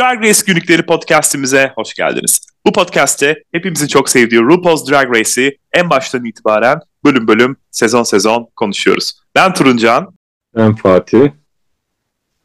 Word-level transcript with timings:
Drag 0.00 0.22
Race 0.22 0.40
Günlükleri 0.46 0.86
podcastimize 0.86 1.72
hoş 1.74 1.94
geldiniz. 1.94 2.40
Bu 2.66 2.72
podcast'te 2.72 3.42
hepimizin 3.52 3.86
çok 3.86 4.08
sevdiği 4.08 4.40
RuPaul's 4.40 4.90
Drag 4.90 5.16
Race'i 5.16 5.56
en 5.72 5.90
baştan 5.90 6.24
itibaren 6.24 6.78
bölüm 7.04 7.28
bölüm, 7.28 7.56
sezon 7.70 8.02
sezon 8.02 8.48
konuşuyoruz. 8.56 9.12
Ben 9.34 9.54
Turuncan. 9.54 10.14
Ben 10.56 10.74
Fatih. 10.74 11.30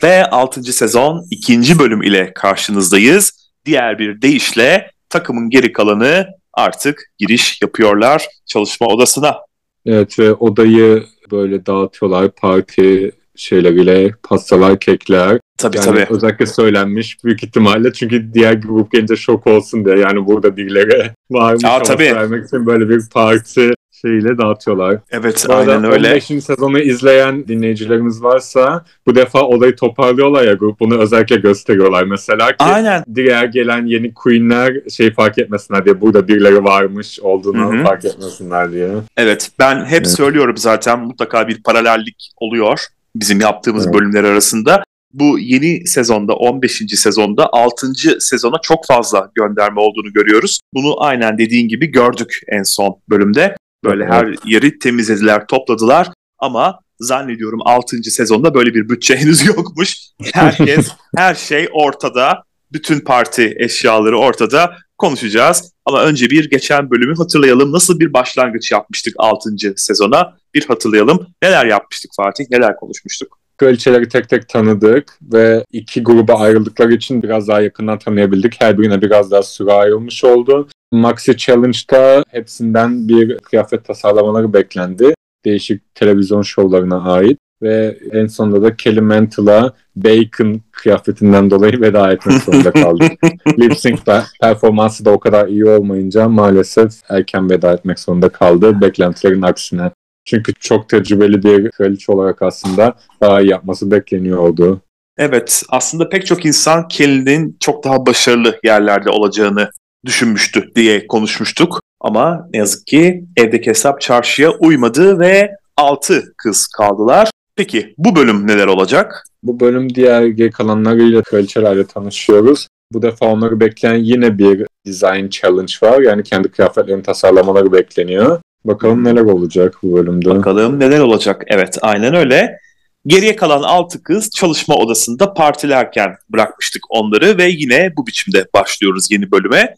Ve 0.03 0.25
6. 0.25 0.63
sezon 0.63 1.25
2. 1.31 1.79
bölüm 1.79 2.03
ile 2.03 2.33
karşınızdayız. 2.33 3.51
Diğer 3.65 3.99
bir 3.99 4.21
deyişle 4.21 4.91
takımın 5.09 5.49
geri 5.49 5.73
kalanı 5.73 6.27
artık 6.53 7.11
giriş 7.17 7.61
yapıyorlar 7.61 8.27
çalışma 8.45 8.87
odasına. 8.87 9.37
Evet 9.85 10.19
ve 10.19 10.33
odayı 10.33 11.05
böyle 11.31 11.65
dağıtıyorlar 11.65 12.31
parti 12.31 13.11
şeyleriyle 13.35 14.11
pastalar, 14.23 14.79
kekler. 14.79 15.39
Tabii 15.57 15.77
yani 15.77 15.85
tabii. 15.85 16.05
Özellikle 16.09 16.45
söylenmiş 16.45 17.23
büyük 17.23 17.43
ihtimalle 17.43 17.93
çünkü 17.93 18.33
diğer 18.33 18.53
grup 18.53 18.91
gelince 18.91 19.15
şok 19.15 19.47
olsun 19.47 19.85
diye 19.85 19.97
yani 19.97 20.25
burada 20.25 20.47
Aa, 21.33 21.53
havası 21.63 21.83
tabii. 21.83 22.15
vermek 22.15 22.45
için 22.45 22.65
böyle 22.65 22.89
bir 22.89 23.01
parti 23.13 23.71
şeyle 24.01 24.37
dağıtıyorlar. 24.37 24.97
Evet 25.11 25.45
Bu 25.49 25.53
aynen 25.53 25.83
öyle. 25.83 26.07
15. 26.09 26.23
sezonu 26.23 26.79
izleyen 26.79 27.47
dinleyicilerimiz 27.47 28.23
varsa 28.23 28.85
bu 29.07 29.15
defa 29.15 29.41
olayı 29.41 29.75
toparlıyorlar 29.75 30.43
ya 30.43 30.53
grup 30.53 30.79
bunu 30.79 30.99
özellikle 30.99 31.35
gösteriyorlar 31.35 32.03
mesela 32.03 32.47
ki 32.47 32.55
Aynen. 32.59 33.03
diğer 33.15 33.45
gelen 33.45 33.85
yeni 33.85 34.13
queenler 34.13 34.73
şey 34.89 35.13
fark 35.13 35.37
etmesinler 35.37 35.85
diye 35.85 36.01
burada 36.01 36.27
birileri 36.27 36.63
varmış 36.63 37.19
olduğunu 37.19 37.73
Hı 37.73 37.79
hı. 37.79 37.83
fark 37.83 38.05
etmesinler 38.05 38.71
diye. 38.71 38.89
Evet 39.17 39.51
ben 39.59 39.85
hep 39.85 39.91
Evet. 39.93 40.07
söylüyorum 40.07 40.57
zaten 40.57 40.99
mutlaka 40.99 41.47
bir 41.47 41.63
paralellik 41.63 42.31
oluyor 42.37 42.79
bizim 43.15 43.41
yaptığımız 43.41 43.85
Evet. 43.85 43.95
bölümler 43.95 44.23
arasında. 44.23 44.83
Bu 45.15 45.39
yeni 45.39 45.87
sezonda 45.87 46.33
15. 46.33 46.81
sezonda 46.95 47.49
6. 47.51 47.93
sezona 48.19 48.55
çok 48.63 48.85
fazla 48.85 49.31
gönderme 49.35 49.79
olduğunu 49.81 50.13
görüyoruz. 50.13 50.59
Bunu 50.73 51.03
aynen 51.03 51.37
dediğin 51.37 51.67
gibi 51.67 51.87
gördük 51.87 52.39
en 52.47 52.63
son 52.63 53.01
bölümde. 53.09 53.55
Böyle 53.83 54.03
Evet. 54.03 54.13
her 54.13 54.35
yeri 54.45 54.79
temizlediler, 54.79 55.47
topladılar 55.47 56.09
ama 56.39 56.79
zannediyorum 56.99 57.59
6. 57.65 58.03
sezonda 58.03 58.53
böyle 58.53 58.73
bir 58.73 58.89
bütçe 58.89 59.15
henüz 59.17 59.45
yokmuş. 59.45 59.95
Herkes, 60.33 60.87
her 61.17 61.35
şey 61.35 61.69
ortada. 61.73 62.43
Bütün 62.71 62.99
parti 62.99 63.55
eşyaları 63.57 64.19
ortada. 64.19 64.75
Konuşacağız. 64.97 65.71
Ama 65.85 66.03
önce 66.03 66.29
bir 66.29 66.49
geçen 66.49 66.91
bölümü 66.91 67.15
hatırlayalım. 67.15 67.71
Nasıl 67.71 67.99
bir 67.99 68.13
başlangıç 68.13 68.71
yapmıştık 68.71 69.13
6. 69.17 69.49
sezona? 69.75 70.37
Bir 70.53 70.65
hatırlayalım. 70.65 71.27
Neler 71.41 71.65
yapmıştık 71.65 72.11
Fatih? 72.17 72.45
Neler 72.49 72.75
konuşmuştuk? 72.75 73.39
Kraliçeleri 73.57 74.09
tek 74.09 74.29
tek 74.29 74.49
tanıdık 74.49 75.17
ve 75.33 75.65
iki 75.71 76.03
gruba 76.03 76.33
ayrıldıkları 76.33 76.93
için 76.93 77.23
biraz 77.23 77.47
daha 77.47 77.61
yakından 77.61 77.99
tanıyabildik. 77.99 78.61
Her 78.61 78.77
birine 78.77 79.01
biraz 79.01 79.31
daha 79.31 79.43
süre 79.43 79.71
ayrılmış 79.71 80.23
oldu. 80.23 80.67
Maxi 80.91 81.37
Challenge'da 81.37 82.23
hepsinden 82.29 83.07
bir 83.07 83.37
kıyafet 83.37 83.85
tasarlamaları 83.85 84.53
beklendi. 84.53 85.13
Değişik 85.45 85.95
televizyon 85.95 86.41
şovlarına 86.41 87.13
ait. 87.13 87.37
Ve 87.61 87.97
en 88.11 88.27
sonunda 88.27 88.61
da 88.61 88.75
Kelly 88.75 89.01
Mantle'a 89.01 89.73
Bacon 89.95 90.61
kıyafetinden 90.71 91.51
dolayı 91.51 91.81
veda 91.81 92.11
etmek 92.11 92.43
zorunda 92.43 92.71
kaldık. 92.71 93.11
Lip 93.59 93.77
sync 93.77 93.99
pe- 93.99 94.23
performansı 94.41 95.05
da 95.05 95.11
o 95.11 95.19
kadar 95.19 95.47
iyi 95.47 95.65
olmayınca 95.65 96.29
maalesef 96.29 96.91
erken 97.09 97.49
veda 97.49 97.73
etmek 97.73 97.99
zorunda 97.99 98.29
kaldı. 98.29 98.81
Beklentilerin 98.81 99.41
aksine. 99.41 99.91
Çünkü 100.25 100.53
çok 100.53 100.89
tecrübeli 100.89 101.43
bir 101.43 101.71
kraliçe 101.71 102.11
olarak 102.11 102.41
aslında 102.41 102.95
daha 103.21 103.41
iyi 103.41 103.49
yapması 103.49 103.91
bekleniyordu. 103.91 104.81
Evet, 105.17 105.63
aslında 105.69 106.09
pek 106.09 106.25
çok 106.25 106.45
insan 106.45 106.87
Kelly'nin 106.87 107.57
çok 107.59 107.83
daha 107.83 108.05
başarılı 108.05 108.59
yerlerde 108.63 109.09
olacağını 109.09 109.69
düşünmüştü 110.05 110.71
diye 110.75 111.07
konuşmuştuk. 111.07 111.79
Ama 112.01 112.47
ne 112.53 112.57
yazık 112.57 112.87
ki 112.87 113.25
evdeki 113.37 113.69
hesap 113.69 114.01
çarşıya 114.01 114.51
uymadı 114.51 115.19
ve 115.19 115.51
6 115.77 116.33
kız 116.37 116.67
kaldılar. 116.67 117.29
Peki 117.55 117.93
bu 117.97 118.15
bölüm 118.15 118.47
neler 118.47 118.67
olacak? 118.67 119.23
Bu 119.43 119.59
bölüm 119.59 119.95
diğer 119.95 120.25
geri 120.25 120.51
kalanlarıyla 120.51 121.21
kraliçelerle 121.21 121.85
tanışıyoruz. 121.85 122.67
Bu 122.93 123.01
defa 123.01 123.25
onları 123.25 123.59
bekleyen 123.59 123.95
yine 123.95 124.37
bir 124.37 124.67
design 124.85 125.27
challenge 125.27 125.73
var. 125.83 126.01
Yani 126.01 126.23
kendi 126.23 126.51
kıyafetlerini 126.51 127.03
tasarlamaları 127.03 127.71
bekleniyor. 127.71 128.41
Bakalım 128.65 129.03
neler 129.03 129.21
olacak 129.21 129.75
bu 129.83 129.97
bölümde. 129.97 130.29
Bakalım 130.29 130.79
neler 130.79 130.99
olacak. 130.99 131.43
Evet 131.47 131.77
aynen 131.81 132.15
öyle. 132.15 132.59
Geriye 133.07 133.35
kalan 133.35 133.63
6 133.63 134.03
kız 134.03 134.29
çalışma 134.29 134.75
odasında 134.75 135.33
partilerken 135.33 136.15
bırakmıştık 136.29 136.83
onları 136.89 137.37
ve 137.37 137.49
yine 137.49 137.93
bu 137.97 138.07
biçimde 138.07 138.45
başlıyoruz 138.53 139.11
yeni 139.11 139.31
bölüme. 139.31 139.75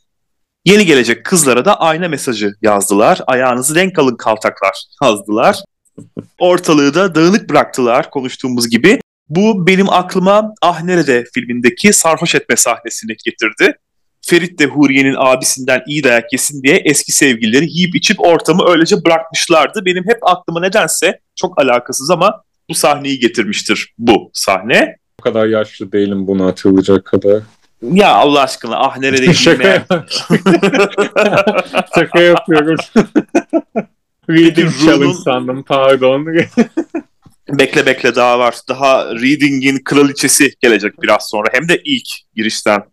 Yeni 0.66 0.86
gelecek 0.86 1.26
kızlara 1.26 1.66
da 1.66 1.80
ayna 1.80 2.08
mesajı 2.08 2.54
yazdılar. 2.62 3.22
Ayağınızı 3.28 3.76
renk 3.76 4.00
alın 4.00 4.16
kaltaklar 4.16 4.84
yazdılar. 5.04 5.64
Ortalığı 6.40 6.94
da 6.94 7.16
dağınık 7.16 7.50
bıraktılar 7.50 8.10
konuştuğumuz 8.10 8.70
gibi. 8.70 9.00
Bu 9.30 9.68
benim 9.68 9.90
aklıma 9.90 10.54
Ah 10.62 10.84
Nerede 10.84 11.24
filmindeki 11.34 11.94
sarhoş 11.94 12.36
etme 12.36 12.56
sahnesini 12.56 13.16
getirdi. 13.26 13.78
Ferit 14.30 14.60
de 14.60 14.66
Huriye'nin 14.66 15.16
abisinden 15.18 15.84
iyi 15.88 16.04
dayak 16.04 16.34
yesin 16.34 16.64
diye 16.64 16.76
eski 16.76 17.12
sevgilileri 17.12 17.66
yiyip 17.70 17.96
içip 17.96 18.20
ortamı 18.20 18.70
öylece 18.70 19.06
bırakmışlardı. 19.06 19.86
Benim 19.86 20.04
hep 20.04 20.18
aklıma 20.22 20.60
nedense 20.60 21.20
çok 21.36 21.62
alakasız 21.62 22.12
ama 22.12 22.44
bu 22.70 22.74
sahneyi 22.76 23.20
getirmiştir 23.20 23.94
bu 23.98 24.32
sahne. 24.34 24.96
O 25.20 25.24
kadar 25.24 25.48
yaşlı 25.48 25.92
değilim 25.92 26.28
bunu 26.28 26.46
hatırlayacak 26.46 27.06
kadar. 27.06 27.42
Ya 27.82 28.14
Allah 28.14 28.42
aşkına 28.42 28.78
ah 28.78 28.98
nerede 28.98 29.34
Şaka, 29.34 29.60
bilmeyen. 29.60 29.86
Şaka 31.96 32.22
yapıyorum. 32.22 32.78
Reading 34.30 34.72
challenge 34.86 35.14
sandım 35.14 35.64
pardon. 35.64 36.28
bekle 37.50 37.86
bekle 37.86 38.16
daha 38.16 38.40
var. 38.40 38.56
Daha 38.70 39.06
Reading'in 39.06 39.84
kraliçesi 39.84 40.54
gelecek 40.60 41.02
biraz 41.02 41.30
sonra. 41.30 41.48
Hem 41.52 41.70
de 41.70 41.82
ilk 41.86 42.08
girişten. 42.36 42.84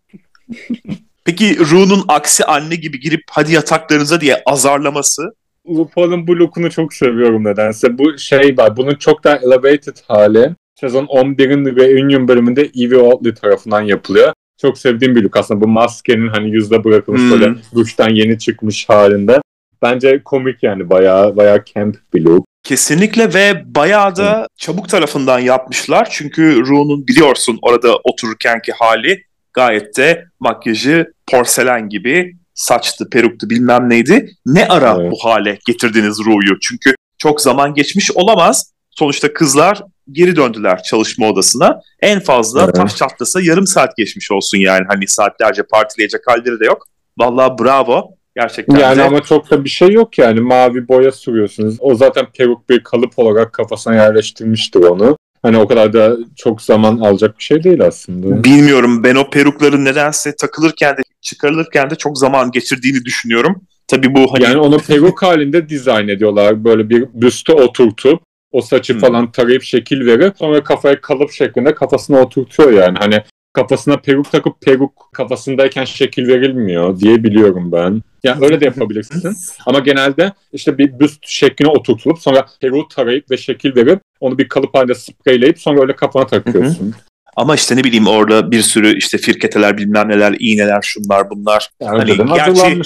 Peki 1.24 1.58
Ru'nun 1.70 2.04
aksi 2.08 2.44
anne 2.44 2.74
gibi 2.74 3.00
girip 3.00 3.22
hadi 3.30 3.52
yataklarınıza 3.52 4.20
diye 4.20 4.42
azarlaması. 4.46 5.22
RuPaul'un 5.68 6.26
bu 6.26 6.38
look'unu 6.38 6.70
çok 6.70 6.94
seviyorum 6.94 7.44
nedense. 7.44 7.98
Bu 7.98 8.18
şey 8.18 8.56
var. 8.58 8.76
Bunun 8.76 8.94
çok 8.94 9.24
daha 9.24 9.36
elevated 9.36 9.96
hali. 10.08 10.54
Sezon 10.80 11.04
11'in 11.04 11.76
reunion 11.76 12.28
bölümünde 12.28 12.62
Evie 12.62 12.98
Oddly 12.98 13.34
tarafından 13.34 13.80
yapılıyor. 13.80 14.32
Çok 14.60 14.78
sevdiğim 14.78 15.16
bir 15.16 15.22
look 15.22 15.36
aslında. 15.36 15.60
Bu 15.60 15.68
maskenin 15.68 16.28
hani 16.28 16.50
yüzde 16.50 16.84
bırakılmış 16.84 17.22
Hmm. 17.22 17.30
böyle 17.30 17.54
duştan 17.74 18.08
yeni 18.10 18.38
çıkmış 18.38 18.88
halinde. 18.88 19.40
Bence 19.82 20.22
komik 20.24 20.62
yani 20.62 20.90
bayağı 20.90 21.36
bayağı 21.36 21.64
camp 21.74 21.96
bir 22.14 22.22
look. 22.22 22.44
Kesinlikle 22.62 23.34
ve 23.34 23.62
bayağı 23.74 24.16
da 24.16 24.46
çabuk 24.56 24.88
tarafından 24.88 25.38
yapmışlar. 25.38 26.08
Çünkü 26.10 26.66
Ru'nun 26.66 27.06
biliyorsun 27.06 27.58
orada 27.62 27.96
otururkenki 28.04 28.72
hali 28.72 29.22
gayet 29.54 29.96
de 29.96 30.24
makyajı 30.40 31.12
porselen 31.30 31.88
gibi 31.88 32.36
saçtı, 32.54 33.10
peruktu 33.10 33.50
bilmem 33.50 33.90
neydi. 33.90 34.30
Ne 34.46 34.68
ara 34.68 34.96
Evet. 35.00 35.12
bu 35.12 35.24
hale 35.24 35.58
getirdiniz 35.66 36.18
Ru'yu? 36.26 36.60
Çünkü 36.60 36.94
çok 37.18 37.40
zaman 37.40 37.74
geçmiş 37.74 38.12
olamaz. 38.12 38.72
Sonuçta 38.90 39.32
kızlar 39.32 39.82
geri 40.12 40.36
döndüler 40.36 40.82
çalışma 40.82 41.28
odasına. 41.28 41.80
En 42.00 42.20
fazla 42.20 42.64
Evet. 42.64 42.74
taş 42.74 42.96
çatlasa 42.96 43.40
yarım 43.40 43.66
saat 43.66 43.96
geçmiş 43.96 44.30
olsun 44.30 44.58
yani. 44.58 44.84
Hani 44.88 45.08
saatlerce 45.08 45.62
partileyecek 45.62 46.20
halleri 46.26 46.60
de 46.60 46.64
yok. 46.64 46.86
Vallahi 47.18 47.58
bravo. 47.64 48.10
Gerçekten 48.36 48.76
Yani 48.76 48.98
de. 48.98 49.02
ama 49.02 49.20
çok 49.22 49.50
da 49.50 49.64
bir 49.64 49.68
şey 49.68 49.88
yok 49.92 50.18
yani. 50.18 50.40
Mavi 50.40 50.88
boya 50.88 51.12
sürüyorsunuz. 51.12 51.76
O 51.80 51.94
zaten 51.94 52.26
peruk 52.38 52.68
bir 52.68 52.84
kalıp 52.84 53.18
olarak 53.18 53.52
kafasına 53.52 53.94
yerleştirmiştir 53.94 54.80
onu. 54.80 55.16
Hani 55.44 55.56
o 55.56 55.68
kadar 55.68 55.92
da 55.92 56.16
çok 56.36 56.62
zaman 56.62 56.98
alacak 56.98 57.38
bir 57.38 57.42
şey 57.42 57.64
değil 57.64 57.80
aslında. 57.82 58.44
Bilmiyorum 58.44 59.04
ben 59.04 59.14
o 59.14 59.30
perukların 59.30 59.84
nedense 59.84 60.36
takılırken 60.36 60.96
de 60.96 61.00
çıkarılırken 61.20 61.90
de 61.90 61.94
çok 61.94 62.18
zaman 62.18 62.50
geçirdiğini 62.50 63.04
düşünüyorum. 63.04 63.62
Tabii 63.88 64.14
bu 64.14 64.34
hani 64.34 64.44
Yani 64.44 64.56
onu 64.56 64.78
peruk 64.78 65.22
halinde 65.22 65.68
dizayn 65.68 66.08
ediyorlar. 66.08 66.64
Böyle 66.64 66.90
bir 66.90 67.06
büste 67.14 67.52
oturtup 67.52 68.22
o 68.52 68.60
saçı 68.60 68.92
Hmm. 68.92 69.00
falan 69.00 69.32
tarayıp 69.32 69.62
şekil 69.62 70.06
verip 70.06 70.34
sonra 70.38 70.64
kafaya 70.64 71.00
kalıp 71.00 71.32
şeklinde 71.32 71.74
kafasına 71.74 72.20
oturtuyor 72.20 72.72
yani. 72.72 72.98
Hani 73.00 73.22
kafasına 73.54 73.96
peruk 73.96 74.30
takıp 74.32 74.60
peruk 74.60 75.08
kafasındayken 75.12 75.84
şekil 75.84 76.28
verilmiyor 76.28 77.00
diye 77.00 77.24
biliyorum 77.24 77.72
ben. 77.72 78.02
Yani 78.24 78.44
öyle 78.44 78.60
de 78.60 78.64
yapabilirsin. 78.64 79.36
Ama 79.66 79.78
genelde 79.78 80.32
işte 80.52 80.78
bir 80.78 80.98
büst 80.98 81.28
şekline 81.28 81.68
oturtulup 81.68 82.18
sonra 82.18 82.46
peruğu 82.60 82.88
tarayıp 82.88 83.30
ve 83.30 83.36
şekil 83.36 83.76
verip 83.76 84.00
onu 84.20 84.38
bir 84.38 84.48
kalıp 84.48 84.74
halinde 84.74 84.94
spreyleyip 84.94 85.60
sonra 85.60 85.80
öyle 85.80 85.96
kafana 85.96 86.26
takıyorsun. 86.26 86.94
ama 87.36 87.54
işte 87.54 87.76
ne 87.76 87.84
bileyim 87.84 88.06
orada 88.06 88.50
bir 88.50 88.62
sürü 88.62 88.98
işte 88.98 89.18
firketeler 89.18 89.78
bilmem 89.78 90.08
neler 90.08 90.36
iğneler 90.38 90.82
şunlar 90.82 91.30
bunlar. 91.30 91.70
Yani 91.80 91.98
Hani 91.98 92.34
gerçi-. 92.34 92.82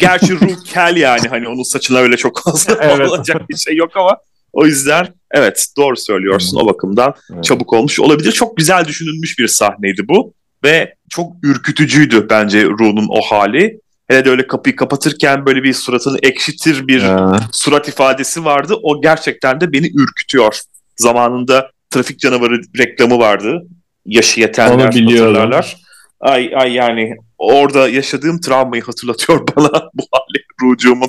Gerçi 0.00 0.32
ruh 0.32 0.64
kel 0.64 0.96
yani 0.96 1.28
hani 1.28 1.48
onun 1.48 1.62
saçına 1.62 1.98
öyle 1.98 2.16
çok 2.16 2.40
fazla 2.44 2.78
Evet. 2.80 3.08
olacak 3.10 3.48
bir 3.48 3.56
şey 3.56 3.76
yok 3.76 3.90
ama 3.96 4.16
o 4.56 4.66
yüzden 4.66 5.06
evet 5.30 5.66
doğru 5.76 5.96
söylüyorsun 5.96 6.58
o 6.60 6.66
bakımdan 6.66 7.14
Evet. 7.34 7.44
çabuk 7.44 7.72
olmuş 7.72 8.00
olabilir. 8.00 8.32
Çok 8.32 8.56
güzel 8.56 8.84
düşünülmüş 8.84 9.38
bir 9.38 9.48
sahneydi 9.48 10.08
bu. 10.08 10.32
ve 10.64 10.94
çok 11.10 11.32
ürkütücüydü 11.42 12.26
bence 12.30 12.64
Ru'nun 12.64 13.06
o 13.10 13.20
hali. 13.20 13.80
Hele 14.08 14.24
de 14.24 14.30
öyle 14.30 14.46
kapıyı 14.46 14.76
kapatırken 14.76 15.46
böyle 15.46 15.62
bir 15.62 15.72
suratını 15.72 16.18
ekşitir 16.22 16.88
bir 16.88 17.00
Ha. 17.02 17.38
surat 17.52 17.88
ifadesi 17.88 18.44
vardı. 18.44 18.74
O 18.82 19.02
gerçekten 19.02 19.60
de 19.60 19.72
beni 19.72 19.86
ürkütüyor. 19.94 20.60
Zamanında 20.96 21.70
trafik 21.90 22.18
canavarı 22.20 22.60
reklamı 22.78 23.18
vardı. 23.18 23.62
Yaşı 24.06 24.40
yetenler 24.40 24.84
hatırlarlar. 24.84 25.76
Ay 26.20 26.50
ay 26.56 26.72
yani 26.72 27.16
orada 27.38 27.88
yaşadığım 27.88 28.40
travmayı 28.40 28.82
hatırlatıyor 28.82 29.40
bana 29.56 29.70
bu 29.94 30.02
hali 30.12 30.42
Ru'cuğumun. 30.62 31.08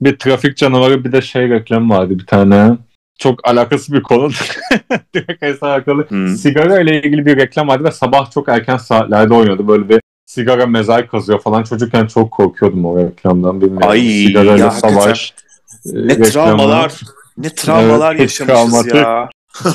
Bir 0.00 0.18
trafik 0.18 0.56
canavarı 0.56 1.04
bir 1.04 1.12
de 1.12 1.22
şey 1.22 1.50
reklam 1.50 1.90
vardı 1.90 2.18
bir 2.18 2.26
tane. 2.26 2.76
Çok 3.18 3.48
alakası 3.48 3.92
bir 3.92 4.02
konu. 4.02 4.30
Direkt 5.14 5.42
hesap 5.42 5.62
alakalı. 5.62 6.08
Hmm. 6.10 6.28
Sigara 6.36 6.80
ile 6.80 7.02
ilgili 7.02 7.26
bir 7.26 7.36
reklam 7.36 7.68
vardı 7.68 7.84
ve 7.84 7.90
sabah 7.92 8.30
çok 8.30 8.48
erken 8.48 8.76
saatlerde 8.76 9.34
oynuyordu. 9.34 9.68
Böyle 9.68 9.88
bir 9.88 10.00
sigara 10.26 10.66
mezar 10.66 11.08
kazıyor 11.08 11.40
falan. 11.40 11.62
Çocukken 11.62 12.06
çok 12.06 12.30
korkuyordum 12.30 12.84
o 12.84 12.98
reklamdan. 12.98 13.60
Bilmiyorum. 13.60 13.88
Ay, 13.90 14.00
Sigarayla 14.00 14.56
ya 14.58 14.70
savaş. 14.70 15.34
e, 15.86 15.88
Ne 15.94 16.08
reklamı. 16.08 16.30
travmalar, 16.30 16.92
ne 17.38 17.48
travmalar 17.54 18.10
Evet, 18.16 18.20
yaşamışız 18.40 18.86
ya. 18.94 19.28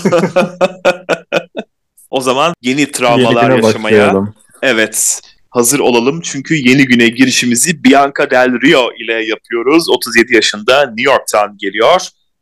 o 2.09 2.21
zaman 2.21 2.53
yeni 2.61 2.91
travmalar 2.91 3.49
yaşamaya 3.49 3.63
başlayalım. 3.83 4.33
evet 4.61 5.21
hazır 5.51 5.79
olalım. 5.79 6.21
Çünkü 6.21 6.55
yeni 6.55 6.85
güne 6.85 7.07
girişimizi 7.07 7.83
Bianca 7.83 8.29
Del 8.31 8.61
Rio 8.61 8.89
ile 8.93 9.25
yapıyoruz. 9.25 9.89
37 9.89 10.35
yaşında 10.35 10.85
New 10.85 11.11
York'tan 11.11 11.57
geliyor. 11.57 12.01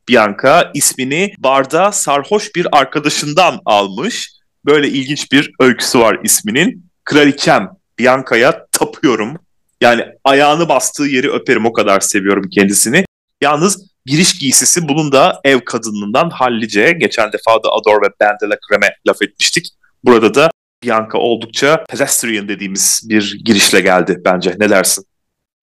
Bianca 0.09 0.71
ismini 0.73 1.33
barda 1.37 1.91
sarhoş 1.91 2.55
bir 2.55 2.67
arkadaşından 2.71 3.59
almış. 3.65 4.31
Böyle 4.65 4.87
ilginç 4.87 5.31
bir 5.31 5.51
öyküsü 5.59 5.99
var 5.99 6.19
isminin. 6.23 6.85
Kraliçem 7.05 7.69
Bianca'ya 7.99 8.65
tapıyorum. 8.71 9.37
Yani 9.81 10.05
ayağını 10.23 10.69
bastığı 10.69 11.03
yeri 11.03 11.31
öperim 11.31 11.65
o 11.65 11.73
kadar 11.73 11.99
seviyorum 11.99 12.49
kendisini. 12.51 13.05
Yalnız 13.41 13.89
giriş 14.05 14.39
giysisi 14.39 14.87
bunun 14.87 15.11
da 15.11 15.41
ev 15.43 15.59
kadınından 15.65 16.29
hallice. 16.29 16.91
Geçen 16.91 17.31
defa 17.33 17.63
da 17.63 17.69
Adore 17.71 18.07
ve 18.07 18.13
Ben 18.19 18.35
de 18.41 18.49
la 18.49 18.57
Creme 18.69 18.95
laf 19.07 19.21
etmiştik. 19.21 19.67
Burada 20.03 20.33
da 20.33 20.49
Bianca 20.83 21.17
oldukça 21.17 21.83
pedestrian 21.89 22.47
dediğimiz 22.47 23.01
bir 23.09 23.41
girişle 23.45 23.81
geldi 23.81 24.21
bence. 24.25 24.55
Ne 24.59 24.69
dersin? 24.69 25.05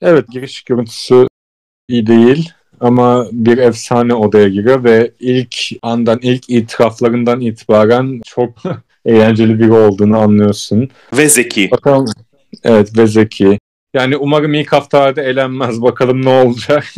Evet 0.02 0.28
giriş 0.28 0.62
görüntüsü 0.62 1.26
iyi 1.88 2.06
değil 2.06 2.52
ama 2.80 3.26
bir 3.32 3.58
efsane 3.58 4.14
odaya 4.14 4.48
giriyor 4.48 4.84
ve 4.84 5.10
ilk 5.20 5.56
andan 5.82 6.18
ilk 6.22 6.50
itiraflarından 6.50 7.40
itibaren 7.40 8.20
çok 8.26 8.50
eğlenceli 9.04 9.58
biri 9.60 9.72
olduğunu 9.72 10.18
anlıyorsun. 10.18 10.88
Ve 11.12 11.28
zeki. 11.28 11.70
Bakalım 11.70 12.06
evet 12.64 12.98
ve 12.98 13.06
zeki. 13.06 13.58
Yani 13.94 14.16
umarım 14.16 14.54
ilk 14.54 14.72
haftalarda 14.72 15.22
elenmez. 15.22 15.82
Bakalım 15.82 16.24
ne 16.24 16.28
olacak. 16.28 16.84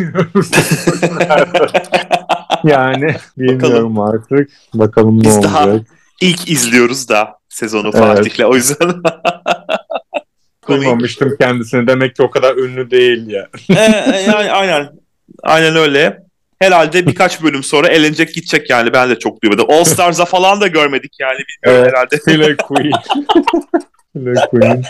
yani 2.65 3.15
bilmiyorum 3.39 4.01
artık. 4.01 4.51
Bakalım 4.75 5.19
ne 5.19 5.25
Biz 5.25 5.37
olacak. 5.37 5.53
daha 5.53 5.81
İlk 6.21 6.51
izliyoruz 6.51 7.09
da 7.09 7.38
sezonu 7.49 7.91
Evet. 7.95 7.99
Fatih'le. 7.99 8.45
O 8.45 8.55
yüzden 8.55 8.93
Duymamıştım 10.69 11.37
kendisini. 11.41 11.87
Demek 11.87 12.17
ki 12.17 12.23
o 12.23 12.31
kadar 12.31 12.57
ünlü 12.57 12.91
değil 12.91 13.27
ya. 13.27 13.49
Ee, 13.71 13.75
yani 14.27 14.53
aynen. 14.53 14.89
Aynen 15.43 15.77
öyle. 15.77 16.23
Herhalde 16.59 17.07
birkaç 17.07 17.43
bölüm 17.43 17.63
sonra 17.63 17.89
elenecek 17.89 18.35
gidecek 18.35 18.71
yani. 18.71 18.93
Ben 18.93 19.11
de 19.11 19.19
çok 19.19 19.43
duymadım. 19.43 19.67
All 19.69 19.85
Stars'a 19.85 20.25
falan 20.25 20.61
da 20.61 20.67
görmedik 20.67 21.13
yani. 21.21 21.39
Bilmiyorum 21.39 21.85
Evet. 21.85 21.93
herhalde. 21.95 22.19
Killer 22.25 22.57
Queen. 22.57 22.93
Killer 24.17 24.47
Queen. 24.51 24.83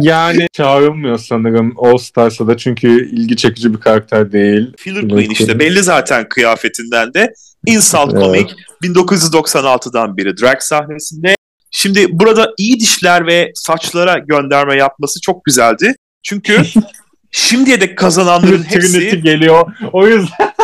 Yani 0.00 0.48
çağrılmıyor 0.52 1.18
sanırım 1.18 1.74
All 1.78 1.96
Stars'a 1.96 2.46
da 2.46 2.56
çünkü 2.56 3.10
ilgi 3.10 3.36
çekici 3.36 3.74
bir 3.74 3.80
karakter 3.80 4.32
değil. 4.32 4.72
Filler 4.76 5.00
Killer 5.02 5.14
Queen 5.16 5.30
işte. 5.30 5.44
Queen. 5.44 5.58
Belli 5.58 5.82
zaten 5.82 6.28
kıyafetinden 6.28 7.14
de. 7.14 7.34
Insult 7.66 8.12
Evet. 8.12 8.22
Comic 8.22 8.52
1996'dan 8.82 10.16
beri 10.16 10.36
drag 10.36 10.60
sahnesinde. 10.60 11.33
Şimdi 11.76 12.06
burada 12.10 12.54
iyi 12.58 12.80
dişler 12.80 13.26
ve 13.26 13.52
saçlara 13.54 14.18
gönderme 14.18 14.76
yapması 14.76 15.20
çok 15.20 15.44
güzeldi. 15.44 15.96
Çünkü 16.22 16.62
şimdiye 17.30 17.80
dek 17.80 17.98
kazananların 17.98 18.62
Trinity 18.62 19.04
hepsi 19.04 19.22
geliyor. 19.22 19.72
O 19.92 20.08
yüzden 20.08 20.54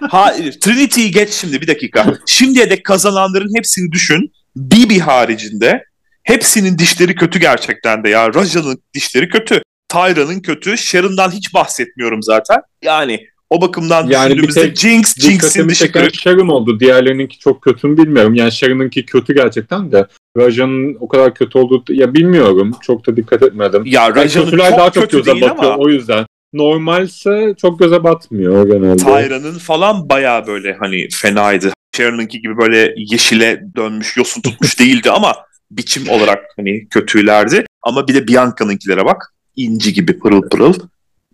Hayır, 0.00 0.60
Trinity'yi 0.60 1.10
geç 1.10 1.30
şimdi 1.30 1.60
bir 1.60 1.66
dakika. 1.66 2.14
Şimdiye 2.26 2.70
dek 2.70 2.84
kazananların 2.84 3.56
hepsini 3.56 3.92
düşün. 3.92 4.32
Bibi 4.56 4.98
haricinde 4.98 5.84
hepsinin 6.22 6.78
dişleri 6.78 7.14
kötü 7.14 7.38
gerçekten 7.38 8.04
de 8.04 8.08
ya. 8.08 8.34
Raja'nın 8.34 8.82
dişleri 8.94 9.28
kötü. 9.28 9.62
Tyra'nın 9.88 10.40
kötü. 10.40 10.78
Sharon'dan 10.78 11.30
hiç 11.30 11.54
bahsetmiyorum 11.54 12.22
zaten. 12.22 12.60
Yani 12.82 13.26
o 13.50 13.60
bakımdan 13.60 14.06
Yani 14.06 14.30
bir 14.30 14.36
düşündüğümüzde 14.36 14.60
tek 14.60 14.78
Jinx, 14.78 15.14
Jinx'in 15.16 15.68
çeken 15.68 16.02
kırık. 16.02 16.14
Sharon 16.14 16.48
oldu. 16.48 16.80
Diğerlerininki 16.80 17.38
çok 17.38 17.62
kötü 17.62 17.88
mü 17.88 17.96
bilmiyorum. 17.96 18.34
Yani 18.34 18.52
Sharon'ınki 18.52 19.06
kötü 19.06 19.34
gerçekten 19.34 19.92
de. 19.92 20.06
Raja'nın 20.36 20.96
o 21.00 21.08
kadar 21.08 21.34
kötü 21.34 21.58
olduğu 21.58 21.84
ya 21.88 22.14
bilmiyorum. 22.14 22.72
Çok 22.82 23.06
da 23.06 23.16
dikkat 23.16 23.42
etmedim. 23.42 23.82
Ya 23.86 24.02
Yani 24.02 24.16
Raja'nın 24.16 24.44
kötüler 24.44 24.70
çok 24.70 24.78
daha 24.78 24.90
çok 24.90 25.02
kötü 25.02 25.16
göze 25.16 25.32
değil 25.32 25.42
batıyor 25.42 25.72
ama 25.72 25.82
o 25.82 25.88
yüzden. 25.88 26.26
Normalse 26.52 27.54
çok 27.60 27.78
göze 27.78 28.04
batmıyor 28.04 28.66
genelde. 28.66 28.96
Tyra'nın 28.96 29.58
falan 29.58 30.08
baya 30.08 30.46
böyle 30.46 30.72
hani 30.72 31.08
fenaydı. 31.12 31.72
Sharon'ınki 31.96 32.40
gibi 32.40 32.58
böyle 32.58 32.94
yeşile 32.96 33.62
dönmüş, 33.76 34.16
yosun 34.16 34.42
tutmuş 34.42 34.78
değildi 34.80 35.10
ama 35.10 35.34
biçim 35.70 36.08
olarak 36.08 36.44
hani 36.56 36.88
kötülerdi. 36.88 37.66
Ama 37.82 38.08
bir 38.08 38.14
de 38.14 38.28
Bianca'nınkilere 38.28 39.04
bak. 39.04 39.34
İnci 39.56 39.92
gibi 39.92 40.18
pırıl 40.18 40.42
pırıl. 40.48 40.74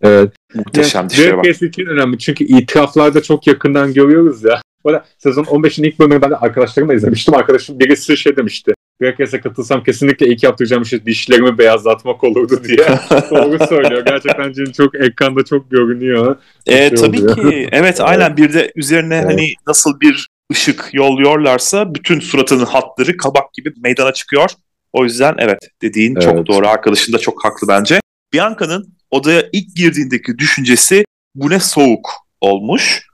Evet. 0.02 0.32
Muhteşem 0.54 1.10
dişlere 1.10 1.36
bak. 1.36 1.44
Drag 1.44 1.62
için 1.62 1.86
önemli 1.86 2.18
çünkü 2.18 2.44
itiraflarda 2.44 3.22
çok 3.22 3.46
yakından 3.46 3.92
görüyoruz 3.94 4.44
ya. 4.44 4.62
Böyle 4.86 5.02
sezon 5.18 5.44
15'in 5.44 5.84
ilk 5.84 5.98
bölümünü 5.98 6.22
ben 6.22 6.30
de 6.30 6.36
arkadaşlarımla 6.36 6.94
izlemiştim. 6.94 7.34
Arkadaşım 7.34 7.80
birisi 7.80 8.16
şey 8.16 8.36
demişti. 8.36 8.72
Race'e 9.02 9.40
katılsam 9.40 9.84
kesinlikle 9.84 10.26
ilk 10.26 10.42
yaptıracağım 10.42 10.84
şey 10.86 11.06
dişlerimi 11.06 11.58
beyazlatmak 11.58 12.24
olurdu 12.24 12.60
diye. 12.64 12.78
Doğru 13.30 13.66
söylüyor. 13.68 14.04
Gerçekten 14.06 14.52
Jin 14.52 14.72
çok 14.72 14.94
ekranda 14.94 15.44
çok 15.44 15.70
görünüyor. 15.70 16.36
E, 16.66 16.72
şey 16.88 16.94
tabii 16.94 17.18
oluyor. 17.20 17.36
ki. 17.50 17.68
Evet 17.72 18.00
aynen 18.00 18.36
bir 18.36 18.52
de 18.52 18.72
üzerine 18.76 19.14
Evet. 19.16 19.26
hani 19.26 19.54
nasıl 19.66 20.00
bir 20.00 20.28
ışık 20.52 20.90
yolluyorlarsa 20.92 21.94
bütün 21.94 22.20
suratının 22.20 22.64
hatları 22.64 23.16
kabak 23.16 23.52
gibi 23.54 23.72
meydana 23.82 24.12
çıkıyor. 24.12 24.50
O 24.92 25.04
yüzden 25.04 25.34
evet 25.38 25.58
dediğin 25.82 26.14
çok 26.14 26.34
Evet. 26.34 26.46
doğru. 26.46 26.68
Arkadaşın 26.68 27.12
da 27.12 27.18
çok 27.18 27.44
haklı 27.44 27.68
bence. 27.68 28.00
Bianca'nın 28.32 28.94
odaya 29.10 29.48
ilk 29.52 29.76
girdiğindeki 29.76 30.38
düşüncesi 30.38 31.04
bu 31.34 31.50
ne 31.50 31.60
soğuk 31.60 32.10
olmuş. 32.40 33.06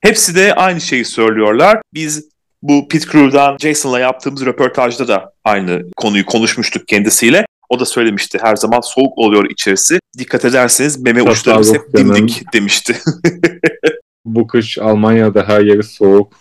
Hepsi 0.00 0.34
de 0.34 0.54
aynı 0.54 0.80
şeyi 0.80 1.04
söylüyorlar. 1.04 1.82
Biz 1.94 2.24
bu 2.62 2.88
Pit 2.88 3.12
Crew'dan 3.12 3.56
Jason'la 3.60 4.00
yaptığımız 4.00 4.46
röportajda 4.46 5.08
da 5.08 5.32
aynı 5.44 5.82
konuyu 5.96 6.26
konuşmuştuk 6.26 6.88
kendisiyle. 6.88 7.46
O 7.68 7.80
da 7.80 7.84
söylemişti 7.84 8.38
her 8.42 8.56
zaman 8.56 8.80
soğuk 8.80 9.18
oluyor 9.18 9.50
içerisi. 9.50 9.98
Dikkat 10.18 10.44
ederseniz 10.44 11.00
meme 11.00 11.18
Tasarruf 11.18 11.38
uçlarımız 11.40 11.74
hep 11.74 11.96
dimdik 11.96 12.42
demişti. 12.52 12.96
Bu 14.24 14.46
kış 14.46 14.78
Almanya'da 14.78 15.48
her 15.48 15.60
yeri 15.60 15.82
soğuk. 15.82 16.32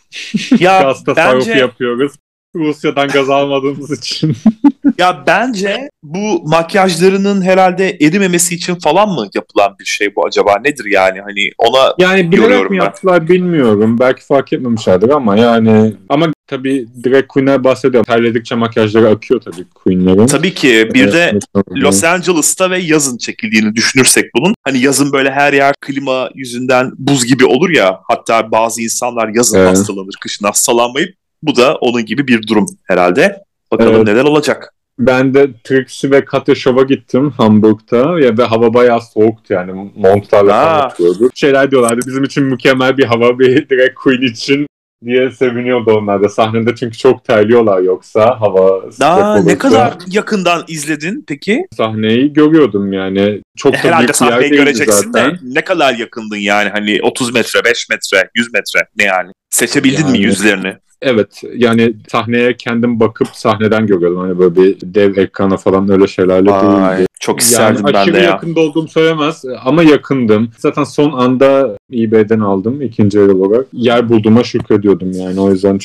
ya 0.60 0.82
Gaz 0.82 1.04
tasarrufu 1.04 1.50
bence 1.50 1.60
yapıyoruz. 1.60 2.14
Rusya'dan 2.56 3.08
gaz 3.08 3.30
almadığımız 3.30 4.00
için. 4.00 4.36
ya 4.98 5.24
bence 5.28 5.90
bu 6.04 6.42
makyajlarının 6.50 7.42
herhalde 7.42 7.98
erimemesi 8.02 8.56
için 8.56 8.76
falan 8.76 9.10
mı 9.10 9.28
yapılan 9.36 9.76
bir 9.80 9.86
şey 9.86 10.16
bu 10.16 10.26
acaba 10.26 10.56
nedir 10.66 10.86
yani 10.86 11.22
hani 11.22 11.52
ona 11.58 11.94
Yani 11.98 12.32
bilerek 12.32 12.70
mi 12.72 12.78
ben. 12.80 12.84
yaptılar 12.86 13.28
bilmiyorum. 13.30 14.00
Belki 14.00 14.26
fark 14.26 14.54
etmemişlerdir 14.54 15.10
ama 15.10 15.38
yani 15.38 15.94
ama 16.10 16.28
tabii 16.48 16.88
direkt 17.04 17.28
Queen'ler 17.28 17.64
bahsediyor. 17.64 18.04
Terledikçe 18.04 18.56
makyajları 18.56 19.10
akıyor 19.10 19.42
tabii 19.42 19.66
Queen'lerin. 19.76 20.28
tabii 20.28 20.54
ki 20.54 20.90
bir 20.94 21.12
de 21.14 21.40
Los 21.76 22.04
Angeles'ta 22.04 22.70
ve 22.72 22.80
yazın 22.80 23.18
çekildiğini 23.18 23.76
düşünürsek 23.76 24.26
bunun 24.36 24.54
hani 24.64 24.80
yazın 24.80 25.14
böyle 25.14 25.32
her 25.32 25.54
yer 25.54 25.74
klima 25.82 26.30
yüzünden 26.36 26.92
buz 26.98 27.26
gibi 27.26 27.46
olur 27.46 27.70
ya 27.70 28.00
hatta 28.08 28.52
bazı 28.52 28.82
insanlar 28.82 29.30
yazın 29.36 29.58
Evet. 29.60 29.70
hastalanır 29.70 30.16
kışın 30.22 30.46
hastalanmayıp 30.46 31.16
bu 31.44 31.56
da 31.56 31.76
onun 31.76 32.06
gibi 32.06 32.28
bir 32.28 32.48
durum 32.48 32.66
herhalde. 32.84 33.42
Bakalım 33.72 33.96
Evet. 33.96 34.08
neler 34.08 34.24
olacak. 34.24 34.74
Ben 35.00 35.34
de 35.34 35.48
Trixie 35.64 36.12
ve 36.12 36.26
Katya 36.26 36.56
Show'a 36.56 36.84
gittim 36.84 37.30
Hamburg'da 37.32 38.20
ya 38.20 38.38
ve 38.38 38.44
hava 38.44 38.74
bayağı 38.74 39.02
soğuktu 39.02 39.54
yani 39.54 39.92
montlarla 39.96 40.52
falan 40.66 40.80
atıyorduk. 40.80 41.32
Şeyler 41.36 41.72
diyorlardı 41.72 42.00
bizim 42.08 42.24
için 42.24 42.44
mükemmel 42.44 42.98
bir 42.98 43.04
hava 43.06 43.40
bir 43.40 43.70
direkt 43.70 43.96
Queen 43.96 44.22
için 44.22 44.68
diye 45.06 45.32
seviniyordu 45.32 45.92
onlar 45.98 46.24
da 46.24 46.30
sahnede 46.30 46.76
çünkü 46.76 46.98
çok 46.98 47.24
terliyorlar 47.26 47.82
yoksa 47.82 48.40
hava 48.42 48.92
sıcak 48.92 49.10
Aa, 49.10 49.32
olursa. 49.34 49.46
ne 49.46 49.58
kadar 49.58 49.94
yakından 50.08 50.64
izledin 50.68 51.26
peki? 51.28 51.66
Sahneyi 51.78 52.34
görüyordum 52.34 52.94
yani. 52.94 53.42
Çok 53.58 53.74
da 53.74 53.78
Herhalde 53.78 54.04
büyük 54.04 54.16
sahneyi 54.16 54.52
göreceksin 54.52 55.12
zaten. 55.12 55.32
de 55.32 55.38
ne 55.44 55.62
kadar 55.64 55.94
yakındın 55.96 56.38
yani 56.38 56.70
hani 56.70 57.00
30 57.04 57.34
metre, 57.34 57.64
5 57.66 57.90
metre, 57.90 58.30
100 58.36 58.54
metre 58.54 58.88
ne 58.98 59.04
yani? 59.04 59.32
Seçebildin 59.50 60.06
mi 60.06 60.18
Yani- 60.18 60.22
yüzlerini? 60.26 60.78
Evet 61.02 61.44
yani 61.56 61.94
sahneye 62.08 62.58
kendim 62.58 63.00
bakıp 63.00 63.28
sahneden 63.28 63.88
görüyordum. 63.88 64.20
Hani 64.20 64.40
böyle 64.40 64.56
bir 64.56 64.78
dev 64.84 65.18
ekrana 65.18 65.58
falan 65.58 65.92
öyle 65.92 66.08
şeylerle 66.08 66.50
değildi. 66.50 67.08
çok 67.20 67.40
isterdim 67.40 67.82
yani 67.86 67.94
ben 67.94 68.14
de 68.14 68.18
ya. 68.18 68.24
yakında 68.24 68.60
olduğum 68.60 68.88
söylemez 68.88 69.46
ama 69.64 69.84
yakındım. 69.84 70.52
Zaten 70.58 70.84
son 70.84 71.12
anda 71.12 71.78
eBay'den 71.94 72.40
aldım 72.40 72.82
ikinci 72.82 73.20
el 73.20 73.30
olarak. 73.30 73.68
Yer 73.74 74.10
bulduğuma 74.10 74.44
şükrediyordum 74.44 75.12
yani 75.12 75.40
o 75.40 75.52
yüzden. 75.52 75.78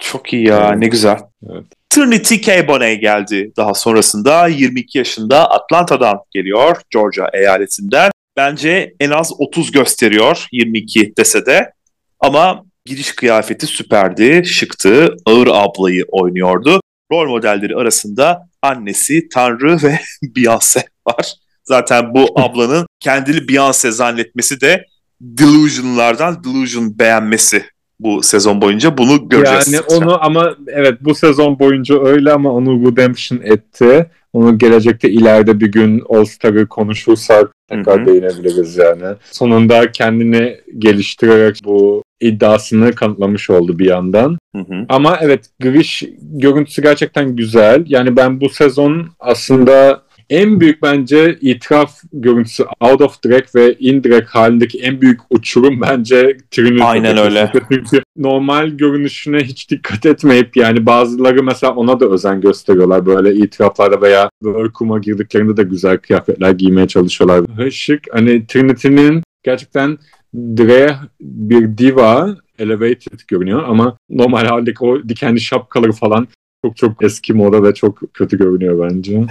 Çok 0.00 0.32
iyi 0.32 0.48
ya 0.48 0.72
ne 0.72 0.86
güzel. 0.86 1.18
Evet. 1.50 1.64
Trinity 1.90 2.36
K. 2.36 2.68
Bonet 2.68 3.00
geldi 3.00 3.52
daha 3.56 3.74
sonrasında 3.74 4.48
22 4.48 4.98
yaşında 4.98 5.50
Atlanta'dan 5.50 6.18
geliyor 6.30 6.76
Georgia 6.90 7.28
eyaletinden. 7.32 8.10
Bence 8.36 8.94
en 9.00 9.10
az 9.10 9.32
30 9.38 9.70
gösteriyor 9.72 10.46
22 10.52 11.12
dese 11.18 11.46
de 11.46 11.72
ama 12.20 12.64
giriş 12.84 13.12
kıyafeti 13.12 13.66
süperdi, 13.66 14.42
şıktı, 14.46 15.16
ağır 15.26 15.48
ablayı 15.50 16.04
oynuyordu. 16.08 16.80
Rol 17.12 17.28
modelleri 17.28 17.76
arasında 17.76 18.48
annesi, 18.62 19.28
Tanrı 19.28 19.76
ve 19.82 19.98
Beyoncé 20.36 20.82
var. 21.06 21.34
Zaten 21.64 22.14
bu 22.14 22.26
ablanın 22.40 22.86
kendini 23.00 23.38
Beyoncé 23.38 23.90
zannetmesi 23.90 24.60
de 24.60 24.86
delusionlardan 25.20 26.44
delusion 26.44 26.98
beğenmesi 26.98 27.64
bu 28.00 28.22
sezon 28.22 28.60
boyunca 28.60 28.98
bunu 28.98 29.28
göreceğiz. 29.28 29.72
Yani 29.72 29.84
onu 29.88 30.24
ama 30.24 30.56
evet 30.66 30.98
bu 31.00 31.14
sezon 31.14 31.58
boyunca 31.58 32.04
öyle 32.04 32.32
ama 32.32 32.52
onu 32.52 32.90
redemption 32.90 33.40
etti. 33.42 34.10
Onu 34.32 34.58
gelecekte 34.58 35.10
ileride 35.10 35.60
bir 35.60 35.72
gün 35.72 36.02
All 36.08 36.24
Star'ı 36.24 36.66
konuşursak 36.66 37.52
tekrar 37.68 37.98
Hı 37.98 38.02
hı. 38.02 38.06
değinebiliriz 38.06 38.76
yani. 38.76 39.16
Sonunda 39.30 39.92
kendini 39.92 40.60
geliştirerek 40.78 41.60
bu 41.64 42.02
iddiasını 42.20 42.92
kanıtlamış 42.92 43.50
oldu 43.50 43.78
bir 43.78 43.86
yandan. 43.86 44.38
Hı 44.56 44.62
hı. 44.62 44.86
Ama 44.88 45.18
evet 45.20 45.50
giriş 45.60 46.04
görüntüsü 46.20 46.82
gerçekten 46.82 47.36
güzel. 47.36 47.84
Yani 47.86 48.16
ben 48.16 48.40
bu 48.40 48.48
sezon 48.48 49.08
aslında 49.20 50.02
en 50.32 50.60
büyük 50.60 50.82
bence 50.82 51.38
itiraf 51.40 52.00
görüntüsü 52.12 52.64
out 52.80 53.00
of 53.00 53.24
drag 53.24 53.44
ve 53.54 53.74
in 53.78 54.04
drag 54.04 54.26
halindeki 54.26 54.78
en 54.78 55.00
büyük 55.00 55.20
uçurum 55.30 55.80
bence 55.80 56.36
Trinity. 56.50 56.84
Aynen 56.84 57.16
öyle. 57.16 57.52
Çünkü 57.68 58.02
normal 58.16 58.68
görünüşüne 58.68 59.38
hiç 59.38 59.70
dikkat 59.70 60.06
etmeyip 60.06 60.56
yani 60.56 60.86
bazıları 60.86 61.42
mesela 61.42 61.74
ona 61.74 62.00
da 62.00 62.06
özen 62.06 62.40
gösteriyorlar. 62.40 63.06
Böyle 63.06 63.34
itiraflarda 63.34 64.02
veya 64.02 64.30
workroom'a 64.42 64.98
girdiklerinde 64.98 65.56
de 65.56 65.62
güzel 65.62 65.98
kıyafetler 65.98 66.50
giymeye 66.50 66.88
çalışıyorlar. 66.88 67.70
Şık. 67.70 68.02
Hani 68.12 68.46
Trinity'nin 68.46 69.22
gerçekten 69.42 69.98
drag 70.34 70.96
bir 71.20 71.78
diva 71.78 72.36
elevated 72.58 73.20
görünüyor 73.28 73.62
ama 73.66 73.96
normal 74.10 74.46
haldeki 74.46 74.84
o 74.84 75.08
dikenli 75.08 75.40
şapkaları 75.40 75.92
falan 75.92 76.28
çok 76.64 76.76
çok 76.76 77.04
eski 77.04 77.32
moda 77.32 77.62
ve 77.62 77.74
çok 77.74 78.14
kötü 78.14 78.38
görünüyor 78.38 78.88
bence. 78.88 79.12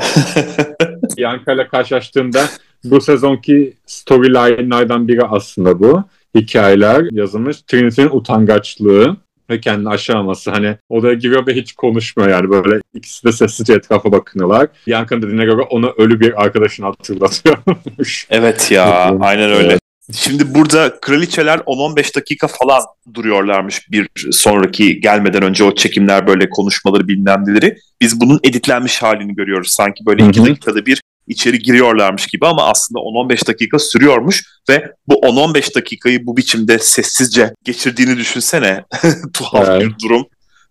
Bianca 1.17 1.53
ile 1.53 1.67
karşılaştığında 1.67 2.45
bu 2.83 3.01
sezonki 3.01 3.73
storyline'lardan 3.85 5.07
biri 5.07 5.23
aslında 5.23 5.79
bu. 5.79 6.03
Hikayeler 6.35 7.07
yazılmış. 7.11 7.61
Trinity'nin 7.61 8.09
utangaçlığı 8.11 9.17
ve 9.49 9.59
kendini 9.59 9.89
aşamaması. 9.89 10.51
Hani 10.51 10.77
odaya 10.89 11.13
giriyor 11.13 11.47
ve 11.47 11.53
hiç 11.53 11.73
konuşmuyor 11.73 12.29
yani 12.29 12.49
böyle 12.49 12.81
ikisi 12.93 13.27
de 13.27 13.31
sessizce 13.31 13.73
etrafa 13.73 14.11
bakınıyorlar. 14.11 14.67
Bianca'nın 14.87 15.21
dediğine 15.21 15.45
göre 15.45 15.61
ona 15.61 15.89
ölü 15.89 16.19
bir 16.19 16.43
arkadaşını 16.43 16.85
hatırlatıyormuş. 16.85 18.27
Evet 18.29 18.71
ya 18.71 19.17
aynen 19.19 19.51
öyle. 19.51 19.80
Şimdi 20.13 20.55
burada 20.55 20.99
kraliçeler 21.01 21.57
10-15 21.57 22.15
dakika 22.15 22.47
falan 22.47 22.81
duruyorlarmış 23.13 23.91
bir 23.91 24.09
sonraki 24.31 25.01
gelmeden 25.01 25.43
önce 25.43 25.63
o 25.63 25.75
çekimler 25.75 26.27
böyle 26.27 26.49
konuşmaları 26.49 27.07
bilmem 27.07 27.43
neleri. 27.47 27.77
Biz 28.01 28.21
bunun 28.21 28.39
editlenmiş 28.43 29.01
halini 29.01 29.35
görüyoruz. 29.35 29.71
Sanki 29.71 30.05
böyle 30.05 30.23
Hı 30.23 30.29
2 30.29 30.41
hı. 30.41 30.45
dakikada 30.45 30.85
bir 30.85 31.01
içeri 31.27 31.59
giriyorlarmış 31.59 32.27
gibi 32.27 32.47
ama 32.47 32.63
aslında 32.63 32.99
10-15 32.99 33.47
dakika 33.47 33.79
sürüyormuş 33.79 34.43
ve 34.69 34.91
bu 35.07 35.13
10-15 35.13 35.75
dakikayı 35.75 36.25
bu 36.25 36.37
biçimde 36.37 36.79
sessizce 36.79 37.53
geçirdiğini 37.63 38.17
düşünsene. 38.17 38.83
Tuhaf 39.33 39.67
Evet. 39.69 39.81
bir 39.81 40.03
durum. 40.03 40.25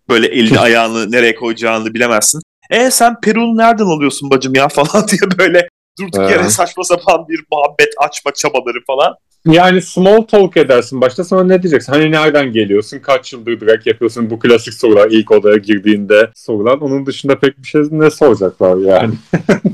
Böyle 0.09 0.27
elini 0.27 0.59
ayağını 0.67 1.11
nereye 1.11 1.35
koyacağını 1.35 1.93
bilemezsin. 1.93 2.41
E 2.69 2.91
sen 2.91 3.19
Peru'nu 3.21 3.57
nereden 3.57 3.85
alıyorsun 3.85 4.29
bacım 4.29 4.55
ya 4.55 4.67
falan 4.67 5.07
diye 5.11 5.21
böyle 5.37 5.67
durduk 5.99 6.19
Evet. 6.19 6.31
yere 6.31 6.49
saçma 6.49 6.83
sapan 6.83 7.25
bir 7.29 7.43
muhabbet 7.51 7.93
açma 7.97 8.31
çabaları 8.33 8.83
falan. 8.87 9.15
Yani 9.45 9.81
small 9.81 10.21
talk 10.21 10.57
edersin 10.57 11.01
başta 11.01 11.23
sonra 11.23 11.43
ne 11.43 11.63
diyeceksin? 11.63 11.93
Hani 11.93 12.11
nereden 12.11 12.51
geliyorsun? 12.53 12.99
Kaç 12.99 13.33
yıldır 13.33 13.61
drag 13.61 13.87
yapıyorsun? 13.87 14.29
Bu 14.29 14.39
klasik 14.39 14.73
sorular 14.73 15.11
ilk 15.11 15.31
odaya 15.31 15.57
girdiğinde 15.57 16.29
sorulan. 16.35 16.81
Onun 16.81 17.05
dışında 17.05 17.39
pek 17.39 17.57
bir 17.57 17.67
şey 17.67 17.81
ne 17.91 18.09
soracaklar 18.09 18.77
yani? 18.77 19.13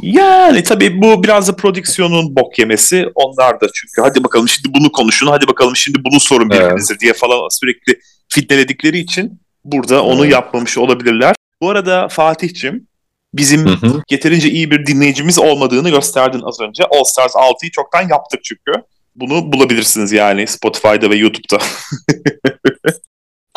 Yani 0.02 0.64
tabii 0.64 1.02
bu 1.02 1.24
biraz 1.24 1.48
da 1.48 1.56
prodüksiyonun 1.56 2.36
bok 2.36 2.60
yemesi. 2.60 3.06
Onlar 3.16 3.62
da 3.62 3.68
çünkü 3.74 4.02
hadi 4.02 4.24
bakalım 4.24 4.48
şimdi 4.48 4.74
bunu 4.80 4.92
konuşun, 4.92 5.28
hadi 5.28 5.48
bakalım 5.48 5.76
şimdi 5.76 6.00
bunu 6.04 6.20
sorun 6.20 6.50
Evet. 6.52 6.62
birbirinize 6.62 7.00
diye 7.00 7.14
falan 7.14 7.60
sürekli 7.60 8.00
fitneledikleri 8.30 8.98
için 9.00 9.42
burada 9.66 10.04
onu 10.04 10.22
Evet. 10.22 10.34
yapmamış 10.34 10.78
olabilirler. 10.78 11.36
Bu 11.62 11.70
arada 11.70 12.08
Fatih'cim 12.08 12.88
bizim 13.34 13.66
Hı 13.66 13.88
hı. 13.88 14.02
yeterince 14.10 14.50
iyi 14.50 14.72
bir 14.72 14.86
dinleyicimiz 14.86 15.40
olmadığını 15.40 15.90
gösterdin 15.90 16.42
az 16.42 16.62
önce. 16.62 16.84
All 16.84 17.04
Stars 17.04 17.36
6'yı 17.36 17.72
çoktan 17.72 18.10
yaptık 18.10 18.40
çünkü. 18.44 18.72
Bunu 19.16 19.54
bulabilirsiniz 19.54 20.12
yani 20.12 20.48
Spotify'da 20.48 21.10
ve 21.10 21.16
YouTube'da. 21.16 21.58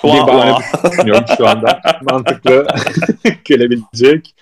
bir 0.04 0.08
bahane 0.08 0.64
düşünüyorum 0.90 1.24
şu 1.36 1.48
anda. 1.48 1.80
Mantıklı 2.02 2.66
gelebilecek. 3.44 4.34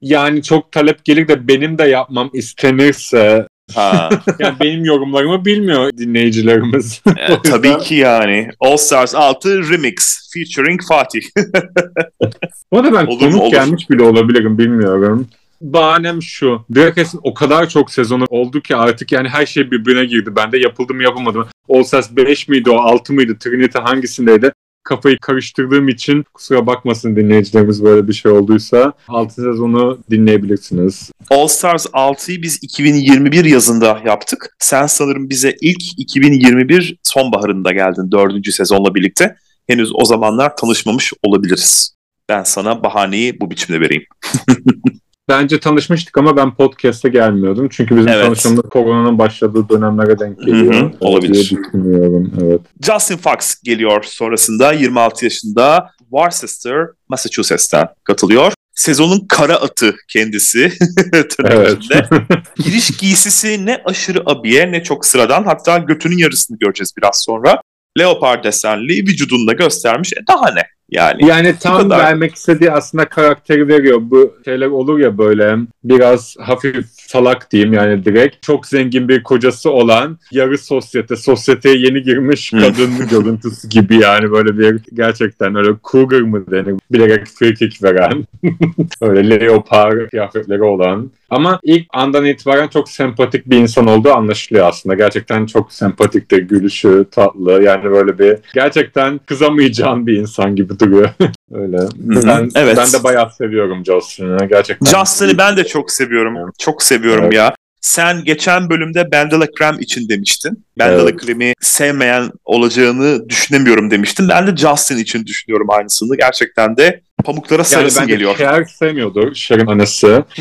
Yani 0.00 0.42
çok 0.42 0.72
talep 0.72 1.04
gelir 1.04 1.28
de 1.28 1.48
benim 1.48 1.78
de 1.78 1.84
yapmam 1.84 2.30
istenirse 2.32 3.46
Ha, 3.74 4.10
yani 4.38 4.56
benim 4.60 4.84
yorumlarımı 4.84 5.44
bilmiyor 5.44 5.90
dinleyicilerimiz. 5.96 7.02
e, 7.16 7.42
tabii 7.50 7.78
ki 7.78 7.94
yani. 7.94 8.50
All 8.60 8.76
Stars 8.76 9.14
6 9.14 9.70
Remix 9.70 10.30
featuring 10.34 10.80
Fatih. 10.88 11.22
Bu 12.72 12.78
arada 12.78 12.92
ben 12.92 13.06
Olur 13.06 13.18
konuk 13.18 13.42
Olur. 13.42 13.50
gelmiş 13.50 13.90
bile 13.90 14.02
olabilirim 14.02 14.58
bilmiyorum. 14.58 15.28
Bahanem 15.60 16.22
şu. 16.22 16.64
Dragons'ın 16.74 17.20
o 17.22 17.34
kadar 17.34 17.68
çok 17.68 17.90
sezonu 17.90 18.24
oldu 18.28 18.60
ki 18.60 18.76
artık 18.76 19.12
yani 19.12 19.28
her 19.28 19.46
şey 19.46 19.70
birbirine 19.70 20.04
girdi. 20.04 20.36
Bende 20.36 20.58
yapıldı 20.58 20.94
mı 20.94 21.02
yapılmadı 21.02 21.38
mı? 21.38 21.46
All 21.68 21.82
Stars 21.82 22.16
5 22.16 22.48
miydi 22.48 22.70
o 22.70 22.76
6 22.76 23.12
mıydı? 23.12 23.38
Trinity 23.38 23.78
hangisindeydi? 23.78 24.52
Kafayı 24.84 25.18
karıştırdığım 25.18 25.88
için 25.88 26.24
kusura 26.34 26.66
bakmasın 26.66 27.16
dinleyicilerimiz 27.16 27.84
böyle 27.84 28.08
bir 28.08 28.12
şey 28.12 28.32
olduysa. 28.32 28.92
6 29.08 29.34
sezonu 29.34 29.98
dinleyebilirsiniz. 30.10 31.10
All 31.30 31.46
Stars 31.46 31.86
6'yı 31.86 32.42
biz 32.42 32.58
2021 32.62 33.44
yazında 33.44 34.00
yaptık. 34.06 34.56
Sen 34.58 34.86
sanırım 34.86 35.30
bize 35.30 35.56
ilk 35.60 35.98
2021 35.98 36.96
sonbaharında 37.02 37.72
geldin 37.72 38.10
dördüncü 38.12 38.52
sezonla 38.52 38.94
birlikte. 38.94 39.36
Henüz 39.66 39.90
o 39.94 40.04
zamanlar 40.04 40.56
tanışmamış 40.56 41.12
olabiliriz. 41.22 41.94
Ben 42.28 42.42
sana 42.42 42.82
bahaneyi 42.82 43.40
bu 43.40 43.50
biçimde 43.50 43.80
vereyim. 43.80 44.04
Bence 45.28 45.60
tanışmıştık 45.60 46.18
ama 46.18 46.36
ben 46.36 46.54
podcast'e 46.54 47.08
gelmiyordum. 47.08 47.68
Çünkü 47.70 47.96
bizim 47.96 48.08
Evet. 48.08 48.24
tanışmamız 48.24 48.60
koronanın 48.70 49.18
başladığı 49.18 49.68
dönemlere 49.68 50.18
denk 50.18 50.38
geliyor. 50.40 50.74
Hı 50.74 50.78
hı, 50.86 50.90
olabilir. 51.00 51.34
Düşünüyorum. 51.34 52.32
Evet. 52.44 52.60
Justin 52.82 53.16
Fox 53.16 53.54
geliyor 53.62 54.02
sonrasında 54.02 54.72
26 54.72 55.24
yaşında 55.24 55.90
Worcester, 55.98 56.86
Massachusetts'ten 57.08 57.88
katılıyor. 58.04 58.52
Sezonun 58.74 59.26
kara 59.28 59.54
atı 59.56 59.94
kendisi. 60.08 60.72
tırnak 61.12 61.52
Evet. 61.52 61.78
içinde. 61.78 62.08
Giriş 62.64 62.90
giysisi 62.96 63.66
ne 63.66 63.82
aşırı 63.84 64.22
abiye 64.26 64.72
ne 64.72 64.82
çok 64.82 65.06
sıradan. 65.06 65.44
Hatta 65.44 65.78
götünün 65.78 66.18
yarısını 66.18 66.58
göreceğiz 66.58 66.92
biraz 66.98 67.22
sonra. 67.24 67.60
Leopard 67.98 68.44
desenli 68.44 68.92
vücudunu 69.02 69.46
da 69.48 69.52
göstermiş. 69.52 70.12
E 70.12 70.16
daha 70.28 70.50
ne? 70.50 70.62
Yani 70.90 71.26
Yani 71.26 71.54
tam 71.60 71.82
kadar. 71.82 71.98
vermek 71.98 72.34
istediği 72.34 72.70
aslında 72.70 73.08
karakteri 73.08 73.68
veriyor. 73.68 73.98
Bu 74.02 74.34
şeyler 74.44 74.66
olur 74.66 74.98
ya 74.98 75.18
böyle 75.18 75.56
biraz 75.84 76.36
hafif 76.40 76.86
salak 76.86 77.50
diyeyim 77.52 77.72
yani 77.72 78.04
direkt. 78.04 78.42
Çok 78.42 78.66
zengin 78.66 79.08
bir 79.08 79.22
kocası 79.22 79.70
olan 79.70 80.18
yarı 80.32 80.58
sosyete, 80.58 81.16
sosyeteye 81.16 81.76
yeni 81.76 82.02
girmiş 82.02 82.50
kadın 82.50 83.08
görüntüsü 83.10 83.68
gibi 83.68 83.96
yani 83.96 84.30
böyle 84.30 84.58
bir 84.58 84.80
gerçekten 84.94 85.54
öyle 85.54 85.70
cougar 85.90 86.20
mı 86.20 86.50
denir? 86.50 86.74
Bilerek 86.92 87.26
free 87.26 87.54
kick 87.54 87.82
veren. 87.82 88.24
öyle 89.00 89.30
leopar 89.40 90.08
kıyafetleri 90.10 90.62
olan. 90.62 91.10
Ama 91.30 91.60
ilk 91.62 91.86
andan 91.92 92.24
itibaren 92.24 92.68
çok 92.68 92.88
sempatik 92.88 93.46
bir 93.46 93.56
insan 93.56 93.86
olduğu 93.86 94.12
anlaşılıyor 94.12 94.68
aslında. 94.68 94.94
Gerçekten 94.94 95.46
çok 95.46 95.72
sempatiktir, 95.72 96.38
gülüşü 96.42 97.06
tatlı. 97.10 97.62
Yani 97.62 97.90
böyle 97.90 98.18
bir 98.18 98.38
gerçekten 98.54 99.18
kızamayacağın 99.18 100.06
bir 100.06 100.16
insan 100.16 100.56
gibi 100.56 100.78
duruyor. 100.78 101.08
Öyle. 101.52 101.78
Ben, 101.98 102.50
Evet. 102.54 102.76
ben 102.76 102.92
de 103.00 103.04
bayağı 103.04 103.30
seviyorum 103.30 103.84
Justin'i. 103.86 104.48
Gerçekten. 104.48 104.98
Justin'i 104.98 105.38
ben 105.38 105.56
de 105.56 105.64
çok 105.64 105.90
seviyorum. 105.90 106.36
Evet. 106.36 106.58
Çok 106.58 106.82
seviyorum 106.82 107.24
Evet. 107.24 107.34
ya. 107.34 107.54
Sen 107.80 108.24
geçen 108.24 108.70
bölümde 108.70 109.12
Bandela 109.12 109.46
Krem 109.58 109.80
için 109.80 110.08
demiştin. 110.08 110.64
Bandela 110.78 111.10
evet. 111.10 111.16
Krem'i 111.16 111.54
sevmeyen 111.60 112.30
olacağını 112.44 113.28
düşünemiyorum 113.28 113.90
demiştin. 113.90 114.28
Ben 114.28 114.46
de 114.46 114.56
Justin 114.56 114.98
için 114.98 115.26
düşünüyorum 115.26 115.70
aynısını. 115.70 116.16
Gerçekten 116.16 116.76
de 116.76 117.00
pamuklara 117.24 117.64
sarısın 117.64 118.00
yani 118.00 118.08
geliyor. 118.08 118.36
Cher 118.36 118.64
sevmiyordu. 118.64 119.32
Cher'in 119.34 119.66
anası. 119.66 120.24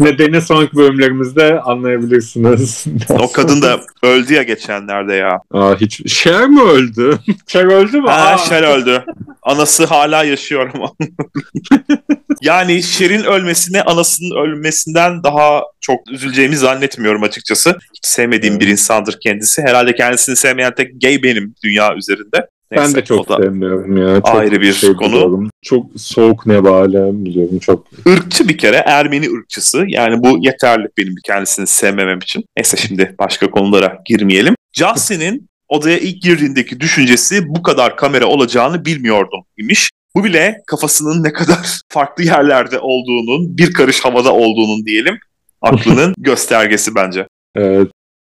Nedeni 0.00 0.42
sonraki 0.42 0.76
bölümlerimizde 0.76 1.60
anlayabilirsiniz. 1.60 2.84
o 3.08 3.32
kadın 3.32 3.62
da 3.62 3.80
öldü 4.02 4.34
ya 4.34 4.42
geçenlerde 4.42 5.14
ya. 5.14 5.38
Aa, 5.50 5.76
hiç 5.80 6.12
Cher 6.12 6.46
mi 6.48 6.62
öldü? 6.62 7.18
Cher 7.46 7.64
öldü 7.64 8.00
mü? 8.00 8.08
Ha, 8.08 8.38
Cher 8.48 8.62
öldü. 8.62 9.04
Anası 9.42 9.84
hala 9.84 10.24
yaşıyor 10.24 10.70
ama. 10.74 10.92
yani 12.42 12.82
Cher'in 12.82 13.24
ölmesine 13.24 13.82
anasının 13.82 14.36
ölmesinden 14.46 15.24
daha 15.24 15.62
çok 15.80 16.10
üzüleceğimi 16.10 16.56
zannetmiyorum 16.56 17.22
açıkçası. 17.22 17.70
Hiç 17.94 18.06
sevmediğim 18.06 18.60
bir 18.60 18.68
insandır 18.68 19.18
kendisi. 19.22 19.62
Herhalde 19.62 19.94
kendisini 19.94 20.36
sevmeyen 20.36 20.74
tek 20.74 21.00
gay 21.02 21.22
benim 21.22 21.54
dünya 21.64 21.94
üzerinde. 21.94 22.46
Neyse, 22.72 22.84
ben 22.86 22.94
de 22.94 23.04
çok 23.04 23.26
sevmiyorum 23.26 23.96
ya. 23.96 24.14
Çok 24.14 24.34
ayrı 24.34 24.60
bir 24.60 24.72
şey 24.72 24.92
konu. 24.92 25.08
Biliyorum. 25.08 25.50
Çok 25.62 25.86
soğuk 25.96 26.46
nebale 26.46 27.24
biliyorum 27.24 27.58
çok. 27.58 27.86
Irkçı 28.06 28.48
bir 28.48 28.58
kere 28.58 28.76
Ermeni 28.76 29.30
ırkçısı. 29.30 29.84
Yani 29.88 30.22
bu 30.24 30.38
yeterli 30.40 30.88
benim 30.98 31.14
kendisini 31.24 31.66
sevmemem 31.66 32.18
için. 32.18 32.44
Neyse 32.56 32.76
şimdi 32.76 33.14
başka 33.18 33.50
konulara 33.50 33.98
girmeyelim. 34.06 34.54
Justin'in 34.72 35.48
odaya 35.68 35.98
ilk 35.98 36.22
girdiğindeki 36.22 36.80
düşüncesi 36.80 37.48
bu 37.48 37.62
kadar 37.62 37.96
kamera 37.96 38.26
olacağını 38.26 38.84
bilmiyordum 38.84 39.40
imiş. 39.56 39.90
Bu 40.14 40.24
bile 40.24 40.62
kafasının 40.66 41.24
ne 41.24 41.32
kadar 41.32 41.58
farklı 41.88 42.24
yerlerde 42.24 42.78
olduğunun, 42.78 43.58
bir 43.58 43.72
karış 43.72 44.00
havada 44.00 44.32
olduğunun 44.32 44.86
diyelim, 44.86 45.18
aklının 45.60 46.14
göstergesi 46.18 46.94
bence. 46.94 47.26
Evet. 47.54 47.88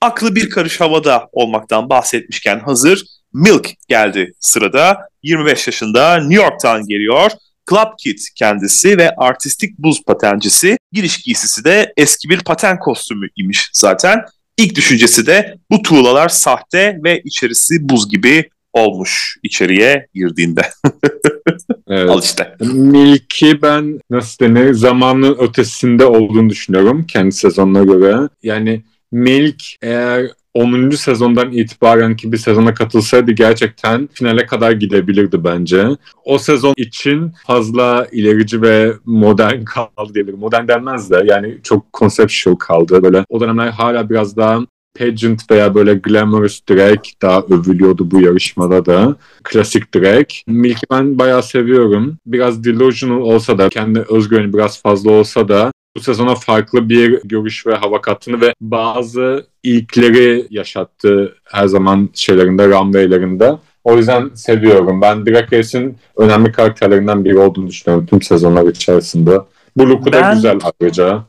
Aklı 0.02 0.36
bir 0.36 0.50
karış 0.50 0.80
havada 0.80 1.28
olmaktan 1.32 1.90
bahsetmişken 1.90 2.60
hazır 2.60 3.04
Milk 3.32 3.70
geldi 3.88 4.32
sırada. 4.40 4.98
25 5.22 5.66
yaşında 5.66 6.16
New 6.16 6.42
York'tan 6.42 6.86
geliyor. 6.86 7.30
Club 7.70 7.98
Kid 7.98 8.18
kendisi 8.36 8.98
ve 8.98 9.10
artistik 9.16 9.78
buz 9.78 10.02
patencisi. 10.06 10.76
Giriş 10.92 11.18
giysisi 11.22 11.64
de 11.64 11.92
eski 11.96 12.28
bir 12.28 12.40
paten 12.40 12.78
kostümü 12.78 13.28
imiş 13.36 13.70
zaten. 13.72 14.24
İlk 14.56 14.74
düşüncesi 14.74 15.26
de 15.26 15.58
bu 15.70 15.82
tuğlalar 15.82 16.28
sahte 16.28 16.98
ve 17.04 17.20
içerisi 17.24 17.88
buz 17.88 18.08
gibi 18.08 18.50
olmuş 18.72 19.36
içeriye 19.42 20.06
girdiğinde. 20.14 20.62
evet. 21.88 22.10
Al 22.10 22.22
işte. 22.22 22.56
Milk'i 22.60 23.62
ben 23.62 24.00
nasıl 24.10 24.44
denir 24.44 24.72
zamanın 24.72 25.36
ötesinde 25.38 26.04
olduğunu 26.04 26.50
düşünüyorum 26.50 27.06
kendi 27.06 27.32
sezonuna 27.32 27.84
göre. 27.84 28.28
Yani 28.42 28.82
Milk 29.12 29.62
eğer 29.82 30.30
10. 30.54 30.90
sezondan 30.90 31.52
itibaren 31.52 32.16
ki 32.16 32.32
bir 32.32 32.36
sezona 32.36 32.74
katılsaydı 32.74 33.32
gerçekten 33.32 34.08
finale 34.12 34.46
kadar 34.46 34.72
gidebilirdi 34.72 35.44
bence. 35.44 35.88
O 36.24 36.38
sezon 36.38 36.74
için 36.76 37.32
fazla 37.46 38.06
ilerici 38.12 38.62
ve 38.62 38.92
modern 39.04 39.64
kaldı 39.64 40.14
diyebilirim. 40.14 40.40
Modern 40.40 40.68
denmez 40.68 41.10
de 41.10 41.22
yani 41.26 41.58
çok 41.62 41.92
conceptual 41.92 42.54
kaldı. 42.54 43.02
Böyle 43.02 43.24
o 43.28 43.40
dönemler 43.40 43.68
hala 43.68 44.10
biraz 44.10 44.36
daha 44.36 44.60
pageant 44.98 45.50
veya 45.50 45.74
böyle 45.74 45.94
glamorous 45.94 46.60
drag 46.70 46.98
daha 47.22 47.40
övülüyordu 47.40 48.10
bu 48.10 48.20
yarışmada 48.20 48.86
da. 48.86 49.16
Klasik 49.44 49.94
drag. 49.94 50.26
Milk'i 50.46 50.86
ben 50.90 51.18
bayağı 51.18 51.42
seviyorum. 51.42 52.18
Biraz 52.26 52.64
delusional 52.64 53.20
olsa 53.20 53.58
da, 53.58 53.68
kendi 53.68 54.00
özgüveni 54.00 54.52
biraz 54.52 54.82
fazla 54.82 55.10
olsa 55.10 55.48
da 55.48 55.72
bu 55.96 56.00
sezona 56.00 56.34
farklı 56.34 56.88
bir 56.88 57.20
görüş 57.24 57.66
ve 57.66 57.74
hava 57.74 58.00
kattığını 58.00 58.40
ve 58.40 58.54
bazı 58.60 59.46
ilkleri 59.62 60.46
yaşattı 60.50 61.36
her 61.44 61.66
zaman 61.66 62.08
şeylerinde, 62.14 62.68
runway'lerinde. 62.68 63.52
O 63.84 63.96
yüzden 63.96 64.30
seviyorum. 64.34 65.00
Ben 65.00 65.26
Drag 65.26 65.52
Race'in 65.52 65.98
önemli 66.16 66.52
karakterlerinden 66.52 67.24
biri 67.24 67.38
olduğunu 67.38 67.66
düşünüyorum 67.66 68.06
tüm 68.06 68.22
sezonlar 68.22 68.66
içerisinde. 68.66 69.38
Bu 69.76 69.88
look'u 69.88 70.12
da 70.12 70.32
güzel 70.34 70.58
ayrıca. 70.80 71.24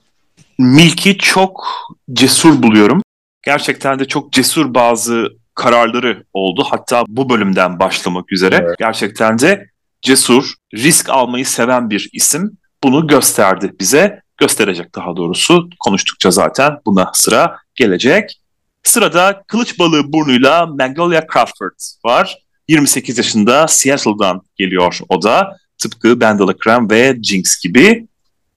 Milk'i 0.59 1.17
çok 1.17 1.67
cesur 2.13 2.63
buluyorum. 2.63 3.01
Gerçekten 3.45 3.99
de 3.99 4.05
çok 4.05 4.33
cesur 4.33 4.73
bazı 4.73 5.27
kararları 5.55 6.23
oldu. 6.33 6.65
Hatta 6.69 7.03
bu 7.07 7.29
bölümden 7.29 7.79
başlamak 7.79 8.31
üzere. 8.31 8.59
Evet. 8.63 8.75
Gerçekten 8.79 9.39
de 9.39 9.69
cesur, 10.01 10.53
risk 10.73 11.09
almayı 11.09 11.45
seven 11.45 11.89
bir 11.89 12.09
isim. 12.13 12.57
Bunu 12.83 13.07
gösterdi 13.07 13.73
bize 13.79 14.21
gösterecek 14.41 14.95
daha 14.95 15.15
doğrusu. 15.15 15.69
Konuştukça 15.79 16.31
zaten 16.31 16.77
buna 16.85 17.11
sıra 17.13 17.57
gelecek. 17.75 18.41
Sırada 18.83 19.43
kılıç 19.47 19.79
balığı 19.79 20.13
burnuyla 20.13 20.65
Magnolia 20.65 21.21
Crawford 21.33 21.75
var. 22.05 22.37
28 22.67 23.17
yaşında 23.17 23.67
Seattle'dan 23.67 24.41
geliyor 24.55 24.99
o 25.09 25.21
da. 25.21 25.57
Tıpkı 25.77 26.21
Bandela 26.21 26.57
Krem 26.57 26.89
ve 26.89 27.17
Jinx 27.23 27.59
gibi. 27.63 28.07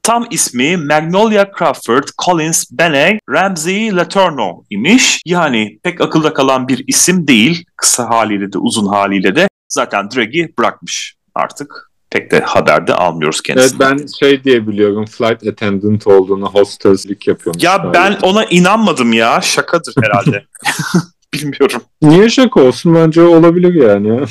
Tam 0.03 0.27
ismi 0.31 0.77
Magnolia 0.77 1.47
Crawford 1.59 2.09
Collins 2.25 2.65
Bene 2.71 3.19
Ramsey 3.31 3.97
Letourneau 3.97 4.65
imiş. 4.71 5.23
Yani 5.27 5.79
pek 5.83 6.01
akılda 6.01 6.35
kalan 6.35 6.69
bir 6.69 6.85
isim 6.87 7.27
değil. 7.27 7.65
Kısa 7.77 8.11
haliyle 8.11 8.53
de 8.53 8.59
uzun 8.59 8.87
haliyle 8.87 9.37
de 9.37 9.49
zaten 9.69 10.11
Drag'i 10.11 10.55
bırakmış 10.59 11.15
artık 11.35 11.91
pek 12.15 12.31
de 12.31 12.41
haberde 12.41 12.95
almıyoruz 12.95 13.41
kendisinden. 13.41 13.91
Evet 13.91 14.01
ben 14.01 14.07
şey 14.07 14.45
diye 14.45 14.67
biliyorum 14.67 15.05
flight 15.05 15.47
attendant 15.47 16.07
olduğunu 16.07 16.47
hostesslik 16.47 17.29
yapıyormuş. 17.29 17.63
Ya 17.63 17.77
galiba. 17.77 17.93
ben 17.95 18.29
ona 18.29 18.45
inanmadım 18.45 19.13
ya 19.13 19.41
şakadır 19.41 19.95
herhalde. 20.03 20.45
Bilmiyorum. 21.35 21.83
Niye 22.03 22.29
şaka 22.29 22.61
olsun 22.61 22.95
bence 22.95 23.23
olabilir 23.23 23.75
yani. 23.75 24.27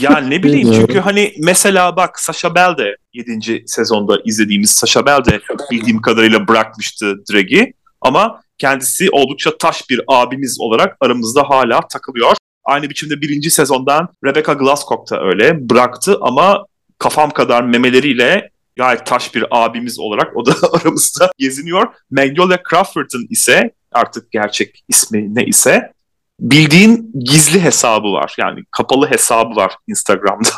ya 0.00 0.16
ne 0.16 0.42
bileyim 0.42 0.72
çünkü 0.72 0.98
hani 0.98 1.34
mesela 1.38 1.96
bak 1.96 2.20
Sasha 2.20 2.54
Bell 2.54 2.76
de 2.78 2.96
7. 3.12 3.64
sezonda 3.66 4.18
izlediğimiz 4.24 4.70
Sasha 4.70 5.06
Bell 5.06 5.24
de 5.24 5.40
bildiğim 5.70 6.00
kadarıyla 6.00 6.48
bırakmıştı 6.48 7.14
Drag'i 7.32 7.72
ama 8.00 8.40
kendisi 8.58 9.10
oldukça 9.10 9.58
taş 9.58 9.90
bir 9.90 10.00
abimiz 10.08 10.56
olarak 10.60 10.96
aramızda 11.00 11.42
hala 11.42 11.80
takılıyor. 11.88 12.36
Aynı 12.64 12.90
biçimde 12.90 13.20
birinci 13.20 13.50
sezondan 13.50 14.08
Rebecca 14.24 14.52
Glasscock 14.52 15.10
da 15.10 15.22
öyle 15.22 15.70
bıraktı 15.70 16.18
ama 16.20 16.66
kafam 17.04 17.30
kadar 17.30 17.62
memeleriyle 17.62 18.50
gayet 18.76 19.06
taş 19.06 19.34
bir 19.34 19.44
abimiz 19.50 19.98
olarak 19.98 20.36
o 20.36 20.46
da 20.46 20.52
aramızda 20.72 21.30
geziniyor. 21.38 21.86
Magnolia 22.10 22.58
Crawford'ın 22.70 23.26
ise 23.30 23.70
artık 23.92 24.32
gerçek 24.32 24.84
ismi 24.88 25.34
ne 25.34 25.44
ise 25.44 25.92
bildiğin 26.40 27.12
gizli 27.24 27.62
hesabı 27.62 28.12
var. 28.12 28.34
Yani 28.38 28.60
kapalı 28.70 29.10
hesabı 29.10 29.56
var 29.56 29.72
Instagram'da. 29.86 30.48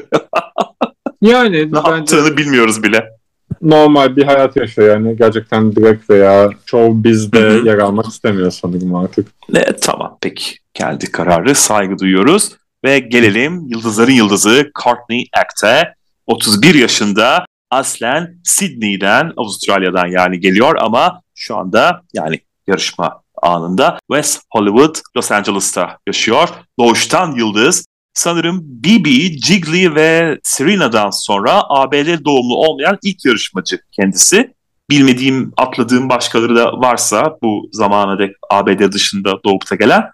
yani 1.22 1.72
ne 1.72 1.78
yaptığını 1.78 2.36
bilmiyoruz 2.36 2.82
bile. 2.82 3.10
Normal 3.62 4.16
bir 4.16 4.24
hayat 4.24 4.56
yaşıyor 4.56 4.88
yani. 4.88 5.16
Gerçekten 5.16 5.76
direkt 5.76 6.10
veya 6.10 6.50
show 6.66 7.04
bizde 7.04 7.38
yer 7.38 7.78
almak 7.78 8.06
istemiyor 8.06 8.50
sanırım 8.50 8.94
artık. 8.94 9.28
Ne, 9.48 9.64
tamam 9.80 10.18
peki. 10.20 10.56
Geldi 10.74 11.12
kararı 11.12 11.54
saygı 11.54 11.98
duyuyoruz. 11.98 12.56
Ve 12.84 12.98
gelelim 12.98 13.66
yıldızların 13.68 14.12
yıldızı 14.12 14.70
Courtney 14.82 15.26
Act'e. 15.32 15.94
31 16.26 16.74
yaşında 16.74 17.46
aslen 17.70 18.38
Sydney'den, 18.44 19.32
Avustralya'dan 19.36 20.06
yani 20.06 20.40
geliyor 20.40 20.76
ama 20.80 21.20
şu 21.34 21.56
anda 21.56 22.02
yani 22.12 22.40
yarışma 22.66 23.22
anında 23.42 23.98
West 24.10 24.42
Hollywood, 24.50 24.96
Los 25.16 25.32
Angeles'ta 25.32 25.98
yaşıyor. 26.06 26.48
Doğuştan 26.78 27.32
yıldız. 27.32 27.86
Sanırım 28.14 28.60
Bibi, 28.62 29.40
Jiggly 29.40 29.94
ve 29.94 30.38
Serena'dan 30.42 31.10
sonra 31.10 31.62
ABD 31.68 32.24
doğumlu 32.24 32.56
olmayan 32.56 32.98
ilk 33.02 33.24
yarışmacı 33.24 33.80
kendisi. 33.92 34.54
Bilmediğim, 34.90 35.52
atladığım 35.56 36.08
başkaları 36.08 36.56
da 36.56 36.72
varsa 36.72 37.38
bu 37.42 37.68
zamana 37.72 38.18
dek 38.18 38.36
ABD 38.50 38.92
dışında 38.92 39.32
doğup 39.44 39.70
da 39.70 39.74
gelen 39.74 40.04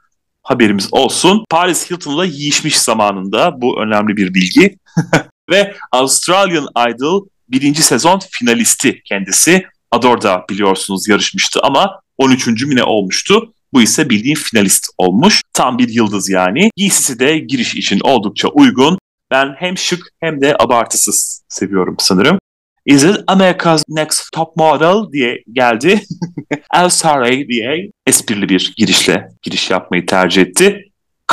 haberimiz 0.50 0.88
olsun. 0.92 1.44
Paris 1.50 1.90
Hilton'la 1.90 2.24
yiyişmiş 2.24 2.78
zamanında 2.78 3.60
bu 3.60 3.82
önemli 3.82 4.16
bir 4.16 4.34
bilgi. 4.34 4.76
Ve 5.50 5.74
Australian 5.92 6.68
Idol 6.88 7.26
birinci 7.48 7.82
sezon 7.82 8.20
finalisti 8.30 9.02
kendisi. 9.04 9.66
Ador'da 9.90 10.44
biliyorsunuz 10.50 11.08
yarışmıştı 11.08 11.60
ama 11.62 12.00
13. 12.18 12.46
mine 12.46 12.82
olmuştu. 12.82 13.52
Bu 13.72 13.82
ise 13.82 14.10
bildiğin 14.10 14.36
finalist 14.36 14.86
olmuş. 14.98 15.42
Tam 15.52 15.78
bir 15.78 15.88
yıldız 15.88 16.30
yani. 16.30 16.70
Giysisi 16.76 17.18
de 17.18 17.38
giriş 17.38 17.74
için 17.74 18.00
oldukça 18.02 18.48
uygun. 18.48 18.98
Ben 19.30 19.54
hem 19.58 19.78
şık 19.78 20.08
hem 20.20 20.40
de 20.40 20.56
abartısız 20.58 21.42
seviyorum 21.48 21.96
sanırım. 21.98 22.38
Is 22.90 23.04
it 23.04 23.16
America's 23.26 23.84
Next 23.88 24.32
Top 24.32 24.56
Model 24.56 25.12
diye 25.12 25.42
geldi. 25.52 26.00
El 26.74 26.90
diye 27.48 27.90
esprili 28.06 28.48
bir 28.48 28.74
girişle 28.76 29.28
giriş 29.42 29.70
yapmayı 29.70 30.06
tercih 30.06 30.42
etti. 30.42 30.84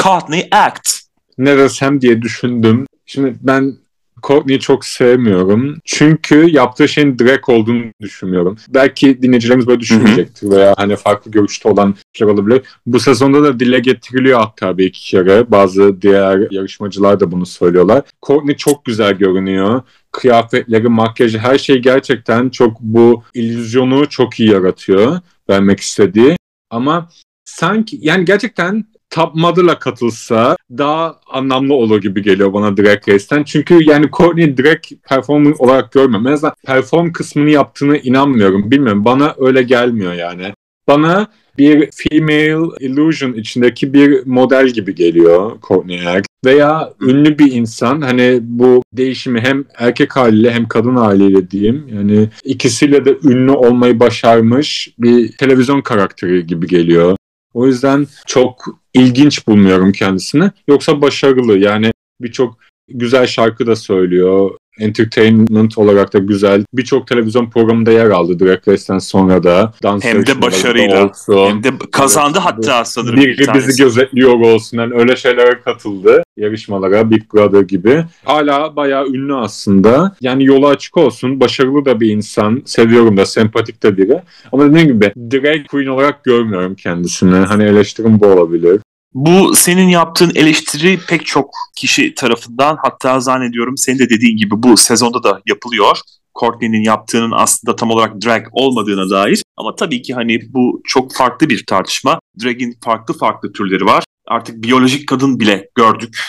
Courtney 0.04 0.48
Act. 0.52 0.90
Ne 1.38 1.58
desem 1.58 2.02
diye 2.02 2.22
düşündüm. 2.22 2.86
Şimdi 3.06 3.36
ben 3.42 3.78
Courtney'i 4.24 4.60
çok 4.60 4.86
sevmiyorum. 4.86 5.78
Çünkü 5.86 6.50
yaptığı 6.50 6.88
şeyin 6.88 7.20
direkt 7.20 7.50
olduğunu 7.50 7.84
düşünmüyorum. 8.02 8.58
Belki 8.70 9.22
dinleyicilerimiz 9.22 9.68
böyle 9.68 9.80
düşünmeyecektir 9.80 10.50
veya 10.50 10.74
hani 10.78 10.96
farklı 10.96 11.32
görüşte 11.32 11.70
olan 11.70 11.96
şeyler 12.14 12.34
olabilir. 12.34 12.62
Bu 12.86 13.00
sezonda 13.00 13.44
da 13.44 13.60
dile 13.60 13.80
getiriliyor 13.80 14.40
hatta 14.40 14.78
bir 14.78 14.86
iki 14.86 15.02
kere. 15.02 15.52
Bazı 15.52 16.02
diğer 16.02 16.52
yarışmacılar 16.52 17.20
da 17.20 17.32
bunu 17.32 17.46
söylüyorlar. 17.46 18.04
Courtney 18.26 18.56
çok 18.56 18.86
güzel 18.86 19.14
görünüyor 19.14 19.82
kıyafetleri, 20.18 20.90
makyajı 20.90 21.40
her 21.40 21.58
şey 21.58 21.78
gerçekten 21.78 22.50
çok 22.50 22.80
bu 22.80 23.24
illüzyonu 23.34 24.10
çok 24.10 24.40
iyi 24.40 24.50
yaratıyor 24.50 25.20
vermek 25.50 25.80
istediği. 25.80 26.38
Ama 26.70 27.10
sanki 27.46 27.98
yani 28.02 28.26
gerçekten 28.26 28.86
Top 29.10 29.36
Model'a 29.36 29.80
katılsa 29.80 30.58
daha 30.72 31.20
anlamlı 31.30 31.74
olur 31.74 32.02
gibi 32.02 32.22
geliyor 32.22 32.54
bana 32.54 32.78
Drag 32.78 33.10
Race'ten. 33.10 33.44
Çünkü 33.44 33.84
yani 33.84 34.10
Courtney 34.12 34.58
direkt 34.58 34.92
performer 35.10 35.54
olarak 35.60 35.92
görmüyorum. 35.92 36.28
En 36.28 36.32
azından 36.32 36.56
perform 36.66 37.12
kısmını 37.12 37.50
yaptığını 37.50 37.98
inanmıyorum. 37.98 38.72
Bilmiyorum 38.72 39.06
bana 39.06 39.36
öyle 39.38 39.64
gelmiyor 39.64 40.14
yani. 40.14 40.54
Bana 40.88 41.28
bir 41.58 41.90
female 41.92 42.68
illusion 42.80 43.34
içindeki 43.34 43.94
bir 43.94 44.26
model 44.26 44.68
gibi 44.68 44.96
geliyor 44.96 45.58
Courtney 45.68 46.08
Act. 46.08 46.27
Veya 46.46 46.94
ünlü 47.02 47.40
bir 47.40 47.52
insan 47.52 48.02
hani 48.02 48.40
bu 48.42 48.84
değişimi 48.94 49.40
hem 49.42 49.66
erkek 49.78 50.16
haliyle 50.16 50.52
hem 50.52 50.68
kadın 50.68 50.96
haliyle 50.96 51.52
diyeyim 51.52 51.88
yani 51.94 52.30
ikisiyle 52.44 53.06
de 53.06 53.18
ünlü 53.24 53.52
olmayı 53.52 54.00
başarmış 54.00 54.90
bir 55.00 55.38
televizyon 55.38 55.82
karakteri 55.82 56.48
gibi 56.48 56.68
geliyor. 56.68 57.18
O 57.54 57.68
yüzden 57.68 58.08
çok 58.28 58.66
ilginç 58.94 59.48
bulmuyorum 59.48 59.92
kendisini. 59.92 60.52
Yoksa 60.68 61.02
başarılı 61.02 61.58
yani 61.58 61.92
birçok 62.22 62.58
güzel 62.90 63.28
şarkı 63.28 63.68
da 63.68 63.76
söylüyor 63.76 64.52
entertainment 64.80 65.78
olarak 65.78 66.14
da 66.14 66.20
güzel. 66.20 66.64
Birçok 66.74 67.08
televizyon 67.08 67.50
programında 67.50 67.92
yer 67.92 68.10
aldı 68.10 68.40
Drag 68.40 68.68
Race'den 68.68 69.00
sonra 69.00 69.44
da. 69.44 69.74
Dans 69.84 70.04
hem 70.04 70.26
de 70.26 70.42
başarıyla. 70.42 71.10
Olsun. 71.10 71.48
Hem 71.48 71.64
de 71.64 71.70
kazandı 71.92 72.40
evet. 72.44 72.46
hatta 72.46 72.86
sanırım. 72.86 73.22
Biri 73.22 73.38
bir 73.38 73.54
bizi 73.54 73.84
gözetliyor 73.84 74.40
olsun. 74.40 74.78
Yani 74.78 74.94
öyle 74.96 75.16
şeylere 75.16 75.60
katıldı. 75.66 76.24
Yarışmalara 76.38 77.10
Big 77.10 77.34
Brother 77.34 77.62
gibi. 77.62 78.06
Hala 78.24 78.76
bayağı 78.76 79.08
ünlü 79.08 79.36
aslında. 79.36 80.16
Yani 80.22 80.46
yolu 80.46 80.68
açık 80.68 80.98
olsun. 80.98 81.40
Başarılı 81.40 81.86
da 81.86 82.00
bir 82.00 82.12
insan. 82.12 82.62
Seviyorum 82.66 83.18
da. 83.18 83.26
Sempatik 83.26 83.84
de 83.84 83.98
biri. 83.98 84.22
Ama 84.52 84.70
dediğim 84.70 84.88
gibi 84.88 85.14
drag 85.32 85.68
queen 85.68 85.88
olarak 85.88 86.24
görmüyorum 86.24 86.76
kendisini. 86.76 87.36
Hani 87.36 87.64
eleştirim 87.64 88.20
bu 88.20 88.26
olabilir. 88.26 88.82
Bu 89.18 89.56
senin 89.56 89.88
yaptığın 89.88 90.32
eleştiri 90.36 91.00
pek 91.08 91.26
çok 91.26 91.50
kişi 91.76 92.16
tarafından 92.16 92.78
hatta 92.82 93.20
zannediyorum 93.20 93.78
senin 93.78 94.00
de 94.00 94.10
dediğin 94.10 94.38
gibi 94.38 94.64
bu 94.64 94.78
sezonda 94.78 95.24
da 95.24 95.42
yapılıyor. 95.46 95.98
Courtney'nin 96.40 96.84
yaptığının 96.84 97.32
aslında 97.32 97.76
tam 97.76 97.92
olarak 97.92 98.22
drag 98.26 98.48
olmadığına 98.52 99.10
dair. 99.10 99.44
Ama 99.58 99.76
tabii 99.76 100.02
ki 100.02 100.14
hani 100.14 100.40
bu 100.54 100.82
çok 100.86 101.16
farklı 101.16 101.50
bir 101.50 101.66
tartışma. 101.66 102.20
Drag'in 102.44 102.78
farklı 102.84 103.18
farklı 103.18 103.54
türleri 103.54 103.86
var. 103.86 104.04
Artık 104.28 104.64
biyolojik 104.64 105.08
kadın 105.08 105.40
bile 105.40 105.70
gördük 105.76 106.20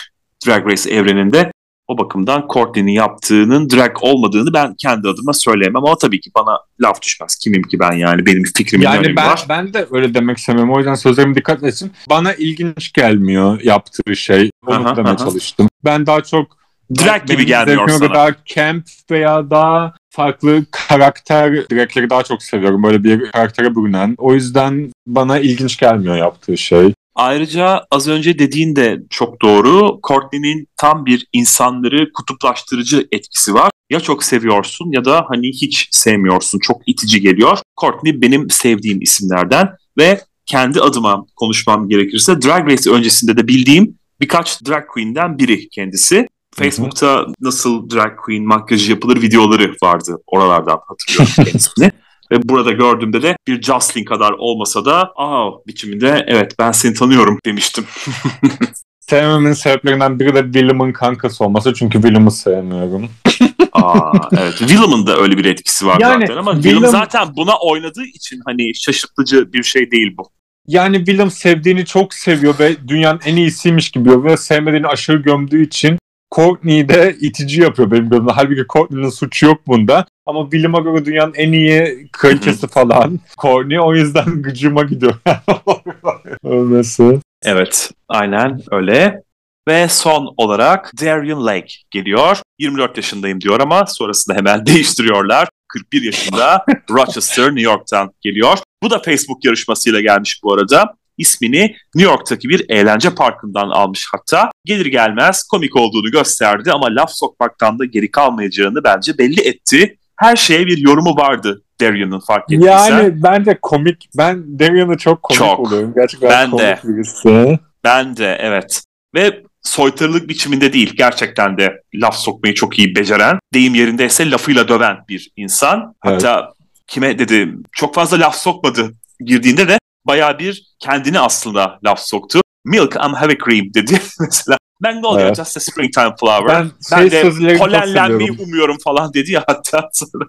Drag 0.47 0.71
Race 0.71 0.89
evreninde. 0.89 1.51
O 1.89 1.97
bakımdan 1.97 2.45
Courtney'nin 2.53 2.91
yaptığının 2.91 3.69
drag 3.69 3.91
olmadığını 4.01 4.53
ben 4.53 4.73
kendi 4.73 5.07
adıma 5.07 5.33
söyleyemem 5.33 5.85
ama 5.85 5.97
tabii 5.97 6.19
ki 6.19 6.31
bana 6.35 6.59
laf 6.81 7.01
düşmez. 7.01 7.35
Kimim 7.35 7.63
ki 7.63 7.79
ben 7.79 7.91
yani 7.91 8.25
benim 8.25 8.43
fikrimin 8.43 8.85
yani 8.85 8.99
önemi 8.99 9.15
ben, 9.15 9.27
var. 9.27 9.45
Ben 9.49 9.73
de 9.73 9.87
öyle 9.91 10.13
demek 10.13 10.37
istemiyorum. 10.37 10.73
O 10.73 10.77
yüzden 10.77 10.93
sözlerime 10.93 11.35
dikkat 11.35 11.63
etsin. 11.63 11.91
Bana 12.09 12.33
ilginç 12.33 12.93
gelmiyor 12.93 13.61
yaptığı 13.61 14.15
şey. 14.15 14.49
Onu 14.67 14.87
aha, 14.87 14.95
demeye 14.95 15.09
aha. 15.09 15.17
çalıştım. 15.17 15.69
Ben 15.85 16.05
daha 16.05 16.21
çok 16.21 16.57
drag 16.99 17.27
gibi 17.27 17.45
gelmiyor 17.45 17.89
sana. 17.89 18.13
Daha 18.13 18.29
camp 18.45 18.85
veya 19.11 19.49
daha 19.49 19.93
farklı 20.09 20.65
karakter 20.71 21.53
dragleri 21.53 22.09
daha 22.09 22.23
çok 22.23 22.43
seviyorum. 22.43 22.83
Böyle 22.83 23.03
bir 23.03 23.31
karaktere 23.31 23.75
bürünen. 23.75 24.15
O 24.17 24.33
yüzden 24.33 24.91
bana 25.07 25.39
ilginç 25.39 25.77
gelmiyor 25.77 26.15
yaptığı 26.15 26.57
şey. 26.57 26.93
Ayrıca 27.19 27.85
az 27.91 28.07
önce 28.07 28.39
dediğin 28.39 28.75
de 28.75 28.99
çok 29.09 29.41
doğru. 29.41 29.99
Courtney'nin 30.07 30.67
tam 30.77 31.05
bir 31.05 31.27
insanları 31.33 32.13
kutuplaştırıcı 32.13 33.07
etkisi 33.11 33.53
var. 33.53 33.71
Ya 33.89 33.99
çok 33.99 34.23
seviyorsun 34.23 34.91
ya 34.91 35.05
da 35.05 35.25
hani 35.29 35.47
hiç 35.47 35.87
sevmiyorsun. 35.91 36.59
Çok 36.59 36.81
itici 36.85 37.21
geliyor. 37.21 37.57
Courtney 37.81 38.21
benim 38.21 38.49
sevdiğim 38.49 39.01
isimlerden 39.01 39.69
ve 39.97 40.21
kendi 40.45 40.81
adıma 40.81 41.25
konuşmam 41.35 41.89
gerekirse 41.89 42.41
Drag 42.41 42.71
Race 42.71 42.91
öncesinde 42.91 43.37
de 43.37 43.47
bildiğim 43.47 43.97
birkaç 44.21 44.61
drag 44.67 44.87
queen'den 44.87 45.39
biri 45.39 45.69
kendisi. 45.69 46.27
Facebook'ta 46.55 47.25
nasıl 47.41 47.89
drag 47.89 48.17
queen 48.25 48.45
makyajı 48.45 48.91
yapılır 48.91 49.21
videoları 49.21 49.75
vardı. 49.83 50.17
Oralardan 50.27 50.79
hatırlıyorum 50.87 51.33
kendisini. 51.35 51.91
Ve 52.31 52.49
burada 52.49 52.71
gördüğümde 52.71 53.21
de 53.21 53.37
bir 53.47 53.61
Jocelyn 53.61 54.05
kadar 54.05 54.31
olmasa 54.31 54.85
da 54.85 55.11
aa 55.15 55.51
biçiminde 55.67 56.25
evet 56.27 56.55
ben 56.59 56.71
seni 56.71 56.93
tanıyorum 56.93 57.39
demiştim. 57.45 57.85
Sevmemin 58.99 59.53
sebeplerinden 59.53 60.19
biri 60.19 60.35
de 60.35 60.43
Willem'ın 60.43 60.91
kankası 60.91 61.43
olması. 61.43 61.73
Çünkü 61.73 62.01
Willem'ı 62.01 62.31
sevmiyorum. 62.31 63.09
Aa, 63.73 64.11
evet. 64.31 64.57
Willem'ın 64.57 65.07
da 65.07 65.17
öyle 65.17 65.37
bir 65.37 65.45
etkisi 65.45 65.87
var 65.87 65.97
yani, 66.01 66.21
zaten 66.21 66.37
ama 66.37 66.53
Willem 66.53 66.85
zaten 66.85 67.35
buna 67.35 67.57
oynadığı 67.57 68.05
için 68.05 68.41
hani 68.45 68.75
şaşırtıcı 68.75 69.53
bir 69.53 69.63
şey 69.63 69.91
değil 69.91 70.17
bu. 70.17 70.29
Yani 70.67 70.97
Willem 70.97 71.31
sevdiğini 71.31 71.85
çok 71.85 72.13
seviyor 72.13 72.59
ve 72.59 72.87
dünyanın 72.87 73.19
en 73.25 73.35
iyisiymiş 73.35 73.91
gibi 73.91 74.23
ve 74.23 74.37
sevmediğini 74.37 74.87
aşırı 74.87 75.17
gömdüğü 75.17 75.65
için 75.65 75.99
Courtney'i 76.35 76.89
de 76.89 77.17
itici 77.21 77.61
yapıyor 77.61 77.91
benim 77.91 78.09
gözümde. 78.09 78.31
Halbuki 78.31 78.65
Courtney'nin 78.73 79.09
suçu 79.09 79.45
yok 79.45 79.67
bunda. 79.67 80.05
Ama 80.29 80.43
Willem'a 80.43 80.79
göre 80.79 81.05
dünyanın 81.05 81.33
en 81.33 81.51
iyi 81.51 82.07
kraliçesi 82.11 82.67
falan. 82.71 83.19
Courtney 83.41 83.79
o 83.79 83.95
yüzden 83.95 84.41
gıcıma 84.41 84.83
gidiyor. 84.83 85.13
Ölmesi. 86.43 87.19
Evet 87.43 87.91
aynen 88.07 88.61
öyle. 88.71 89.21
Ve 89.67 89.87
son 89.87 90.33
olarak 90.37 90.91
Darian 91.01 91.45
Lake 91.45 91.73
geliyor. 91.91 92.37
24 92.59 92.97
yaşındayım 92.97 93.41
diyor 93.41 93.59
ama 93.59 93.85
sonrasında 93.85 94.37
hemen 94.37 94.65
değiştiriyorlar. 94.65 95.47
41 95.67 96.01
yaşında 96.01 96.65
Rochester, 96.91 97.45
New 97.45 97.61
York'tan 97.61 98.11
geliyor. 98.21 98.57
Bu 98.83 98.89
da 98.89 98.99
Facebook 98.99 99.45
yarışmasıyla 99.45 100.01
gelmiş 100.01 100.39
bu 100.43 100.53
arada 100.53 100.93
ismini 101.17 101.75
New 101.95 102.11
York'taki 102.11 102.49
bir 102.49 102.65
eğlence 102.69 103.15
parkından 103.15 103.69
almış 103.69 104.07
hatta. 104.11 104.51
Gelir 104.65 104.85
gelmez 104.85 105.43
komik 105.43 105.75
olduğunu 105.75 106.11
gösterdi 106.11 106.71
ama 106.71 106.87
laf 106.95 107.11
sokmaktan 107.11 107.79
da 107.79 107.85
geri 107.85 108.11
kalmayacağını 108.11 108.83
bence 108.83 109.17
belli 109.17 109.41
etti. 109.41 109.97
Her 110.19 110.35
şeye 110.35 110.67
bir 110.67 110.77
yorumu 110.77 111.15
vardı 111.15 111.61
Darian'ın 111.81 112.19
fark 112.19 112.51
ettiysen. 112.51 112.91
Yani 112.91 113.23
ben 113.23 113.45
de 113.45 113.57
komik, 113.61 114.09
ben 114.17 114.59
Darian'ı 114.59 114.97
çok 114.97 115.23
komik 115.23 115.39
çok. 115.39 115.59
buluyorum. 115.59 115.93
Gerçekten 115.95 116.29
ben 116.29 116.51
komik 116.51 116.63
de. 116.63 116.79
birisi. 116.83 117.59
Ben 117.83 118.17
de 118.17 118.37
evet. 118.41 118.83
Ve 119.15 119.43
soytarılık 119.61 120.29
biçiminde 120.29 120.73
değil 120.73 120.93
gerçekten 120.97 121.57
de 121.57 121.81
laf 121.95 122.15
sokmayı 122.15 122.53
çok 122.53 122.79
iyi 122.79 122.95
beceren, 122.95 123.39
deyim 123.53 123.75
yerindeyse 123.75 124.31
lafıyla 124.31 124.67
döven 124.67 124.97
bir 125.09 125.31
insan. 125.35 125.95
Hatta 125.99 126.39
evet. 126.39 126.53
kime 126.87 127.19
dedi 127.19 127.53
çok 127.71 127.95
fazla 127.95 128.19
laf 128.19 128.35
sokmadı 128.35 128.93
girdiğinde 129.19 129.67
de 129.67 129.79
baya 130.05 130.39
bir 130.39 130.63
kendini 130.79 131.19
aslında 131.19 131.79
laf 131.83 131.99
soktu. 131.99 132.41
Milk 132.65 132.95
I'm 132.95 133.15
heavy 133.15 133.37
cream 133.37 133.73
dedi 133.73 134.01
mesela. 134.19 134.59
Ben 134.83 135.03
de 135.03 135.07
oluyor 135.07 135.25
evet. 135.25 135.37
just 135.37 135.57
a 135.57 135.59
springtime 135.59 136.15
flower. 136.19 136.47
Ben, 136.47 136.71
ben 136.91 137.09
şey 137.09 137.11
de 137.11 137.57
polenlenmeyi 137.57 138.31
umuyorum 138.31 138.77
falan 138.83 139.13
dedi 139.13 139.31
ya 139.31 139.43
hatta 139.47 139.89
sonra. 139.93 140.25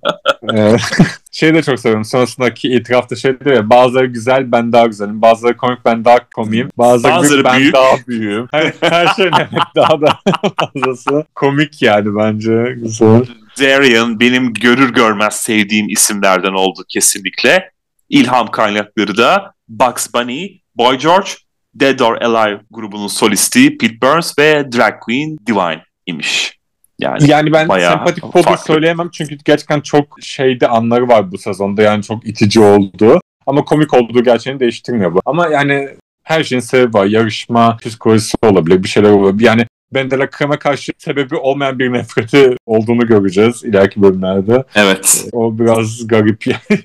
evet. 0.53 0.81
şey 1.31 1.55
de 1.55 1.63
çok 1.63 1.81
seviyorum. 1.81 2.05
Sonrasındaki 2.05 2.69
itirafta 2.69 3.17
şey 3.17 3.41
diyor 3.41 3.57
ya 3.57 3.71
bazıları 3.71 4.07
güzel 4.07 4.53
ben 4.53 4.73
daha 4.73 4.87
güzelim. 4.87 5.23
Bazıları 5.23 5.57
komik 5.57 5.85
ben 5.85 6.05
daha 6.05 6.29
komiyim. 6.35 6.69
Bazıları, 6.79 7.15
bazıları 7.15 7.45
büyük, 7.45 7.57
büyük 7.57 7.75
ben 7.75 7.83
daha 7.83 8.07
büyüğüm. 8.09 8.49
Her, 8.53 8.73
her 8.81 9.07
şey 9.07 9.27
evet 9.27 9.63
daha 9.77 10.01
da 10.01 10.19
fazlası. 10.61 11.25
Komik 11.35 11.83
yani 11.83 12.17
bence. 12.17 12.75
Güzel. 12.77 13.25
Darian 13.61 14.21
benim 14.21 14.53
görür 14.53 14.93
görmez 14.93 15.35
sevdiğim 15.35 15.89
isimlerden 15.89 16.53
oldu 16.53 16.85
kesinlikle. 16.89 17.71
İlham 18.09 18.51
kaynakları 18.51 19.17
da 19.17 19.53
Bugs 19.69 20.15
Bunny, 20.15 20.49
Boy 20.75 20.99
George, 20.99 21.31
Dead 21.75 22.01
or 22.01 22.23
Alive 22.23 22.61
grubunun 22.71 23.09
solisti 23.09 23.79
Pete 23.79 24.01
Burns 24.03 24.39
ve 24.39 24.73
drag 24.73 25.01
queen 25.01 25.39
Divine 25.47 25.83
imiş. 26.07 26.61
Yani, 26.99 27.31
yani 27.31 27.53
ben 27.53 27.69
sempatik 27.69 28.23
pop 28.33 28.59
söyleyemem 28.67 29.09
çünkü 29.13 29.37
gerçekten 29.45 29.81
çok 29.81 30.17
şeyde 30.23 30.69
anları 30.69 31.09
var 31.09 31.33
bu 31.33 31.39
sezonda 31.39 31.83
yani 31.83 32.03
çok 32.03 32.27
itici 32.27 32.65
oldu. 32.65 33.21
Ama 33.47 33.65
komik 33.65 33.95
olduğu 33.95 34.25
gerçeğini 34.25 34.61
değiştirmiyor 34.61 35.15
bu. 35.15 35.21
Ama 35.27 35.49
yani 35.49 35.89
her 36.23 36.45
şeyin 36.45 36.61
sebebi 36.61 36.95
var. 36.95 37.07
Yarışma 37.07 37.77
psikolojisi 37.77 38.37
olabilir, 38.43 38.83
bir 38.83 38.89
şeyler 38.89 39.11
olabilir. 39.11 39.47
Yani 39.47 39.67
Bendela 39.95 40.31
Krem'e 40.31 40.59
karşı 40.59 40.93
sebebi 40.99 41.37
olmayan 41.37 41.79
bir 41.79 41.93
nefreti 41.93 42.57
olduğunu 42.67 43.07
göreceğiz 43.07 43.65
ileriki 43.65 44.03
bölümlerde. 44.03 44.65
Evet. 44.75 45.27
O 45.33 45.59
biraz 45.59 46.07
garip 46.07 46.47
yani 46.47 46.81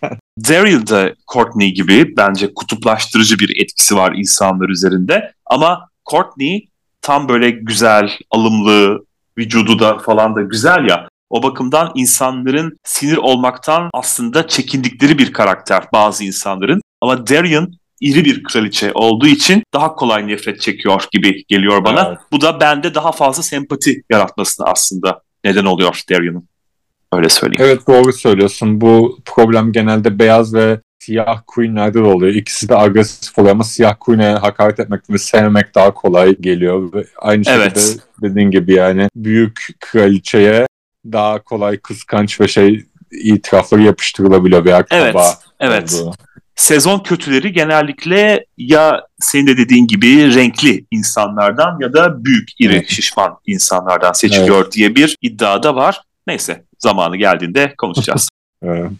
gerçekten. 0.00 0.18
Daryl 0.48 0.86
de 0.86 1.14
Courtney 1.32 1.74
gibi 1.74 2.16
bence 2.16 2.54
kutuplaştırıcı 2.54 3.38
bir 3.38 3.62
etkisi 3.62 3.96
var 3.96 4.12
insanlar 4.16 4.68
üzerinde. 4.68 5.32
Ama 5.46 5.88
Courtney 6.10 6.68
tam 7.02 7.28
böyle 7.28 7.50
güzel, 7.50 8.10
alımlı, 8.30 9.04
vücudu 9.38 9.78
da 9.78 9.98
falan 9.98 10.36
da 10.36 10.42
güzel 10.42 10.88
ya. 10.88 11.08
O 11.30 11.42
bakımdan 11.42 11.92
insanların 11.94 12.78
sinir 12.84 13.16
olmaktan 13.16 13.90
aslında 13.92 14.48
çekindikleri 14.48 15.18
bir 15.18 15.32
karakter 15.32 15.84
bazı 15.92 16.24
insanların. 16.24 16.80
Ama 17.00 17.26
Darian 17.26 17.72
iri 18.00 18.24
bir 18.24 18.42
kraliçe 18.42 18.92
olduğu 18.94 19.26
için 19.26 19.62
daha 19.74 19.94
kolay 19.94 20.26
nefret 20.26 20.60
çekiyor 20.60 21.04
gibi 21.12 21.44
geliyor 21.48 21.84
bana. 21.84 22.06
Evet. 22.08 22.18
Bu 22.32 22.40
da 22.40 22.60
bende 22.60 22.94
daha 22.94 23.12
fazla 23.12 23.42
sempati 23.42 24.02
yaratmasına 24.10 24.66
aslında 24.66 25.20
neden 25.44 25.64
oluyor 25.64 26.02
Darian'ın. 26.10 26.48
Öyle 27.16 27.28
söyleyeyim. 27.28 27.70
Evet 27.70 27.88
doğru 27.88 28.12
söylüyorsun. 28.12 28.80
Bu 28.80 29.18
problem 29.24 29.72
genelde 29.72 30.18
beyaz 30.18 30.54
ve 30.54 30.80
siyah 30.98 31.42
queenlerde 31.46 31.98
de 31.98 32.02
oluyor. 32.02 32.34
İkisi 32.34 32.68
de 32.68 32.76
agresif 32.76 33.38
oluyor 33.38 33.52
ama 33.52 33.64
siyah 33.64 33.96
queen'e 34.00 34.32
hakaret 34.32 34.80
etmek 34.80 35.10
ve 35.10 35.18
sevmek 35.18 35.74
daha 35.74 35.94
kolay 35.94 36.36
geliyor. 36.36 36.92
Ve 36.92 37.04
aynı 37.18 37.44
şekilde 37.44 37.62
evet. 37.62 37.98
dediğin 38.22 38.50
gibi 38.50 38.74
yani 38.74 39.08
büyük 39.16 39.68
kraliçeye 39.80 40.66
daha 41.12 41.42
kolay 41.42 41.78
kıskanç 41.78 42.40
ve 42.40 42.48
şey 42.48 42.84
itirafları 43.10 43.82
yapıştırılabiliyor 43.82 44.64
veya 44.64 44.84
kaba 44.84 45.00
Evet, 45.00 45.16
evet. 45.60 45.94
Olduğu. 45.94 46.14
Sezon 46.56 46.98
kötüleri 46.98 47.52
genellikle 47.52 48.46
ya 48.58 49.02
senin 49.20 49.46
de 49.46 49.56
dediğin 49.56 49.86
gibi 49.86 50.34
renkli 50.34 50.86
insanlardan 50.90 51.78
ya 51.80 51.92
da 51.92 52.24
büyük, 52.24 52.48
iri, 52.60 52.72
evet. 52.72 52.88
şişman 52.88 53.36
insanlardan 53.46 54.12
seçiliyor 54.12 54.62
evet. 54.62 54.72
diye 54.72 54.96
bir 54.96 55.16
iddia 55.22 55.62
da 55.62 55.74
var. 55.74 56.02
Neyse 56.26 56.64
zamanı 56.78 57.16
geldiğinde 57.16 57.74
konuşacağız. 57.78 58.28
evet. 58.62 58.90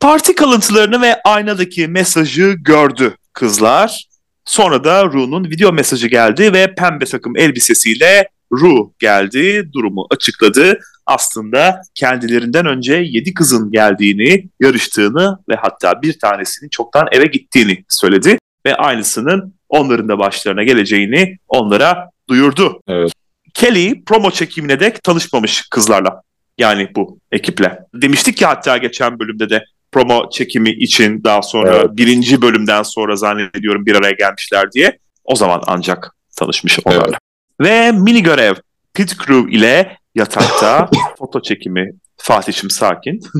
Parti 0.00 0.34
kalıntılarını 0.34 1.00
ve 1.00 1.22
aynadaki 1.22 1.88
mesajı 1.88 2.54
gördü 2.58 3.16
kızlar. 3.32 4.08
Sonra 4.44 4.84
da 4.84 5.04
Ru'nun 5.04 5.44
video 5.50 5.72
mesajı 5.72 6.08
geldi 6.08 6.52
ve 6.52 6.74
pembe 6.74 7.04
takım 7.04 7.36
elbisesiyle 7.36 8.28
Ru 8.52 8.92
geldi, 8.98 9.72
durumu 9.72 10.06
açıkladı. 10.10 10.80
Aslında 11.06 11.82
kendilerinden 11.94 12.66
önce 12.66 12.94
yedi 12.94 13.34
kızın 13.34 13.70
geldiğini, 13.70 14.48
yarıştığını 14.60 15.38
ve 15.48 15.54
hatta 15.54 16.02
bir 16.02 16.18
tanesinin 16.18 16.70
çoktan 16.70 17.08
eve 17.12 17.24
gittiğini 17.24 17.84
söyledi. 17.88 18.38
Ve 18.66 18.74
aynısının 18.74 19.54
onların 19.68 20.08
da 20.08 20.18
başlarına 20.18 20.62
geleceğini 20.62 21.38
onlara 21.48 22.10
duyurdu. 22.28 22.80
Evet. 22.88 23.12
Kelly 23.54 24.04
promo 24.04 24.30
çekimine 24.30 24.80
dek 24.80 25.02
tanışmamış 25.02 25.62
kızlarla. 25.70 26.22
Yani 26.58 26.88
bu 26.96 27.18
ekiple. 27.32 27.78
Demiştik 27.94 28.36
ki 28.36 28.46
hatta 28.46 28.76
geçen 28.76 29.18
bölümde 29.18 29.50
de 29.50 29.64
promo 29.92 30.30
çekimi 30.30 30.70
için 30.70 31.24
daha 31.24 31.42
sonra 31.42 31.76
evet. 31.76 31.90
birinci 31.92 32.42
bölümden 32.42 32.82
sonra 32.82 33.16
zannediyorum 33.16 33.86
bir 33.86 33.94
araya 33.94 34.12
gelmişler 34.12 34.72
diye. 34.72 34.98
O 35.24 35.36
zaman 35.36 35.62
ancak 35.66 36.16
tanışmış 36.36 36.78
onlarla. 36.84 37.18
Evet. 37.60 37.70
Ve 37.70 37.92
mini 37.92 38.22
görev 38.22 38.54
Pit 38.94 39.18
Crew 39.18 39.50
ile 39.52 39.98
yatakta 40.14 40.90
foto 41.18 41.42
çekimi. 41.42 41.90
Fatih'im 42.16 42.70
sakin. 42.70 43.20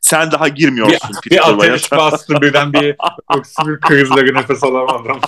Sen 0.00 0.30
daha 0.30 0.48
girmiyorsun. 0.48 1.10
Bir, 1.24 1.30
bir 1.30 1.50
ateş 1.50 1.92
bastı 1.92 2.40
birden 2.40 2.72
bir 2.72 2.96
öksürük 3.38 3.82
krizleri 3.82 4.34
nefes 4.34 4.64
alamadım. 4.64 5.20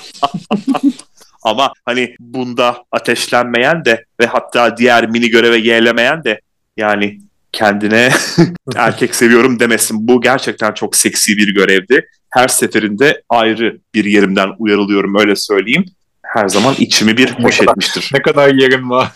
Ama 1.42 1.72
hani 1.84 2.14
bunda 2.20 2.84
ateşlenmeyen 2.92 3.84
de 3.84 4.04
ve 4.20 4.26
hatta 4.26 4.76
diğer 4.76 5.08
mini 5.08 5.30
göreve 5.30 5.56
yeğlemeyen 5.56 6.24
de 6.24 6.40
yani 6.76 7.18
kendine 7.52 8.10
erkek 8.76 9.14
seviyorum 9.14 9.60
demesin. 9.60 10.08
Bu 10.08 10.20
gerçekten 10.20 10.72
çok 10.72 10.96
seksi 10.96 11.36
bir 11.36 11.54
görevdi. 11.54 12.06
Her 12.30 12.48
seferinde 12.48 13.22
ayrı 13.28 13.78
bir 13.94 14.04
yerimden 14.04 14.50
uyarılıyorum 14.58 15.18
öyle 15.18 15.36
söyleyeyim. 15.36 15.84
Her 16.22 16.48
zaman 16.48 16.74
içimi 16.78 17.16
bir 17.16 17.30
hoş 17.30 17.60
ne 17.60 17.70
etmiştir. 17.70 18.10
ne 18.14 18.22
kadar 18.22 18.54
yerim 18.54 18.90
var. 18.90 19.08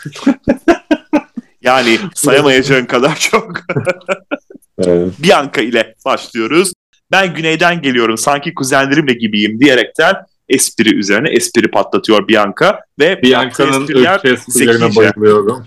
yani 1.63 1.99
sayamayacağın 2.15 2.87
kadar 2.87 3.17
çok. 3.17 3.53
evet. 4.79 5.13
Bianca 5.19 5.63
ile 5.63 5.95
başlıyoruz. 6.05 6.73
Ben 7.11 7.35
güneyden 7.35 7.83
geliyorum 7.83 8.19
sanki 8.19 8.55
kuzenlerimle 8.55 9.13
gibiyim 9.13 9.61
diyerekten 9.61 10.15
espri 10.49 10.95
üzerine 10.95 11.29
espri 11.29 11.71
patlatıyor 11.71 12.29
Bianca 12.29 12.81
ve 12.99 13.23
Bianca'nın 13.23 13.89
esprilerine 14.25 14.97
bayılıyorum. 14.97 15.67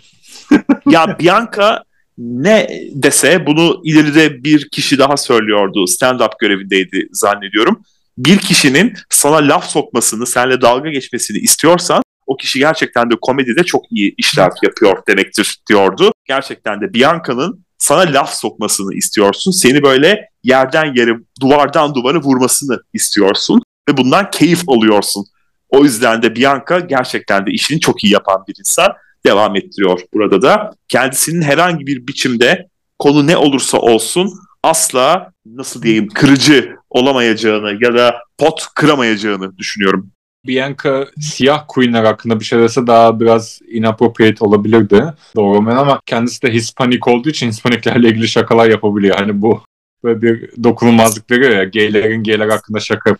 ya 0.89 1.19
Bianca 1.19 1.83
ne 2.17 2.67
dese 2.93 3.45
bunu 3.45 3.81
ileride 3.83 4.43
bir 4.43 4.69
kişi 4.69 4.99
daha 4.99 5.17
söylüyordu. 5.17 5.85
Stand-up 5.87 6.31
görevindeydi 6.39 7.07
zannediyorum. 7.11 7.83
Bir 8.17 8.37
kişinin 8.37 8.93
sana 9.09 9.35
laf 9.35 9.69
sokmasını, 9.69 10.25
seninle 10.25 10.61
dalga 10.61 10.89
geçmesini 10.89 11.37
istiyorsan 11.37 12.01
o 12.27 12.37
kişi 12.37 12.59
gerçekten 12.59 13.11
de 13.11 13.15
komedide 13.21 13.63
çok 13.63 13.91
iyi 13.91 14.13
işler 14.17 14.51
yapıyor 14.63 14.97
demektir 15.07 15.57
diyordu. 15.69 16.11
Gerçekten 16.27 16.81
de 16.81 16.93
Bianca'nın 16.93 17.65
sana 17.77 17.99
laf 17.99 18.33
sokmasını 18.33 18.93
istiyorsun. 18.93 19.51
Seni 19.51 19.83
böyle 19.83 20.29
yerden 20.43 20.93
yere, 20.95 21.11
duvardan 21.41 21.95
duvara 21.95 22.17
vurmasını 22.17 22.79
istiyorsun 22.93 23.61
ve 23.89 23.97
bundan 23.97 24.29
keyif 24.31 24.69
alıyorsun. 24.69 25.25
O 25.69 25.83
yüzden 25.83 26.23
de 26.23 26.35
Bianca 26.35 26.79
gerçekten 26.79 27.45
de 27.45 27.51
işini 27.51 27.79
çok 27.79 28.03
iyi 28.03 28.13
yapan 28.13 28.43
bir 28.47 28.55
insan 28.59 28.87
devam 29.25 29.55
ettiriyor 29.55 30.01
burada 30.13 30.41
da. 30.41 30.71
Kendisinin 30.87 31.41
herhangi 31.41 31.87
bir 31.87 32.07
biçimde 32.07 32.67
konu 32.99 33.27
ne 33.27 33.37
olursa 33.37 33.77
olsun 33.77 34.33
asla 34.63 35.31
nasıl 35.45 35.81
diyeyim 35.81 36.07
kırıcı 36.07 36.75
olamayacağını 36.89 37.77
ya 37.83 37.93
da 37.93 38.15
pot 38.37 38.67
kıramayacağını 38.75 39.57
düşünüyorum. 39.57 40.11
Bianca 40.47 41.07
siyah 41.19 41.63
queenler 41.67 42.03
hakkında 42.03 42.39
bir 42.39 42.45
şey 42.45 42.59
dese 42.59 42.87
daha 42.87 43.19
biraz 43.19 43.59
inappropriate 43.67 44.45
olabilirdi. 44.45 45.13
Doğru 45.35 45.57
ama 45.57 46.01
kendisi 46.05 46.41
de 46.41 46.51
Hispanik 46.51 47.07
olduğu 47.07 47.29
için 47.29 47.47
Hispaniklerle 47.47 48.09
ilgili 48.09 48.27
şakalar 48.27 48.69
yapabiliyor. 48.69 49.15
Hani 49.15 49.41
bu 49.41 49.63
böyle 50.03 50.21
bir 50.21 50.63
dokunulmazlıkları 50.63 51.53
ya 51.53 51.63
gaylerin 51.63 52.23
gayler 52.23 52.49
hakkında 52.49 52.79
şaka 52.79 53.15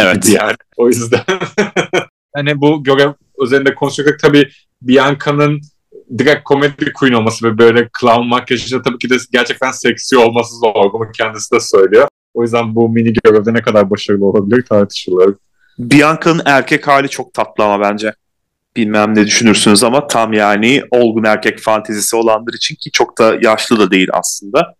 evet. 0.00 0.22
gibi 0.22 0.32
yani. 0.32 0.56
O 0.76 0.88
yüzden 0.88 1.20
hani 2.34 2.60
bu 2.60 2.84
görev 2.84 3.12
üzerinde 3.42 3.74
konuşacak 3.74 4.18
tabii 4.18 4.48
Bianca'nın 4.82 5.60
direkt 6.18 6.44
komedi 6.44 6.92
queen 6.92 7.12
olması 7.12 7.46
ve 7.46 7.58
böyle 7.58 7.88
clown 8.00 8.26
makyajı 8.26 8.82
tabii 8.82 8.98
ki 8.98 9.10
de 9.10 9.16
gerçekten 9.32 9.70
seksi 9.70 10.16
olması 10.16 10.54
zor. 10.56 10.92
Bunu 10.92 11.12
kendisi 11.12 11.54
de 11.54 11.60
söylüyor. 11.60 12.08
O 12.34 12.42
yüzden 12.42 12.74
bu 12.74 12.88
mini 12.88 13.12
görevde 13.12 13.54
ne 13.54 13.62
kadar 13.62 13.90
başarılı 13.90 14.26
olabilir 14.26 14.62
tartışılır. 14.62 15.34
Bianca'nın 15.78 16.42
erkek 16.44 16.88
hali 16.88 17.08
çok 17.08 17.34
tatlı 17.34 17.64
ama 17.64 17.80
bence. 17.80 18.12
Bilmem 18.76 19.14
ne 19.14 19.26
düşünürsünüz 19.26 19.84
ama 19.84 20.06
tam 20.06 20.32
yani 20.32 20.82
olgun 20.90 21.24
erkek 21.24 21.58
fantezisi 21.58 22.16
olanlar 22.16 22.54
için 22.54 22.74
ki 22.74 22.90
çok 22.90 23.18
da 23.18 23.36
yaşlı 23.40 23.78
da 23.78 23.90
değil 23.90 24.08
aslında. 24.12 24.74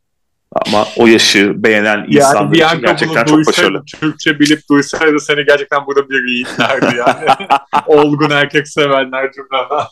Ama 0.53 0.87
o 0.97 1.07
yaşı 1.07 1.63
beğenen 1.63 2.07
insanlar 2.09 2.57
yani 2.57 2.73
için 2.73 2.87
gerçekten 2.87 3.25
çok 3.25 3.37
duysa, 3.37 3.51
başarılı. 3.51 3.85
Türkçe 4.01 4.41
bilip 4.41 4.69
duysaydı 4.71 5.21
seni 5.21 5.45
gerçekten 5.45 5.87
burada 5.87 6.09
bir 6.09 6.29
yiğitlerdi 6.29 6.97
yani. 6.97 7.49
Olgun 7.87 8.31
erkek 8.31 8.69
sevenler 8.69 9.31
cümleden. 9.33 9.87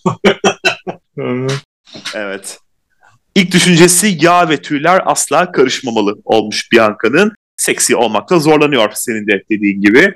evet. 2.14 2.59
İlk 3.35 3.53
düşüncesi 3.53 4.17
yağ 4.21 4.49
ve 4.49 4.57
tüyler 4.57 5.03
asla 5.05 5.53
karışmamalı 5.53 6.17
olmuş 6.25 6.73
Bianca'nın. 6.73 7.33
Seksi 7.57 7.97
olmakta 7.97 8.38
zorlanıyor 8.38 8.90
senin 8.95 9.27
de 9.27 9.43
dediğin 9.51 9.81
gibi. 9.81 10.14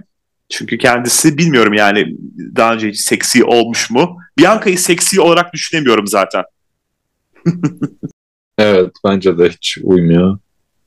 Çünkü 0.49 0.79
kendisi 0.79 1.39
bilmiyorum 1.39 1.75
yani 1.75 2.17
daha 2.57 2.75
önce 2.75 2.89
hiç 2.89 3.01
seksi 3.01 3.45
olmuş 3.45 3.91
mu? 3.91 4.19
Bianca'yı 4.39 4.79
seksi 4.79 5.21
olarak 5.21 5.53
düşünemiyorum 5.53 6.07
zaten. 6.07 6.45
Evet 8.59 8.91
bence 9.05 9.39
de 9.39 9.49
hiç 9.49 9.79
uymuyor. 9.83 10.39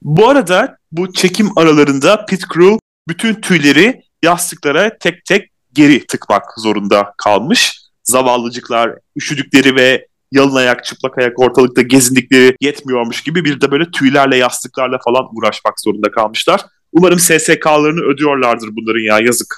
Bu 0.02 0.30
arada 0.30 0.78
bu 0.92 1.14
çekim 1.14 1.58
aralarında 1.58 2.26
Pit 2.26 2.44
Crew 2.54 2.80
bütün 3.08 3.34
tüyleri 3.34 4.02
yastıklara 4.24 4.98
tek 4.98 5.26
tek 5.26 5.52
geri 5.74 6.06
tıkmak 6.08 6.44
zorunda 6.58 7.14
kalmış. 7.18 7.82
Zavallıcıklar 8.04 8.96
üşüdükleri 9.16 9.76
ve 9.76 10.08
yalın 10.32 10.56
ayak 10.56 10.86
çıplak 10.86 11.18
ayak 11.18 11.40
ortalıkta 11.40 11.82
gezindikleri 11.82 12.56
yetmiyormuş 12.62 13.22
gibi 13.22 13.46
bir 13.46 13.62
de 13.62 13.72
böyle 13.72 13.92
tüylerle 13.92 14.38
yastıklarla 14.38 15.00
falan 15.06 15.28
uğraşmak 15.32 15.82
zorunda 15.82 16.12
kalmışlar. 16.12 16.62
Umarım 16.92 17.20
SSK'larını 17.20 18.02
ödüyorlardır 18.02 18.70
bunların 18.72 19.02
ya 19.02 19.20
yazık 19.20 19.56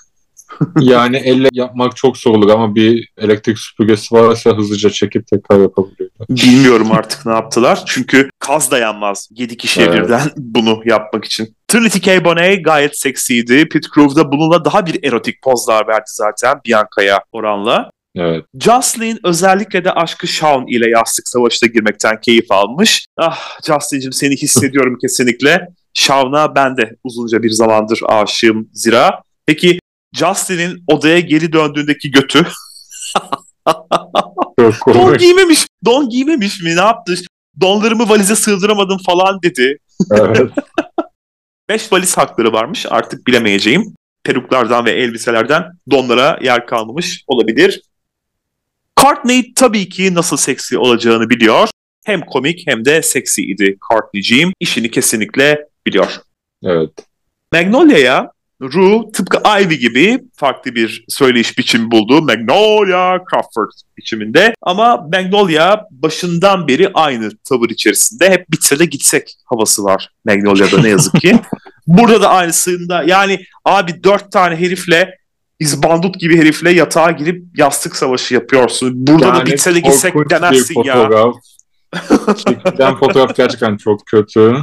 yani 0.79 1.17
elle 1.17 1.49
yapmak 1.51 1.95
çok 1.95 2.17
zor 2.17 2.35
olur 2.35 2.49
ama 2.49 2.75
bir 2.75 3.09
elektrik 3.17 3.59
süpürgesi 3.59 4.15
varsa 4.15 4.57
hızlıca 4.57 4.89
çekip 4.89 5.27
tekrar 5.27 5.59
yapabiliyorlar. 5.59 6.27
Bilmiyorum 6.29 6.91
artık 6.91 7.25
ne 7.25 7.31
yaptılar. 7.31 7.83
Çünkü 7.85 8.29
kaz 8.39 8.71
dayanmaz 8.71 9.29
7 9.31 9.57
kişiye 9.57 9.85
evet. 9.85 10.03
birden 10.03 10.31
bunu 10.37 10.81
yapmak 10.85 11.25
için. 11.25 11.55
Trinity 11.67 11.99
K. 11.99 12.25
Bonet 12.25 12.65
gayet 12.65 12.99
seksiydi. 12.99 13.69
Pit 13.69 13.85
Crew 13.95 14.31
bununla 14.31 14.65
daha 14.65 14.85
bir 14.85 15.03
erotik 15.03 15.41
pozlar 15.41 15.87
verdi 15.87 16.05
zaten 16.07 16.59
Bianca'ya 16.65 17.23
oranla. 17.31 17.89
Evet. 18.15 18.45
Jocelyn 18.59 19.19
özellikle 19.23 19.85
de 19.85 19.91
aşkı 19.91 20.27
Shawn 20.27 20.67
ile 20.67 20.89
yastık 20.89 21.27
savaşına 21.27 21.69
girmekten 21.69 22.21
keyif 22.21 22.51
almış. 22.51 23.05
Ah 23.17 23.59
Jocelyn'cim 23.67 24.13
seni 24.13 24.35
hissediyorum 24.35 24.97
kesinlikle. 25.01 25.67
Shawn'a 25.93 26.55
ben 26.55 26.77
de 26.77 26.95
uzunca 27.03 27.43
bir 27.43 27.49
zamandır 27.49 27.99
aşığım 28.07 28.69
zira. 28.73 29.21
Peki 29.45 29.79
Justin'in 30.13 30.83
odaya 30.87 31.19
geri 31.19 31.53
döndüğündeki 31.53 32.11
götü 32.11 32.47
Don 34.87 35.17
giymemiş. 35.17 35.67
Don 35.85 36.09
giymemiş 36.09 36.61
mi? 36.61 36.75
Ne 36.75 36.81
yaptı? 36.81 37.15
Donlarımı 37.61 38.09
valize 38.09 38.35
sığdıramadım 38.35 38.97
falan 38.97 39.41
dedi. 39.43 39.77
evet. 40.11 40.51
5 41.69 41.91
valiz 41.91 42.17
hakları 42.17 42.53
varmış 42.53 42.85
artık 42.89 43.27
bilemeyeceğim. 43.27 43.95
Peruklardan 44.23 44.85
ve 44.85 44.91
elbiselerden 44.91 45.63
donlara 45.91 46.39
yer 46.41 46.65
kalmamış 46.65 47.23
olabilir. 47.27 47.81
Courtney 49.01 49.53
tabii 49.53 49.89
ki 49.89 50.13
nasıl 50.13 50.37
seksi 50.37 50.77
olacağını 50.77 51.29
biliyor. 51.29 51.69
Hem 52.05 52.21
komik 52.21 52.67
hem 52.67 52.85
de 52.85 53.01
seksiydi 53.01 53.77
Courtney'ciğim. 53.89 54.53
İşini 54.59 54.91
kesinlikle 54.91 55.67
biliyor. 55.85 56.17
evet. 56.63 56.89
Magnolia'ya 57.53 58.31
Rue 58.63 59.11
tıpkı 59.11 59.37
Ivy 59.61 59.75
gibi 59.75 60.19
farklı 60.35 60.75
bir 60.75 61.05
söyleyiş 61.09 61.57
biçimi 61.57 61.91
buldu. 61.91 62.21
Magnolia 62.21 63.19
Crawford 63.31 63.71
biçiminde. 63.97 64.53
Ama 64.61 64.97
Magnolia 65.13 65.81
başından 65.91 66.67
beri 66.67 66.91
aynı 66.93 67.29
tavır 67.49 67.69
içerisinde. 67.69 68.29
Hep 68.29 68.51
bitse 68.51 68.79
de 68.79 68.85
gitsek 68.85 69.35
havası 69.45 69.83
var 69.83 70.09
Magnolia'da 70.25 70.81
ne 70.81 70.89
yazık 70.89 71.21
ki. 71.21 71.39
Burada 71.87 72.21
da 72.21 72.29
aynısında 72.29 73.03
yani 73.03 73.45
abi 73.65 74.03
dört 74.03 74.31
tane 74.31 74.55
herifle 74.55 75.17
izbandut 75.59 76.19
gibi 76.19 76.37
herifle 76.37 76.71
yatağa 76.71 77.11
girip 77.11 77.43
yastık 77.57 77.95
savaşı 77.95 78.33
yapıyorsun. 78.33 79.07
Burada 79.07 79.33
da 79.33 79.37
Yani 79.37 79.45
bitse 79.45 79.75
de 79.75 79.79
gitsek 79.79 80.13
demezsin 80.29 80.83
ya. 80.83 81.09
Çekilen 82.37 82.95
fotoğraf 82.99 83.35
gerçekten 83.35 83.77
çok 83.77 84.05
kötü. 84.05 84.55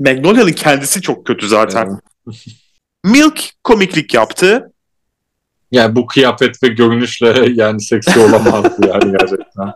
Magnolia'nın 0.00 0.52
kendisi 0.52 1.00
çok 1.00 1.26
kötü 1.26 1.48
zaten. 1.48 2.00
Milk 3.04 3.50
komiklik 3.64 4.14
yaptı. 4.14 4.72
Yani 5.72 5.96
bu 5.96 6.06
kıyafet 6.06 6.62
ve 6.62 6.68
görünüşle 6.68 7.48
yani 7.54 7.80
seksi 7.80 8.20
olamazdı 8.20 8.86
yani 8.88 9.16
gerçekten. 9.18 9.72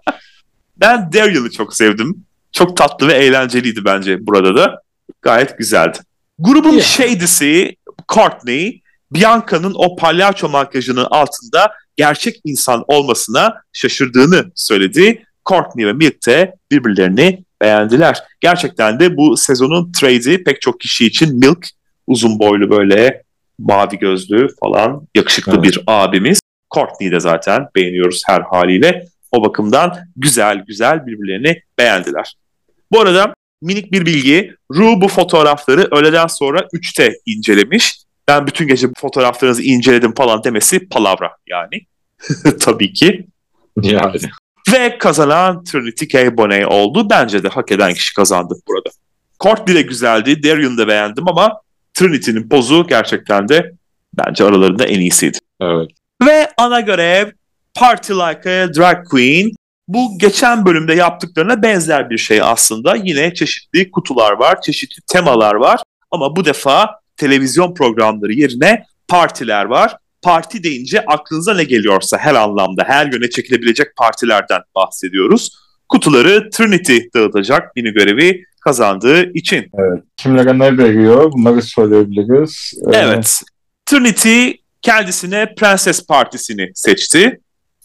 Ben 0.77 1.13
Daryl'ı 1.13 1.51
çok 1.51 1.77
sevdim. 1.77 2.25
Çok 2.53 2.77
tatlı 2.77 3.09
ve 3.09 3.13
eğlenceliydi 3.13 3.85
bence 3.85 4.27
burada 4.27 4.57
da. 4.57 4.83
Gayet 5.23 5.59
güzeldi. 5.59 5.99
Grubun 6.39 6.73
Yeah. 6.73 6.83
shady'si 6.83 7.77
Courtney, 8.09 8.83
Bianca'nın 9.11 9.75
o 9.77 9.97
palyaço 9.97 10.49
makyajının 10.49 11.07
altında 11.11 11.73
gerçek 11.97 12.41
insan 12.45 12.85
olmasına 12.87 13.55
şaşırdığını 13.73 14.53
söyledi. 14.55 15.27
Courtney 15.49 15.87
ve 15.87 15.93
Milk 15.93 16.27
de 16.27 16.55
birbirlerini 16.71 17.45
beğendiler. 17.61 18.19
Gerçekten 18.41 19.01
de 19.01 19.17
bu 19.17 19.37
sezonun 19.37 19.93
trade'i 19.93 20.45
pek 20.45 20.61
çok 20.61 20.81
kişi 20.81 21.07
için 21.07 21.39
Milk 21.39 21.67
uzun 22.07 22.39
boylu 22.39 22.71
böyle 22.71 23.23
mavi 23.59 23.99
gözlü 23.99 24.49
falan 24.61 25.09
yakışıklı 25.15 25.53
Evet. 25.53 25.65
bir 25.65 25.83
abimiz. 25.87 26.41
Courtney'i 26.75 27.13
de 27.13 27.21
zaten 27.21 27.67
beğeniyoruz 27.77 28.23
her 28.27 28.41
haliyle. 28.41 29.05
O 29.33 29.45
bakımdan 29.45 29.97
güzel 30.17 30.65
güzel 30.67 31.07
birbirlerini 31.07 31.63
beğendiler. 31.79 32.35
Bu 32.93 33.01
arada 33.01 33.35
minik 33.63 33.93
bir 33.93 34.07
bilgi. 34.07 34.55
Ru 34.75 35.01
bu 35.01 35.09
fotoğrafları 35.09 35.89
öğleden 35.91 36.27
sonra 36.27 36.61
3'te 36.61 37.17
incelemiş. 37.27 37.99
Ben 38.29 38.47
bütün 38.47 38.69
gece 38.69 38.89
bu 38.89 38.95
fotoğraflarınızı 38.97 39.63
inceledim 39.63 40.15
falan 40.15 40.45
demesi 40.45 40.89
palavra 40.89 41.31
yani. 41.47 41.81
Tabii 42.61 42.93
ki. 42.93 43.27
Yani. 43.83 44.17
Ve 44.73 44.99
kazanan 44.99 45.65
Trinity 45.65 46.05
K. 46.05 46.37
Bonet 46.37 46.67
oldu. 46.67 47.11
Bence 47.11 47.43
de 47.43 47.49
hak 47.49 47.73
eden 47.73 47.95
kişi 47.95 48.15
kazandı 48.15 48.55
burada. 48.69 48.91
Courtney 49.41 49.77
de 49.77 49.83
güzeldi. 49.83 50.43
Darian'ı 50.43 50.79
da 50.79 50.89
beğendim 50.89 51.29
ama 51.29 51.61
Trinity'nin 51.95 52.49
pozu 52.49 52.87
gerçekten 52.87 53.49
de 53.49 53.73
bence 54.15 54.45
aralarında 54.45 54.85
en 54.85 55.01
iyisiydi. 55.01 55.39
Evet. 55.61 55.91
Ve 56.27 56.49
ana 56.57 56.81
görev 56.81 57.31
Party 57.75 58.13
Like 58.13 58.51
a 58.51 58.75
Drag 58.75 59.09
Queen. 59.09 59.51
Bu 59.89 60.19
geçen 60.19 60.67
bölümde 60.67 60.95
yaptıklarına 60.95 61.63
benzer 61.63 62.11
bir 62.11 62.19
şey 62.19 62.43
aslında. 62.43 62.97
Yine 62.97 63.35
çeşitli 63.35 63.91
kutular 63.91 64.33
var, 64.33 64.61
çeşitli 64.61 65.03
temalar 65.07 65.55
var. 65.55 65.81
Ama 66.11 66.37
bu 66.37 66.45
defa 66.45 66.91
televizyon 67.17 67.75
programları 67.75 68.33
yerine 68.33 68.85
partiler 69.09 69.65
var. 69.65 69.97
Parti 70.23 70.63
deyince 70.63 71.01
aklınıza 71.01 71.55
ne 71.55 71.65
geliyorsa 71.65 72.19
her 72.19 72.35
anlamda, 72.35 72.85
her 72.87 73.13
yöne 73.13 73.31
çekilebilecek 73.31 73.97
partilerden 73.97 74.61
bahsediyoruz. 74.75 75.51
Kutuları 75.89 76.51
Trinity 76.51 76.99
dağıtacak 77.15 77.73
yeni 77.77 77.91
görevi 77.91 78.45
kazandığı 78.65 79.33
için. 79.33 79.71
Kimlere 80.17 80.59
ne 80.59 80.79
veriyor 80.79 81.33
bunları 81.33 81.63
söyleyebiliriz. 81.63 82.73
Ee, 82.93 82.97
Evet. 82.97 83.43
Trinity 83.87 84.51
kendisine 84.83 85.55
Prenses 85.55 86.07
Partisi'ni 86.07 86.71
seçti. 86.75 87.41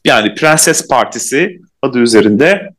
Yani 0.06 0.36
Prenses 0.36 0.88
Partisi 0.88 1.60
adı 1.82 2.00
üzerinde 2.00 2.70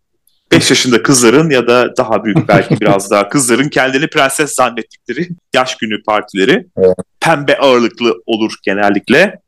5 0.52 0.70
yaşında 0.70 1.02
kızların 1.02 1.50
ya 1.50 1.66
da 1.66 1.96
daha 1.96 2.24
büyük 2.24 2.38
belki 2.48 2.80
biraz 2.80 3.10
daha 3.10 3.28
kızların 3.28 3.68
kendini 3.68 4.06
prenses 4.06 4.54
zannettikleri 4.54 5.28
yaş 5.54 5.76
günü 5.76 6.02
partileri. 6.02 6.66
Evet. 6.78 6.96
Pembe 7.20 7.56
ağırlıklı 7.58 8.14
olur 8.26 8.52
genellikle. 8.62 9.38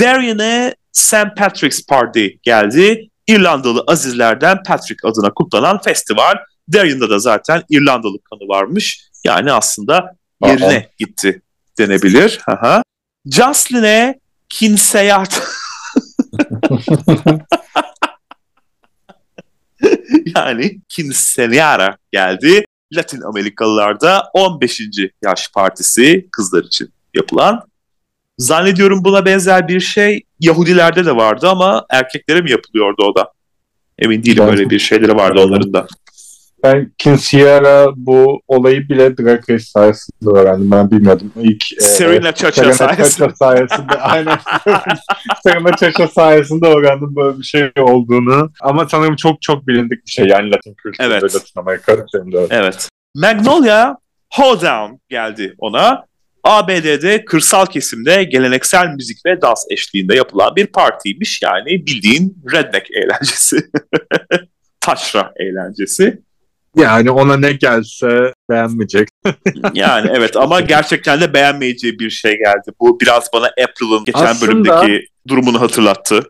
Darian'e 0.00 0.74
St. 0.92 1.36
Patrick's 1.36 1.86
Party 1.86 2.26
geldi. 2.42 3.08
İrlandalı 3.26 3.84
azizlerden 3.86 4.58
Patrick 4.66 5.08
adına 5.08 5.30
kutlanan 5.34 5.80
festival. 5.80 6.34
Darian'da 6.72 7.10
da 7.10 7.18
zaten 7.18 7.62
İrlandalı 7.68 8.18
kanı 8.30 8.48
varmış. 8.48 9.10
Yani 9.24 9.52
aslında 9.52 10.16
yerine 10.46 10.66
Aa. 10.78 10.92
gitti 10.98 11.42
denebilir. 11.78 12.40
Aha. 12.46 12.82
Jocelyn'e 13.26 14.20
Kinseyat 14.48 15.42
yani 20.36 20.80
Quinceañera 20.88 21.96
geldi. 22.12 22.64
Latin 22.92 23.20
Amerikalılarda 23.20 24.22
15. 24.34 24.80
yaş 25.24 25.48
partisi 25.54 26.28
kızlar 26.32 26.64
için 26.64 26.92
yapılan. 27.14 27.62
Zannediyorum 28.38 29.04
buna 29.04 29.24
benzer 29.24 29.68
bir 29.68 29.80
şey 29.80 30.22
Yahudilerde 30.40 31.04
de 31.06 31.16
vardı 31.16 31.48
ama 31.48 31.86
erkeklere 31.90 32.40
mi 32.40 32.50
yapılıyordu 32.50 33.02
o 33.02 33.14
da? 33.14 33.32
Emin 33.98 34.22
değilim 34.24 34.44
Ben- 34.46 34.50
öyle 34.50 34.70
bir 34.70 34.78
şeyleri 34.78 35.14
vardı 35.16 35.40
onların 35.40 35.72
da. 35.72 35.86
Ben 36.62 36.92
Kinseyra 36.98 37.86
bu 37.96 38.40
olayı 38.48 38.88
bile 38.88 39.16
Drag 39.18 39.50
Race 39.50 39.64
sayesinde 39.64 40.38
öğrendim. 40.38 40.70
Ben 40.70 40.90
bilmiyordum. 40.90 41.32
İlk 41.36 41.72
e, 41.72 41.80
Serena 41.80 42.32
Chacha 42.34 42.52
Serena 42.52 42.74
sayesinde. 42.74 43.26
Chacha 43.28 43.36
sayesinde. 43.36 43.94
aynen. 44.00 44.38
Serena 45.42 45.76
Chacha 45.76 46.08
sayesinde 46.08 46.66
öğrendim 46.66 47.16
böyle 47.16 47.38
bir 47.38 47.44
şey 47.44 47.70
olduğunu. 47.78 48.50
Ama 48.60 48.88
sanırım 48.88 49.16
çok 49.16 49.42
çok 49.42 49.66
bilindik 49.66 50.06
bir 50.06 50.10
şey. 50.10 50.26
Yani 50.26 50.50
Latin 50.50 50.74
kültürü 50.74 51.06
Evet. 51.06 51.22
ve 51.22 51.26
Latin 51.26 51.60
Amerika 51.60 51.92
üzerinde. 51.92 52.46
Evet. 52.50 52.88
Magnolia 53.14 53.96
Hoedown 54.32 54.94
geldi 55.08 55.54
ona. 55.58 56.04
ABD'de 56.44 57.24
kırsal 57.24 57.66
kesimde 57.66 58.24
geleneksel 58.24 58.86
müzik 58.88 59.26
ve 59.26 59.42
dans 59.42 59.64
eşliğinde 59.70 60.16
yapılan 60.16 60.56
bir 60.56 60.66
partiymiş. 60.66 61.42
Yani 61.42 61.86
bildiğin 61.86 62.42
redneck 62.52 62.86
eğlencesi. 62.90 63.56
Taşra 64.80 65.32
eğlencesi. 65.36 66.18
Yani 66.76 67.10
ona 67.10 67.36
ne 67.36 67.52
gelse 67.52 68.32
beğenmeyecek. 68.50 69.08
Yani 69.74 70.10
evet 70.14 70.36
ama 70.36 70.60
gerçekten 70.60 71.20
de 71.20 71.34
beğenmeyeceği 71.34 71.98
bir 71.98 72.10
şey 72.10 72.32
geldi. 72.32 72.72
Bu 72.80 73.00
biraz 73.00 73.28
bana 73.34 73.46
April'ın 73.46 74.04
geçen 74.04 74.20
Aslında- 74.26 74.52
bölümdeki 74.52 75.06
durumunu 75.28 75.60
hatırlattı. 75.60 76.22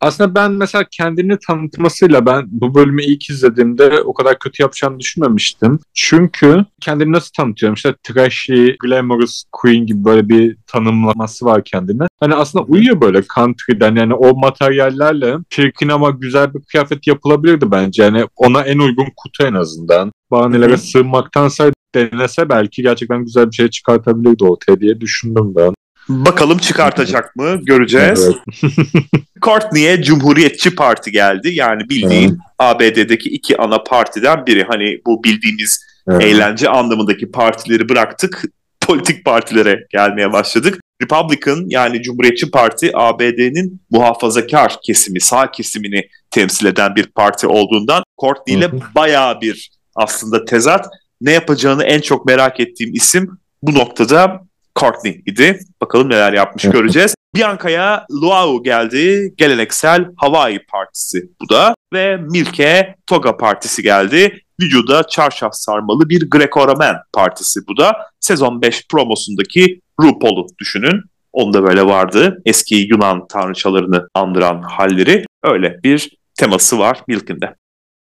Aslında 0.00 0.34
ben 0.34 0.52
mesela 0.52 0.84
kendini 0.90 1.38
tanıtmasıyla 1.46 2.26
ben 2.26 2.44
bu 2.46 2.74
bölümü 2.74 3.02
ilk 3.02 3.30
izlediğimde 3.30 4.02
o 4.04 4.14
kadar 4.14 4.38
kötü 4.38 4.62
yapacağını 4.62 5.00
düşünmemiştim. 5.00 5.78
Çünkü 5.94 6.64
kendini 6.80 7.12
nasıl 7.12 7.30
tanıtıyorum? 7.36 7.74
İşte 7.74 7.94
trashy, 8.02 8.70
glamorous 8.82 9.44
queen 9.52 9.86
gibi 9.86 10.04
böyle 10.04 10.28
bir 10.28 10.56
tanımlaması 10.66 11.44
var 11.44 11.64
kendine. 11.64 12.06
Hani 12.20 12.34
aslında 12.34 12.64
uyuyor 12.64 13.00
böyle 13.00 13.22
country'den 13.34 13.96
yani 13.96 14.14
o 14.14 14.36
materyallerle 14.36 15.36
çirkin 15.50 15.88
ama 15.88 16.10
güzel 16.10 16.54
bir 16.54 16.60
kıyafet 16.62 17.06
yapılabilirdi 17.06 17.70
bence. 17.70 18.02
Yani 18.02 18.26
ona 18.36 18.62
en 18.62 18.78
uygun 18.78 19.06
kutu 19.16 19.46
en 19.46 19.54
azından. 19.54 20.12
Bahanelere 20.30 20.76
sığınmaktansa 20.76 21.72
denese 21.94 22.48
belki 22.48 22.82
gerçekten 22.82 23.24
güzel 23.24 23.50
bir 23.50 23.56
şey 23.56 23.70
çıkartabilirdi 23.70 24.44
ortaya 24.44 24.80
diye 24.80 25.00
düşündüm 25.00 25.54
ben. 25.56 25.74
Bakalım 26.08 26.58
çıkartacak 26.58 27.36
mı 27.36 27.58
göreceğiz. 27.62 28.24
Evet. 28.24 28.74
Courtney'e 29.42 30.02
Cumhuriyetçi 30.02 30.74
Parti 30.74 31.12
geldi. 31.12 31.50
Yani 31.54 31.88
bildiğin 31.88 32.38
ABD'deki 32.58 33.30
iki 33.30 33.58
ana 33.58 33.82
partiden 33.82 34.46
biri. 34.46 34.64
Hani 34.64 35.00
bu 35.06 35.24
bildiğimiz 35.24 35.84
Evet. 36.08 36.22
eğlence 36.22 36.68
anlamındaki 36.68 37.30
partileri 37.30 37.88
bıraktık. 37.88 38.44
Politik 38.80 39.24
partilere 39.24 39.86
gelmeye 39.90 40.32
başladık. 40.32 40.80
Republican 41.02 41.64
yani 41.68 42.02
Cumhuriyetçi 42.02 42.50
Parti 42.50 42.90
ABD'nin 42.94 43.80
muhafazakar 43.90 44.76
kesimi, 44.82 45.20
sağ 45.20 45.50
kesimini 45.50 46.08
temsil 46.30 46.66
eden 46.66 46.96
bir 46.96 47.06
parti 47.06 47.46
olduğundan 47.46 48.02
Courtney 48.20 48.56
ile 48.56 48.70
bayağı 48.94 49.40
bir 49.40 49.70
aslında 49.94 50.44
tezat. 50.44 50.86
Ne 51.20 51.32
yapacağını 51.32 51.84
en 51.84 52.00
çok 52.00 52.26
merak 52.26 52.60
ettiğim 52.60 52.94
isim 52.94 53.38
bu 53.62 53.74
noktada 53.74 54.40
Courtney 54.80 55.22
idi. 55.26 55.58
Bakalım 55.80 56.10
neler 56.10 56.32
yapmış 56.32 56.64
göreceğiz. 56.64 57.14
Bianca'ya 57.34 58.06
Luau 58.10 58.62
geldi. 58.62 59.34
Geleneksel 59.36 60.06
Hawaii 60.16 60.58
partisi 60.58 61.28
bu 61.40 61.48
da. 61.48 61.74
Ve 61.94 62.16
Milke 62.16 62.94
Toga 63.06 63.36
partisi 63.36 63.82
geldi. 63.82 64.40
Vücuda 64.60 65.02
çarşaf 65.02 65.54
sarmalı 65.54 66.08
bir 66.08 66.30
Greco-Roman 66.30 66.96
partisi 67.12 67.60
bu 67.68 67.76
da. 67.76 67.96
Sezon 68.20 68.62
5 68.62 68.88
promosundaki 68.88 69.80
RuPaul'u 70.00 70.46
düşünün. 70.58 71.02
Onda 71.32 71.62
böyle 71.62 71.86
vardı. 71.86 72.42
Eski 72.44 72.74
Yunan 72.74 73.26
tanrıçalarını 73.28 74.08
andıran 74.14 74.62
halleri. 74.62 75.24
Öyle 75.42 75.78
bir 75.84 76.16
teması 76.34 76.78
var 76.78 77.00
Milk'inde. 77.08 77.54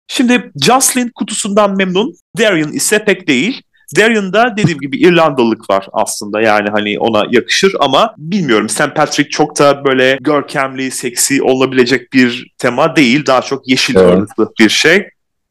Şimdi 0.08 0.52
Jocelyn 0.66 1.12
kutusundan 1.16 1.78
memnun. 1.78 2.16
Darian 2.38 2.72
ise 2.72 3.06
pek 3.06 3.28
değil. 3.28 3.62
Darian'da 3.98 4.54
dediğim 4.58 4.80
gibi 4.80 4.98
İrlandalılık 4.98 5.70
var 5.70 5.88
aslında 5.94 6.42
yani 6.42 6.70
hani 6.70 7.00
ona 7.00 7.26
yakışır 7.32 7.76
ama 7.80 8.16
bilmiyorum 8.18 8.70
St. 8.70 8.96
Patrick 8.96 9.30
çok 9.30 9.60
da 9.60 9.86
böyle 9.86 10.18
görkemli, 10.22 10.92
seksi 10.92 11.44
olabilecek 11.44 12.14
bir 12.14 12.54
tema 12.58 12.96
değil. 12.96 13.26
Daha 13.26 13.42
çok 13.42 13.68
yeşil 13.68 13.96
evet. 13.96 14.30
bir 14.60 14.70
şey. 14.70 15.08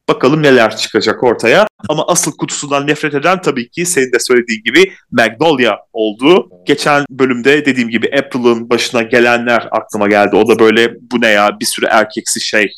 Bakalım 0.09 0.43
neler 0.43 0.77
çıkacak 0.77 1.23
ortaya. 1.23 1.67
Ama 1.89 2.07
asıl 2.07 2.37
kutusundan 2.37 2.87
nefret 2.87 3.15
eden 3.15 3.41
tabii 3.41 3.71
ki 3.71 3.87
senin 3.87 4.13
de 4.13 4.19
söylediğin 4.21 4.63
gibi 4.63 4.93
Magnolia 5.11 5.77
oldu. 5.93 6.51
Geçen 6.67 7.05
bölümde 7.11 7.65
dediğim 7.67 7.89
gibi 7.89 8.11
April'ın 8.19 8.71
başına 8.71 9.03
gelenler 9.03 9.69
aklıma 9.71 10.09
geldi. 10.09 10.37
O 10.37 10.49
da 10.49 10.59
böyle 10.59 10.95
bu 11.13 11.21
ne 11.21 11.29
ya 11.29 11.61
bir 11.61 11.67
sürü 11.67 11.87
erkeksi 11.87 12.41
şey 12.41 12.73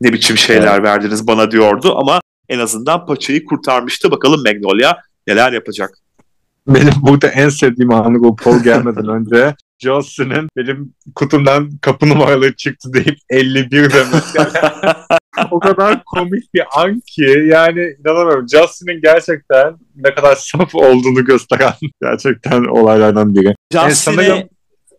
ne 0.00 0.12
biçim 0.12 0.36
şeyler 0.36 0.74
evet. 0.74 0.82
verdiniz 0.82 1.26
bana 1.26 1.50
diyordu 1.50 1.94
ama 1.98 2.20
en 2.48 2.58
azından 2.58 3.06
paçayı 3.06 3.44
kurtarmıştı. 3.44 4.10
Bakalım 4.10 4.42
Magnolia 4.42 4.96
neler 5.26 5.52
yapacak. 5.52 5.98
Benim 6.68 6.92
burada 7.02 7.28
en 7.28 7.48
sevdiğim 7.48 7.92
anı 7.92 8.18
bu 8.18 8.36
Paul 8.36 8.62
gelmeden 8.62 9.08
önce 9.08 9.54
Johnson'ın 9.78 10.48
benim 10.56 10.94
kutumdan 11.14 11.70
kapı 11.82 12.08
numaraları 12.08 12.56
çıktı 12.56 12.92
deyip 12.92 13.18
51 13.30 13.70
demesi. 13.72 14.38
o 15.50 15.60
kadar 15.60 16.04
komik 16.04 16.54
bir 16.54 16.64
an 16.76 17.02
ki 17.06 17.44
yani 17.46 17.96
inanamıyorum. 18.00 18.46
Justin'in 18.48 19.00
gerçekten 19.02 19.76
ne 19.96 20.14
kadar 20.14 20.34
saf 20.34 20.74
olduğunu 20.74 21.24
gösteren 21.24 21.72
gerçekten 22.02 22.64
olaylardan 22.64 23.34
biri. 23.34 23.54
Justin'e 23.72 24.48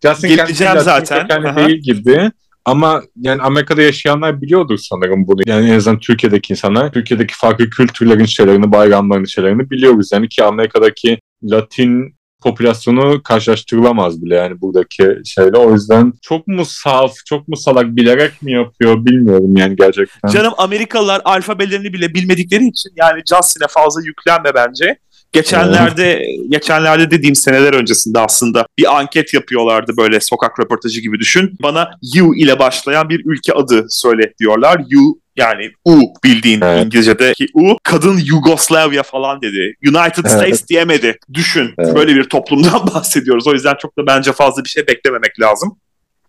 Justin 0.03 0.27
geleceğim 0.27 0.79
zaten. 0.79 1.27
değil 1.55 1.81
gibi 1.81 2.31
ama 2.67 3.03
yani 3.15 3.41
Amerika'da 3.41 3.81
yaşayanlar 3.81 4.41
biliyordur 4.41 4.77
sanırım 4.77 5.27
bunu. 5.27 5.41
Yani 5.45 5.69
en 5.69 5.75
azından 5.75 5.99
Türkiye'deki 5.99 6.53
insanlar, 6.53 6.91
Türkiye'deki 6.91 7.33
farklı 7.37 7.69
kültürlerin 7.69 8.25
şeylerini, 8.25 8.71
bayramların 8.71 9.25
şeylerini 9.25 9.69
biliyoruz. 9.69 10.09
Yani 10.13 10.29
ki 10.29 10.43
Amerika'daki 10.43 11.19
Latin 11.43 12.17
popülasyonu 12.43 13.23
karşılaştırılamaz 13.23 14.23
bile 14.23 14.35
yani 14.35 14.61
buradaki 14.61 15.15
şeyle. 15.25 15.57
O 15.57 15.73
yüzden 15.73 16.13
çok 16.21 16.47
mu 16.47 16.65
saf, 16.65 17.13
çok 17.25 17.47
mu 17.47 17.57
salak 17.57 17.85
bilerek 17.85 18.41
mi 18.41 18.51
yapıyor 18.51 19.05
bilmiyorum 19.05 19.57
yani 19.57 19.75
gerçekten. 19.75 20.29
Canım 20.29 20.53
Amerikalılar 20.57 21.21
alfabelerini 21.25 21.93
bile 21.93 22.13
bilmedikleri 22.13 22.67
için 22.67 22.91
yani 22.95 23.21
Justin'e 23.29 23.67
fazla 23.69 24.01
yüklenme 24.01 24.49
bence. 24.55 24.97
Geçenlerde 25.31 26.25
geçenlerde 26.49 27.11
dediğim 27.11 27.35
seneler 27.35 27.73
öncesinde 27.73 28.19
aslında 28.19 28.67
bir 28.77 28.97
anket 28.97 29.33
yapıyorlardı 29.33 29.97
böyle 29.97 30.19
sokak 30.19 30.59
röportajı 30.59 31.01
gibi 31.01 31.19
düşün. 31.19 31.57
Bana 31.63 31.89
U 32.21 32.35
ile 32.35 32.59
başlayan 32.59 33.09
bir 33.09 33.21
ülke 33.25 33.53
adı 33.53 33.85
söyle 33.89 34.33
diyorlar. 34.39 34.81
U 34.97 35.19
yani 35.35 35.71
U 35.85 36.01
bildiğin 36.23 36.61
evet. 36.61 36.85
İngilizce'deki 36.85 37.47
U. 37.53 37.77
Kadın 37.83 38.17
Yugoslavya 38.17 39.03
falan 39.03 39.41
dedi. 39.41 39.75
United 39.87 40.25
evet. 40.25 40.31
States 40.31 40.67
diyemedi. 40.67 41.17
Düşün. 41.33 41.73
Evet. 41.77 41.95
Böyle 41.95 42.15
bir 42.15 42.23
toplumdan 42.23 42.87
bahsediyoruz. 42.95 43.47
O 43.47 43.53
yüzden 43.53 43.75
çok 43.81 43.97
da 43.97 44.07
bence 44.07 44.33
fazla 44.33 44.63
bir 44.63 44.69
şey 44.69 44.87
beklememek 44.87 45.39
lazım. 45.39 45.77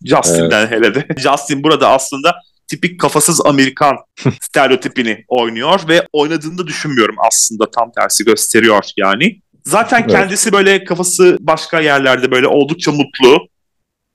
Justin'den 0.05 0.67
evet. 0.67 0.71
hele 0.71 0.95
de. 0.95 1.07
Justin 1.21 1.63
burada 1.63 1.89
aslında 1.89 2.35
tipik 2.69 3.01
kafasız 3.01 3.47
Amerikan 3.47 3.97
stereotipini 4.41 5.25
oynuyor 5.29 5.81
ve 5.89 6.07
oynadığını 6.13 6.59
da 6.59 6.67
düşünmüyorum 6.67 7.17
aslında 7.29 7.71
tam 7.71 7.93
tersi 7.93 8.25
gösteriyor 8.25 8.85
yani. 8.97 9.41
Zaten 9.65 10.01
evet. 10.01 10.11
kendisi 10.11 10.53
böyle 10.53 10.85
kafası 10.85 11.39
başka 11.41 11.81
yerlerde 11.81 12.31
böyle 12.31 12.47
oldukça 12.47 12.93
mutlu. 12.93 13.49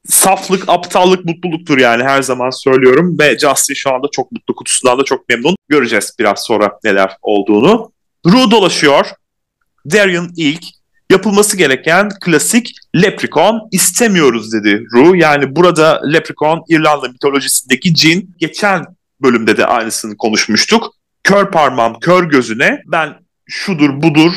Saflık, 0.08 0.64
aptallık, 0.68 1.26
mutluluktur 1.26 1.78
yani 1.78 2.04
her 2.04 2.22
zaman 2.22 2.50
söylüyorum 2.50 3.20
ve 3.20 3.38
Justin 3.40 3.74
şu 3.74 3.94
anda 3.94 4.08
çok 4.12 4.32
mutlu 4.32 4.56
kutusundan 4.56 5.00
da 5.00 5.04
çok 5.04 5.30
memnun. 5.30 5.56
Göreceğiz 5.70 6.16
biraz 6.20 6.44
sonra 6.44 6.80
neler 6.84 7.18
olduğunu. 7.22 7.92
Ru 8.26 8.52
dolaşıyor. 8.52 9.06
Darian 9.92 10.32
ilk 10.38 10.64
yapılması 11.14 11.58
gereken 11.58 12.10
klasik 12.22 12.76
Leprechaun 12.96 13.62
istemiyoruz 13.72 14.54
dedi 14.54 14.84
Ru. 14.94 15.16
Yani 15.16 15.56
burada 15.56 16.02
Leprechaun 16.14 16.64
İrlanda 16.70 17.08
mitolojisindeki 17.08 17.96
cin. 17.96 18.36
Geçen 18.38 18.86
bölümde 19.22 19.58
de 19.58 19.66
aynısını 19.66 20.18
konuşmuştuk. 20.18 20.94
Kör 21.24 21.52
parmağım 21.52 22.00
kör 22.00 22.24
gözüne 22.24 22.82
ben 22.86 23.14
şudur 23.48 24.02
budur 24.02 24.32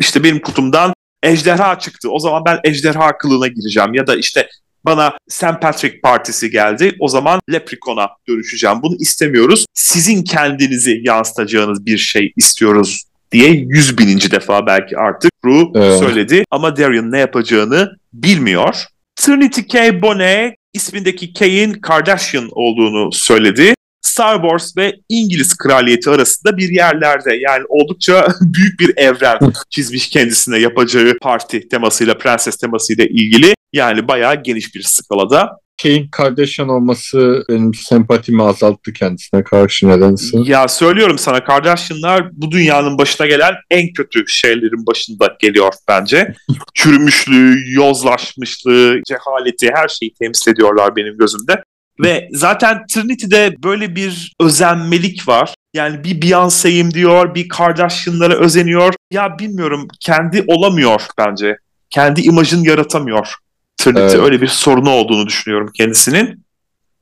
işte 0.00 0.24
benim 0.24 0.40
kutumdan 0.40 0.94
ejderha 1.22 1.78
çıktı. 1.78 2.10
O 2.10 2.18
zaman 2.18 2.44
ben 2.46 2.58
ejderha 2.64 3.18
kılığına 3.18 3.46
gireceğim 3.46 3.94
ya 3.94 4.06
da 4.06 4.16
işte 4.16 4.48
bana 4.84 5.12
St. 5.28 5.60
Patrick 5.60 6.00
Partisi 6.00 6.50
geldi. 6.50 6.96
O 7.00 7.08
zaman 7.08 7.40
Leprechaun'a 7.52 8.08
dönüşeceğim. 8.28 8.82
Bunu 8.82 8.96
istemiyoruz. 8.98 9.66
Sizin 9.74 10.22
kendinizi 10.24 11.00
yansıtacağınız 11.04 11.86
bir 11.86 11.98
şey 11.98 12.32
istiyoruz 12.36 13.04
diye 13.32 13.50
yüz 13.50 13.98
bininci 13.98 14.30
defa 14.30 14.66
belki 14.66 14.96
artık 14.96 15.31
Ru 15.44 15.72
evet. 15.74 15.98
söyledi. 15.98 16.44
Ama 16.50 16.76
Darian 16.76 17.12
ne 17.12 17.18
yapacağını 17.18 17.96
bilmiyor. 18.12 18.84
Trinity 19.16 19.60
K. 19.60 20.02
Bonet 20.02 20.54
ismindeki 20.72 21.32
K'in 21.32 21.72
Kardashian 21.72 22.48
olduğunu 22.52 23.12
söyledi. 23.12 23.74
Star 24.02 24.42
Wars 24.42 24.76
ve 24.76 24.96
İngiliz 25.08 25.56
kraliyeti 25.56 26.10
arasında 26.10 26.56
bir 26.56 26.68
yerlerde 26.68 27.34
yani 27.34 27.64
oldukça 27.68 28.26
büyük 28.40 28.80
bir 28.80 28.92
evren 28.96 29.38
çizmiş 29.70 30.08
kendisine 30.08 30.58
yapacağı 30.58 31.18
parti 31.22 31.68
temasıyla, 31.68 32.18
prenses 32.18 32.56
temasıyla 32.56 33.04
ilgili. 33.04 33.54
Yani 33.72 34.08
bayağı 34.08 34.42
geniş 34.42 34.74
bir 34.74 34.82
skalada. 34.82 35.61
Kane 35.82 36.08
Kardashian 36.10 36.68
olması 36.68 37.44
benim 37.48 37.74
sempatimi 37.74 38.42
azalttı 38.42 38.92
kendisine 38.92 39.44
karşı 39.44 39.88
nedense. 39.88 40.38
Ya 40.44 40.68
söylüyorum 40.68 41.18
sana 41.18 41.44
Kardashianlar 41.44 42.30
bu 42.32 42.50
dünyanın 42.50 42.98
başına 42.98 43.26
gelen 43.26 43.54
en 43.70 43.92
kötü 43.92 44.24
şeylerin 44.28 44.86
başında 44.86 45.36
geliyor 45.40 45.72
bence. 45.88 46.34
Çürümüşlüğü, 46.74 47.74
yozlaşmışlığı, 47.74 49.00
cehaleti 49.06 49.70
her 49.74 49.88
şeyi 49.88 50.14
temsil 50.14 50.52
ediyorlar 50.52 50.96
benim 50.96 51.18
gözümde. 51.18 51.62
Ve 52.00 52.28
zaten 52.32 52.86
Trinity'de 52.86 53.54
böyle 53.64 53.96
bir 53.96 54.32
özenmelik 54.40 55.28
var. 55.28 55.54
Yani 55.74 56.04
bir 56.04 56.20
Beyoncé'yim 56.20 56.94
diyor, 56.94 57.34
bir 57.34 57.48
Kardashian'lara 57.48 58.34
özeniyor. 58.34 58.94
Ya 59.10 59.38
bilmiyorum 59.38 59.88
kendi 60.00 60.44
olamıyor 60.46 61.02
bence. 61.18 61.56
Kendi 61.90 62.20
imajını 62.20 62.68
yaratamıyor. 62.68 63.34
Trinity 63.82 64.00
evet. 64.02 64.14
öyle 64.14 64.40
bir 64.40 64.48
sorunu 64.48 64.90
olduğunu 64.90 65.26
düşünüyorum 65.26 65.70
kendisinin. 65.74 66.44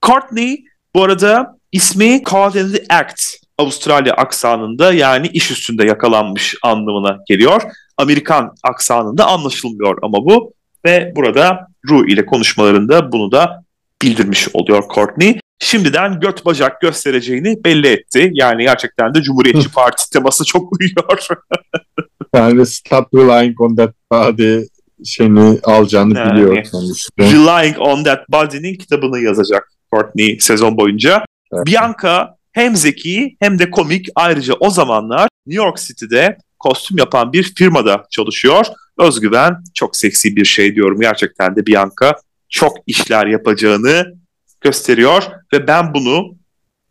Courtney 0.07 0.65
bu 0.95 1.03
arada 1.03 1.57
ismi 1.73 2.23
Caught 2.31 2.57
in 2.57 2.73
the 2.73 2.95
Act 2.95 3.23
Avustralya 3.59 4.15
aksanında 4.15 4.93
yani 4.93 5.27
iş 5.27 5.51
üstünde 5.51 5.85
yakalanmış 5.85 6.55
anlamına 6.63 7.19
geliyor. 7.29 7.63
Amerikan 7.97 8.55
aksanında 8.63 9.27
anlaşılmıyor 9.27 9.99
ama 10.03 10.19
bu 10.19 10.53
ve 10.85 11.13
burada 11.17 11.67
Ru 11.89 12.09
ile 12.09 12.27
konuşmalarında 12.27 13.13
bunu 13.13 13.33
da 13.33 13.65
bildirmiş 14.03 14.49
oluyor 14.53 14.83
Courtney. 14.95 15.41
Şimdiden 15.59 16.21
göt 16.21 16.47
bacak 16.47 16.81
göstereceğini 16.81 17.65
belli 17.65 17.87
etti. 17.87 18.31
Yani 18.33 18.63
gerçekten 18.63 19.15
de 19.15 19.23
Cumhuriyetçi 19.23 19.73
Parti 19.75 20.11
teması 20.11 20.45
çok 20.45 20.73
uyuyor. 20.73 21.27
yani 22.35 22.67
stop 22.67 23.15
relying 23.15 23.61
on 23.61 23.77
that 23.77 23.95
body 24.13 24.63
şeyini 25.05 25.59
alacağını 25.65 26.19
yani, 26.19 26.33
biliyor 26.33 26.65
kendisi. 26.65 27.09
Relying 27.21 27.79
on 27.79 28.05
that 28.05 28.29
body'nin 28.29 28.75
kitabını 28.75 29.19
yazacak 29.19 29.73
Courtney 29.93 30.41
sezon 30.41 30.77
boyunca. 30.77 31.25
Evet. 31.53 31.67
Bianca 31.67 32.35
hem 32.53 32.77
zeki 32.77 33.37
hem 33.41 33.59
de 33.59 33.71
komik. 33.71 34.09
Ayrıca 34.15 34.55
o 34.55 34.71
zamanlar 34.71 35.29
New 35.47 35.65
York 35.65 35.79
City'de 35.79 36.39
kostüm 36.59 36.99
yapan 36.99 37.33
bir 37.33 37.55
firmada 37.55 38.05
çalışıyor. 38.11 38.67
Özgüven 38.99 39.57
çok 39.75 39.97
seksi 39.97 40.37
bir 40.37 40.45
şey 40.45 40.75
diyorum. 40.75 41.01
Gerçekten 41.01 41.57
de 41.57 41.67
Bianca 41.67 42.17
çok 42.49 42.77
işler 42.87 43.27
yapacağını 43.27 44.15
gösteriyor 44.61 45.23
ve 45.53 45.67
ben 45.67 45.95
bunu 45.95 46.35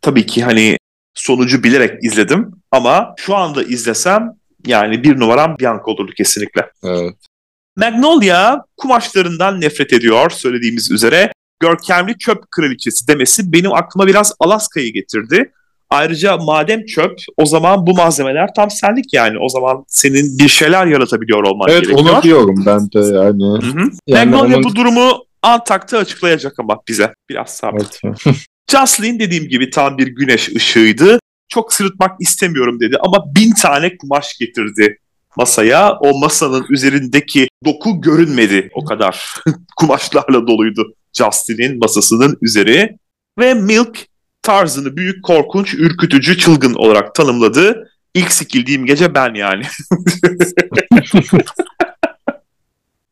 tabii 0.00 0.26
ki 0.26 0.42
hani 0.42 0.76
sonucu 1.14 1.62
bilerek 1.62 2.04
izledim 2.04 2.50
ama 2.70 3.14
şu 3.18 3.36
anda 3.36 3.62
izlesem 3.62 4.32
yani 4.66 5.04
bir 5.04 5.20
numaram 5.20 5.56
Bianca 5.58 5.82
olurdu 5.84 6.12
kesinlikle. 6.16 6.70
Evet. 6.84 7.14
Magnolia 7.80 8.62
kumaşlarından 8.76 9.60
nefret 9.60 9.92
ediyor 9.92 10.30
söylediğimiz 10.30 10.90
üzere. 10.90 11.32
Görkemli 11.60 12.18
çöp 12.18 12.50
kraliçesi 12.50 13.08
demesi 13.08 13.52
benim 13.52 13.72
aklıma 13.72 14.06
biraz 14.06 14.32
Alaska'yı 14.40 14.92
getirdi. 14.92 15.52
Ayrıca 15.90 16.36
madem 16.36 16.84
çöp 16.84 17.18
o 17.36 17.46
zaman 17.46 17.86
bu 17.86 17.94
malzemeler 17.94 18.48
tam 18.56 18.70
senlik 18.70 19.14
yani. 19.14 19.38
O 19.38 19.48
zaman 19.48 19.84
senin 19.88 20.38
bir 20.38 20.48
şeyler 20.48 20.86
yaratabiliyor 20.86 21.44
olman 21.44 21.68
evet, 21.70 21.82
gerekiyor. 21.82 22.00
Evet 22.02 22.14
onu 22.14 22.22
diyorum 22.22 22.62
ben 22.66 22.80
de 22.80 23.16
yani. 23.16 23.44
Hı 23.44 23.80
hı. 23.80 23.90
yani 24.06 24.30
Magnolia 24.30 24.56
onun... 24.56 24.64
bu 24.64 24.76
durumu 24.76 25.24
Antak'ta 25.42 25.98
açıklayacak 25.98 26.54
ama 26.58 26.78
bize. 26.88 27.12
Biraz 27.30 27.50
sabret. 27.50 28.00
Okay. 28.04 28.34
Jocelyn 28.70 29.18
dediğim 29.18 29.48
gibi 29.48 29.70
tam 29.70 29.98
bir 29.98 30.06
güneş 30.06 30.48
ışığıydı. 30.48 31.18
Çok 31.48 31.72
sırıtmak 31.72 32.20
istemiyorum 32.20 32.80
dedi 32.80 32.96
ama 33.00 33.34
bin 33.36 33.52
tane 33.52 33.96
kumaş 33.96 34.38
getirdi 34.38 34.98
masaya. 35.36 35.92
O 36.00 36.20
masanın 36.20 36.66
üzerindeki 36.70 37.48
doku 37.64 38.00
görünmedi 38.00 38.70
o 38.74 38.84
kadar. 38.84 39.34
Kumaşlarla 39.76 40.46
doluydu 40.46 40.94
Justin'in 41.12 41.78
masasının 41.78 42.38
üzeri. 42.42 42.96
Ve 43.38 43.54
Milk 43.54 44.06
tarzını 44.42 44.96
büyük, 44.96 45.24
korkunç, 45.24 45.74
ürkütücü, 45.74 46.38
çılgın 46.38 46.74
olarak 46.74 47.14
tanımladı. 47.14 47.90
İlk 48.14 48.32
sikildiğim 48.32 48.86
gece 48.86 49.14
ben 49.14 49.34
yani. 49.34 49.62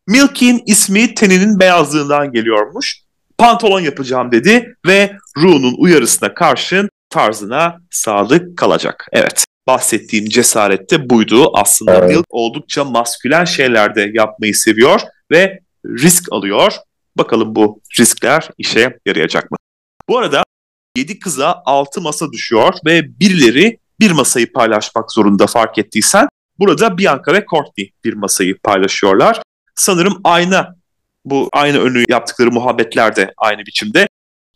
Milky'in 0.06 0.62
ismi 0.66 1.14
teninin 1.14 1.60
beyazlığından 1.60 2.32
geliyormuş. 2.32 3.00
Pantolon 3.38 3.80
yapacağım 3.80 4.32
dedi 4.32 4.76
ve 4.86 5.16
Ru'nun 5.36 5.74
uyarısına 5.78 6.34
karşın 6.34 6.90
tarzına 7.10 7.76
sadık 7.90 8.58
kalacak. 8.58 9.08
Evet 9.12 9.44
bahsettiğim 9.68 10.28
cesaret 10.28 10.90
de 10.90 11.10
buydu. 11.10 11.50
Aslında 11.54 11.94
evet. 11.94 12.10
Milk 12.10 12.26
oldukça 12.30 12.84
maskülen 12.84 13.44
şeylerde 13.44 14.10
yapmayı 14.14 14.54
seviyor 14.54 15.00
ve 15.30 15.60
risk 15.86 16.32
alıyor. 16.32 16.72
Bakalım 17.16 17.54
bu 17.54 17.80
riskler 17.98 18.48
işe 18.58 18.98
yarayacak 19.06 19.50
mı? 19.50 19.56
Bu 20.08 20.18
arada 20.18 20.44
7 20.96 21.18
kıza 21.18 21.62
6 21.64 22.00
masa 22.00 22.32
düşüyor 22.32 22.74
ve 22.86 23.20
birileri 23.20 23.78
bir 24.00 24.10
masayı 24.10 24.52
paylaşmak 24.52 25.12
zorunda 25.12 25.46
fark 25.46 25.78
ettiysen. 25.78 26.28
Burada 26.58 26.98
Bianca 26.98 27.32
ve 27.32 27.44
Courtney 27.50 27.92
bir 28.04 28.14
masayı 28.14 28.58
paylaşıyorlar. 28.58 29.42
Sanırım 29.74 30.20
ayna 30.24 30.76
bu 31.24 31.48
aynı 31.52 31.78
önü 31.78 32.04
yaptıkları 32.08 32.50
muhabbetler 32.50 33.16
de 33.16 33.34
aynı 33.36 33.66
biçimde. 33.66 34.08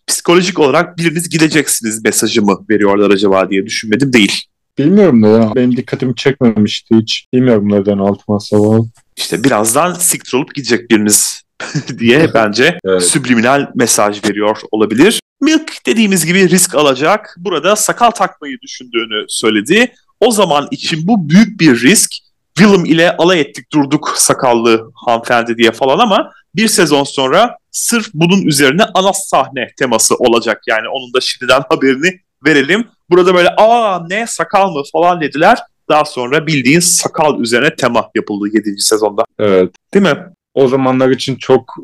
Psikolojik 0.07 0.59
olarak 0.59 0.99
biriniz 0.99 1.29
gideceksiniz 1.29 2.05
mesajı 2.05 2.43
mı 2.43 2.65
veriyorlar 2.71 3.11
acaba 3.11 3.51
diye 3.51 3.67
düşünmedim 3.67 4.13
değil. 4.13 4.52
Bilmiyorum 4.79 5.25
ya. 5.25 5.55
Benim 5.55 5.77
dikkatimi 5.77 6.15
çekmemişti 6.15 6.97
hiç. 6.97 7.27
Bilmiyorum 7.33 7.69
neden 7.69 7.99
alt 7.99 8.29
masa 8.29 8.59
var. 8.59 8.81
İşte 9.17 9.45
birazdan 9.45 9.95
siktir 9.95 10.35
olup 10.35 10.55
gidecek 10.55 10.91
biriniz 10.91 11.43
diye 11.99 12.35
bence 12.35 12.79
evet. 12.85 13.03
subliminal 13.03 13.67
mesaj 13.75 14.25
veriyor 14.25 14.57
olabilir. 14.71 15.21
Milk 15.41 15.87
dediğimiz 15.87 16.27
gibi 16.27 16.51
risk 16.51 16.75
alacak. 16.75 17.35
Burada 17.39 17.77
sakal 17.77 18.11
takmayı 18.11 18.61
düşündüğünü 18.61 19.25
söyledi. 19.29 19.95
O 20.21 20.31
zaman 20.31 20.69
için 20.71 21.07
bu 21.07 21.29
büyük 21.29 21.61
bir 21.61 21.83
risk. 21.83 22.11
Willem 22.59 22.85
ile 22.85 23.17
alay 23.17 23.41
ettik 23.41 23.73
durduk 23.73 24.15
sakallı 24.17 24.91
hanımefendi 24.95 25.59
diye 25.59 25.73
falan 25.73 25.99
ama 25.99 26.31
bir 26.55 26.69
sezon 26.69 27.05
sonra 27.05 27.57
sırf 27.71 28.07
bunun 28.15 28.43
üzerine 28.43 28.83
ana 28.95 29.13
sahne 29.13 29.69
teması 29.79 30.15
olacak. 30.15 30.63
Yani 30.67 30.89
onun 30.89 31.15
da 31.15 31.21
şimdiden 31.21 31.63
haberini 31.69 32.21
verelim. 32.47 32.85
Burada 33.11 33.35
böyle 33.35 33.49
aa 33.57 34.07
ne 34.09 34.27
sakal 34.27 34.71
mı 34.71 34.83
falan 34.93 35.21
dediler. 35.21 35.59
Daha 35.89 36.05
sonra 36.05 36.47
bildiğin 36.47 36.81
sakal 36.81 37.41
üzerine 37.41 37.77
tema 37.77 38.11
yapıldı 38.15 38.49
7. 38.53 38.75
sezonda. 38.79 39.25
Evet. 39.39 39.71
Değil 39.95 40.05
mi? 40.05 40.17
O 40.55 40.69
zamanlar 40.69 41.09
için 41.09 41.37
çok 41.37 41.75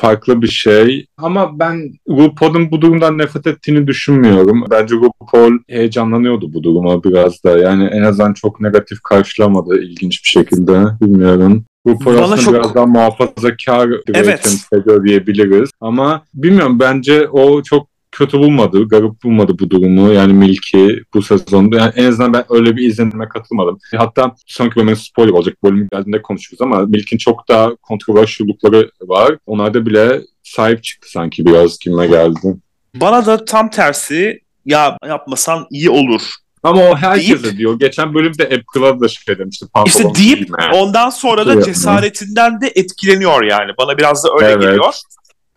farklı 0.00 0.42
bir 0.42 0.48
şey. 0.48 1.06
Ama 1.16 1.58
ben 1.58 1.92
RuPaul'un 2.08 2.70
bu 2.70 2.80
durumdan 2.80 3.18
nefret 3.18 3.46
ettiğini 3.46 3.86
düşünmüyorum. 3.86 4.64
Bence 4.70 4.94
RuPaul 4.94 5.58
heyecanlanıyordu 5.68 6.54
bu 6.54 6.62
duruma 6.62 7.04
biraz 7.04 7.44
da. 7.44 7.58
Yani 7.58 7.84
en 7.84 8.02
azından 8.02 8.34
çok 8.34 8.60
negatif 8.60 9.02
karşılamadı 9.02 9.80
ilginç 9.82 10.24
bir 10.24 10.28
şekilde. 10.28 10.84
Bilmiyorum. 11.00 11.64
RuPaul 11.86 12.16
Bana 12.16 12.24
aslında 12.24 12.40
çok... 12.40 12.54
biraz 12.54 12.74
daha 12.74 12.86
muhafazakar 12.86 13.90
bir 13.90 14.14
evet. 14.14 14.56
diyebiliriz. 15.04 15.70
Ama 15.80 16.22
bilmiyorum 16.34 16.80
bence 16.80 17.28
o 17.28 17.62
çok 17.62 17.88
kötü 18.12 18.38
bulmadı, 18.38 18.88
garip 18.88 19.22
bulmadı 19.24 19.52
bu 19.58 19.70
durumu. 19.70 20.12
Yani 20.12 20.32
Milky 20.32 20.88
bu 21.14 21.22
sezonda. 21.22 21.76
Yani 21.76 21.92
en 21.96 22.04
azından 22.04 22.32
ben 22.32 22.44
öyle 22.50 22.76
bir 22.76 22.86
izlenime 22.86 23.28
katılmadım. 23.28 23.78
Hatta 23.96 24.34
sonraki 24.46 24.76
bölümün 24.76 24.94
spoiler 24.94 25.32
olacak. 25.32 25.56
Bölümün 25.64 25.88
geldiğinde 25.92 26.22
konuşuruz 26.22 26.60
ama 26.60 26.80
Milky'nin 26.80 27.18
çok 27.18 27.48
daha 27.48 27.76
kontroversiyonlukları 27.76 28.90
var. 29.00 29.36
Onlarda 29.46 29.86
bile 29.86 30.20
sahip 30.42 30.84
çıktı 30.84 31.10
sanki 31.10 31.46
biraz 31.46 31.78
kime 31.78 32.06
geldi. 32.06 32.56
Bana 32.94 33.26
da 33.26 33.44
tam 33.44 33.70
tersi 33.70 34.40
ya 34.66 34.96
yapmasan 35.08 35.66
iyi 35.70 35.90
olur 35.90 36.22
ama 36.62 36.82
o 36.82 36.96
herkese 36.96 37.42
deyip, 37.42 37.58
diyor. 37.58 37.78
Geçen 37.78 38.14
bölümde 38.14 38.44
April'a 38.44 39.00
da 39.00 39.08
şey 39.08 39.38
demişti. 39.38 39.66
İşte 39.86 40.04
deyip 40.14 40.38
giyme. 40.38 40.70
ondan 40.74 41.10
sonra 41.10 41.46
da 41.46 41.62
cesaretinden 41.62 42.60
de 42.60 42.72
etkileniyor 42.74 43.42
yani. 43.42 43.72
Bana 43.78 43.98
biraz 43.98 44.24
da 44.24 44.28
öyle 44.40 44.52
evet. 44.52 44.62
geliyor. 44.62 44.94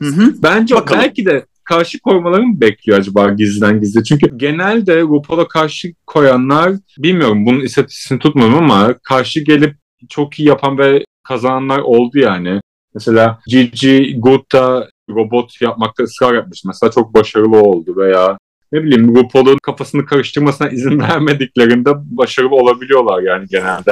Hı 0.01 0.07
hı. 0.07 0.33
Bence 0.43 0.75
Bakalım. 0.75 1.01
belki 1.01 1.25
de 1.25 1.45
karşı 1.71 1.99
koymalarını 1.99 2.47
mı 2.47 2.61
bekliyor 2.61 2.99
acaba 2.99 3.29
gizliden 3.29 3.79
gizli? 3.79 4.03
Çünkü 4.03 4.37
genelde 4.37 5.01
RuPaul'a 5.01 5.47
karşı 5.47 5.93
koyanlar 6.07 6.73
bilmiyorum 6.97 7.45
bunun 7.45 7.59
istatistiğini 7.61 8.21
tutmuyorum 8.21 8.57
ama 8.57 8.95
karşı 9.03 9.39
gelip 9.39 9.75
çok 10.09 10.39
iyi 10.39 10.47
yapan 10.47 10.77
ve 10.77 11.05
kazananlar 11.23 11.79
oldu 11.79 12.19
yani. 12.19 12.61
Mesela 12.93 13.39
Gigi 13.47 14.15
Gutta 14.17 14.89
robot 15.09 15.61
yapmakta 15.61 16.03
ısrar 16.03 16.33
etmiş. 16.35 16.65
Mesela 16.65 16.91
çok 16.91 17.13
başarılı 17.13 17.57
oldu 17.61 17.93
veya 17.97 18.37
ne 18.71 18.83
bileyim 18.83 19.15
RuPaul'un 19.15 19.57
kafasını 19.63 20.05
karıştırmasına 20.05 20.69
izin 20.69 20.99
vermediklerinde 21.09 21.91
başarılı 21.95 22.55
olabiliyorlar 22.55 23.21
yani 23.21 23.45
genelde. 23.49 23.91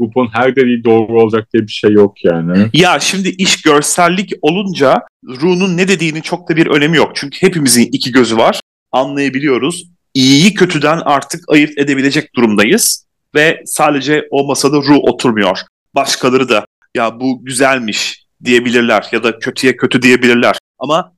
RuPaul'un 0.00 0.30
her 0.32 0.56
dediği 0.56 0.84
doğru 0.84 1.22
olacak 1.22 1.48
diye 1.52 1.62
bir 1.62 1.72
şey 1.72 1.92
yok 1.92 2.24
yani. 2.24 2.70
Ya 2.72 3.00
şimdi 3.00 3.28
iş 3.28 3.62
görsellik 3.62 4.32
olunca 4.42 5.02
Ru'nun 5.24 5.76
ne 5.76 5.88
dediğinin 5.88 6.20
çok 6.20 6.50
da 6.50 6.56
bir 6.56 6.66
önemi 6.66 6.96
yok. 6.96 7.12
Çünkü 7.14 7.46
hepimizin 7.46 7.88
iki 7.92 8.12
gözü 8.12 8.36
var. 8.36 8.60
Anlayabiliyoruz. 8.92 9.84
İyiyi 10.14 10.54
kötüden 10.54 11.00
artık 11.04 11.44
ayırt 11.48 11.78
edebilecek 11.78 12.34
durumdayız. 12.34 13.06
Ve 13.34 13.62
sadece 13.66 14.28
o 14.30 14.46
masada 14.46 14.76
Ru 14.76 14.98
oturmuyor. 14.98 15.58
Başkaları 15.94 16.48
da 16.48 16.64
ya 16.94 17.20
bu 17.20 17.44
güzelmiş 17.44 18.24
diyebilirler 18.44 19.06
ya 19.12 19.22
da 19.22 19.38
kötüye 19.38 19.76
kötü 19.76 20.02
diyebilirler. 20.02 20.58
Ama 20.78 21.12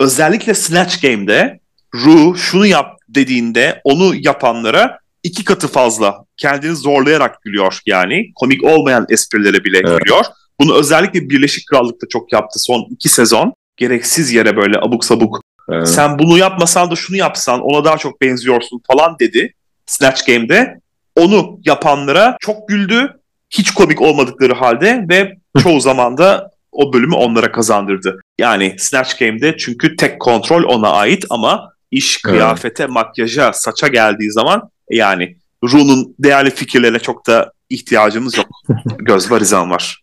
özellikle 0.00 0.54
Snatch 0.54 1.02
Game'de 1.02 1.60
Ru 1.94 2.36
şunu 2.36 2.66
yap 2.66 2.96
dediğinde 3.08 3.80
onu 3.84 4.14
yapanlara 4.14 4.98
iki 5.22 5.44
katı 5.44 5.68
fazla 5.68 6.24
kendini 6.36 6.76
zorlayarak 6.76 7.42
gülüyor 7.42 7.78
yani. 7.86 8.32
Komik 8.34 8.64
olmayan 8.64 9.06
esprilere 9.08 9.64
bile 9.64 9.78
evet. 9.84 9.98
gülüyor. 9.98 10.24
Bunu 10.60 10.74
özellikle 10.74 11.30
Birleşik 11.30 11.66
Krallık'ta 11.66 12.06
çok 12.08 12.32
yaptı 12.32 12.58
son 12.58 12.86
iki 12.90 13.08
sezon. 13.08 13.54
Gereksiz 13.76 14.32
yere 14.32 14.56
böyle 14.56 14.78
abuk 14.78 15.04
sabuk 15.04 15.40
evet. 15.70 15.88
sen 15.88 16.18
bunu 16.18 16.38
yapmasan 16.38 16.90
da 16.90 16.96
şunu 16.96 17.16
yapsan 17.16 17.60
ona 17.60 17.84
daha 17.84 17.98
çok 17.98 18.20
benziyorsun 18.20 18.80
falan 18.86 19.16
dedi 19.18 19.54
Snatch 19.86 20.26
Game'de. 20.26 20.80
Onu 21.16 21.60
yapanlara 21.64 22.36
çok 22.40 22.68
güldü. 22.68 23.20
Hiç 23.50 23.70
komik 23.70 24.02
olmadıkları 24.02 24.54
halde 24.54 25.04
ve 25.08 25.36
çoğu 25.62 25.80
zaman 25.80 26.18
da 26.18 26.50
o 26.72 26.92
bölümü 26.92 27.14
onlara 27.14 27.52
kazandırdı. 27.52 28.20
Yani 28.38 28.74
Snatch 28.78 29.18
Game'de 29.18 29.56
çünkü 29.58 29.96
tek 29.96 30.20
kontrol 30.20 30.62
ona 30.64 30.90
ait 30.90 31.24
ama 31.30 31.72
iş 31.90 32.22
kıyafete, 32.22 32.82
evet. 32.82 32.92
makyaja, 32.92 33.52
saça 33.52 33.88
geldiği 33.88 34.32
zaman 34.32 34.70
yani 34.92 35.36
Ru'nun 35.64 36.14
değerli 36.18 36.50
fikirlerine 36.50 36.98
çok 36.98 37.26
da 37.26 37.52
ihtiyacımız 37.70 38.36
yok. 38.36 38.46
Göz 38.98 39.30
var, 39.30 39.40
izan 39.40 39.70
var. 39.70 40.02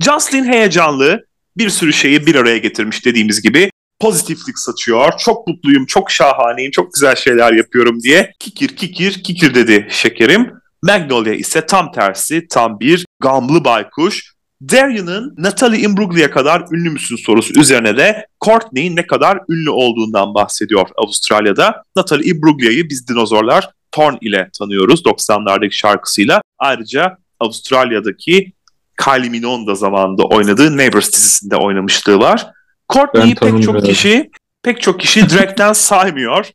Jocelyn 0.00 0.44
heyecanlı, 0.44 1.24
bir 1.56 1.70
sürü 1.70 1.92
şeyi 1.92 2.26
bir 2.26 2.34
araya 2.34 2.58
getirmiş 2.58 3.06
dediğimiz 3.06 3.42
gibi. 3.42 3.70
Pozitiflik 4.00 4.58
saçıyor. 4.58 5.12
Çok 5.18 5.46
mutluyum, 5.46 5.86
çok 5.86 6.10
şahaneyim, 6.10 6.70
çok 6.70 6.94
güzel 6.94 7.16
şeyler 7.16 7.52
yapıyorum 7.52 8.02
diye. 8.02 8.32
Kikir 8.38 8.76
kikir 8.76 9.22
kikir 9.22 9.54
dedi 9.54 9.86
şekerim. 9.90 10.52
Magnolia 10.82 11.34
ise 11.34 11.66
tam 11.66 11.92
tersi, 11.92 12.46
tam 12.48 12.80
bir 12.80 13.06
gamlı 13.20 13.64
baykuş. 13.64 14.34
Darian'ın 14.62 15.34
Natalie 15.38 15.80
Imbruglia 15.80 16.30
kadar 16.30 16.64
ünlü 16.72 16.90
müsün 16.90 17.16
sorusu 17.16 17.60
üzerine 17.60 17.96
de 17.96 18.26
Courtney 18.44 18.96
ne 18.96 19.06
kadar 19.06 19.38
ünlü 19.48 19.70
olduğundan 19.70 20.34
bahsediyor 20.34 20.88
Avustralya'da. 20.96 21.82
Natalie 21.96 22.30
Imbruglia'yı 22.30 22.88
biz 22.88 23.08
dinozorlar 23.08 23.70
Torn 23.92 24.14
ile 24.20 24.50
tanıyoruz 24.58 25.02
90'lardaki 25.02 25.72
şarkısıyla. 25.72 26.42
Ayrıca 26.58 27.16
Avustralya'daki 27.40 28.52
Kylie 29.04 29.30
Minogue'un 29.30 29.66
da 29.66 29.74
zamanında 29.74 30.24
oynadığı 30.24 30.76
Neighbours 30.76 31.12
dizisinde 31.12 31.56
oynamışlığı 31.56 32.18
var. 32.18 32.46
Courtney'i 32.92 33.34
pek 33.34 33.62
çok 33.62 33.84
kişi 33.84 34.30
pek 34.62 34.80
çok 34.80 35.00
kişi 35.00 35.30
Drake'den 35.30 35.72
saymıyor. 35.72 36.50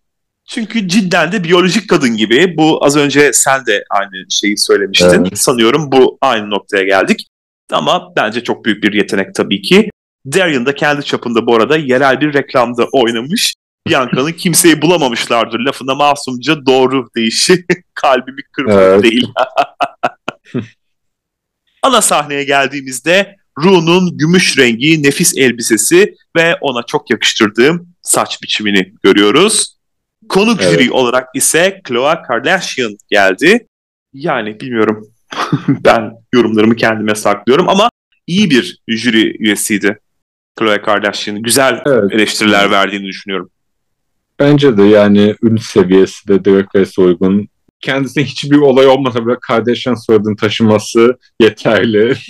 Çünkü 0.47 0.87
cidden 0.87 1.31
de 1.31 1.43
biyolojik 1.43 1.89
kadın 1.89 2.17
gibi. 2.17 2.57
Bu 2.57 2.85
az 2.85 2.97
önce 2.97 3.33
sen 3.33 3.65
de 3.65 3.83
aynı 3.89 4.25
şeyi 4.29 4.57
söylemiştin. 4.57 5.25
Evet. 5.25 5.37
Sanıyorum 5.37 5.91
bu 5.91 6.17
aynı 6.21 6.49
noktaya 6.49 6.83
geldik. 6.83 7.27
Ama 7.71 8.15
bence 8.15 8.43
çok 8.43 8.65
büyük 8.65 8.83
bir 8.83 8.93
yetenek 8.93 9.35
tabii 9.35 9.61
ki. 9.61 9.89
Darian 10.33 10.65
da 10.65 10.75
kendi 10.75 11.05
çapında 11.05 11.45
bu 11.45 11.55
arada 11.55 11.77
yerel 11.77 12.21
bir 12.21 12.33
reklamda 12.33 12.87
oynamış. 12.91 13.53
Bianca'nın 13.87 14.31
kimseyi 14.31 14.81
bulamamışlardır. 14.81 15.59
Lafına 15.59 15.95
masumca 15.95 16.65
doğru 16.65 17.09
deyişi 17.15 17.65
kalbimi 17.93 18.41
kırmak 18.51 18.77
evet. 18.77 19.03
değil. 19.03 19.27
Ana 21.81 22.01
sahneye 22.01 22.43
geldiğimizde 22.43 23.35
Ru'nun 23.59 24.17
gümüş 24.17 24.57
rengi 24.57 25.03
nefis 25.03 25.37
elbisesi 25.37 26.15
ve 26.35 26.55
ona 26.61 26.83
çok 26.83 27.11
yakıştırdığım 27.11 27.87
saç 28.01 28.41
biçimini 28.43 28.93
görüyoruz. 29.03 29.75
Konuk 30.29 30.61
Evet. 30.61 30.71
jüri 30.73 30.91
olarak 30.91 31.27
ise 31.35 31.81
Khloe 31.83 32.21
Kardashian 32.27 32.97
geldi. 33.09 33.67
Yani 34.13 34.59
bilmiyorum. 34.59 35.07
ben 35.67 36.11
yorumlarımı 36.33 36.75
kendime 36.75 37.15
saklıyorum 37.15 37.69
ama 37.69 37.89
iyi 38.27 38.49
bir 38.49 38.79
jüri 38.87 39.37
üyesiydi. 39.39 39.99
Khloe 40.55 40.81
Kardashian. 40.81 41.41
Güzel 41.41 41.81
Evet. 41.85 42.13
eleştiriler 42.13 42.71
verdiğini 42.71 43.07
düşünüyorum. 43.07 43.49
Bence 44.39 44.77
de 44.77 44.83
yani 44.83 45.35
ün 45.43 45.55
seviyesi 45.55 46.27
de 46.27 46.45
Drag 46.45 46.65
uygun. 46.97 47.47
Kendisine 47.81 48.23
hiçbir 48.23 48.57
olay 48.57 48.87
olmasa 48.87 49.25
bile 49.25 49.35
Kardashian 49.41 49.95
soyadını 49.95 50.35
taşıması 50.35 51.17
yeterli. 51.41 52.15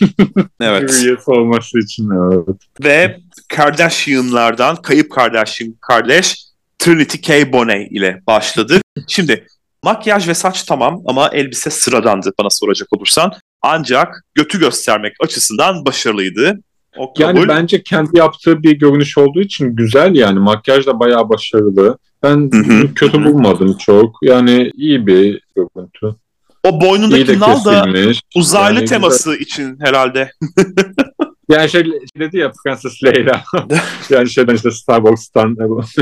Evet. 0.62 1.04
Üyesi 1.04 1.32
olması 1.32 1.80
için 1.80 2.10
evet. 2.10 2.58
Ve 2.84 3.20
Kardashian'lardan 3.50 4.76
kayıp 4.76 5.12
Kardashian 5.12 5.76
kardeş 5.82 6.46
Trinity 6.80 7.18
K. 7.18 7.54
Bonet 7.54 7.92
ile 7.92 8.22
başladık. 8.28 8.82
Şimdi 9.08 9.48
makyaj 9.84 10.28
ve 10.28 10.34
saç 10.34 10.64
tamam 10.64 11.02
ama 11.06 11.30
elbise 11.34 11.70
sıradandı 11.70 12.32
bana 12.40 12.50
soracak 12.50 12.88
olursan. 12.94 13.32
Ancak 13.62 14.26
götü 14.36 14.60
göstermek 14.60 15.14
açısından 15.20 15.86
başarılıydı. 15.86 16.60
O 16.98 17.14
kabul. 17.14 17.20
Yani 17.20 17.48
bence 17.48 17.84
kendi 17.84 18.18
yaptığı 18.18 18.64
bir 18.64 18.72
görünüş 18.72 19.18
olduğu 19.18 19.42
için 19.42 19.76
güzel 19.76 20.16
yani. 20.16 20.40
Makyaj 20.40 20.86
da 20.86 21.00
bayağı 21.00 21.30
başarılı. 21.30 21.98
Ben 22.24 22.50
Hı 22.54 22.58
hı, 22.58 22.94
kötü 22.94 23.26
bulmadım 23.26 23.78
çok. 23.78 24.16
Yani 24.22 24.72
iyi 24.76 25.08
bir 25.08 25.42
görüntü. 25.56 26.18
o 26.64 26.82
boynundaki 26.82 27.40
nal 27.40 27.66
da 27.66 27.86
uzaylı 28.36 28.80
Yani 28.80 28.90
teması 28.90 29.36
için 29.36 29.78
herhalde. 29.80 30.32
Yani 31.50 31.70
şey 31.70 31.86
dedi 32.20 32.38
ya 32.38 32.52
Prenses 32.64 33.04
Leyla. 33.04 33.44
yani 34.10 34.30
şeyden 34.30 34.56
işte 34.56 34.72
Starbucks'tan 34.72 35.58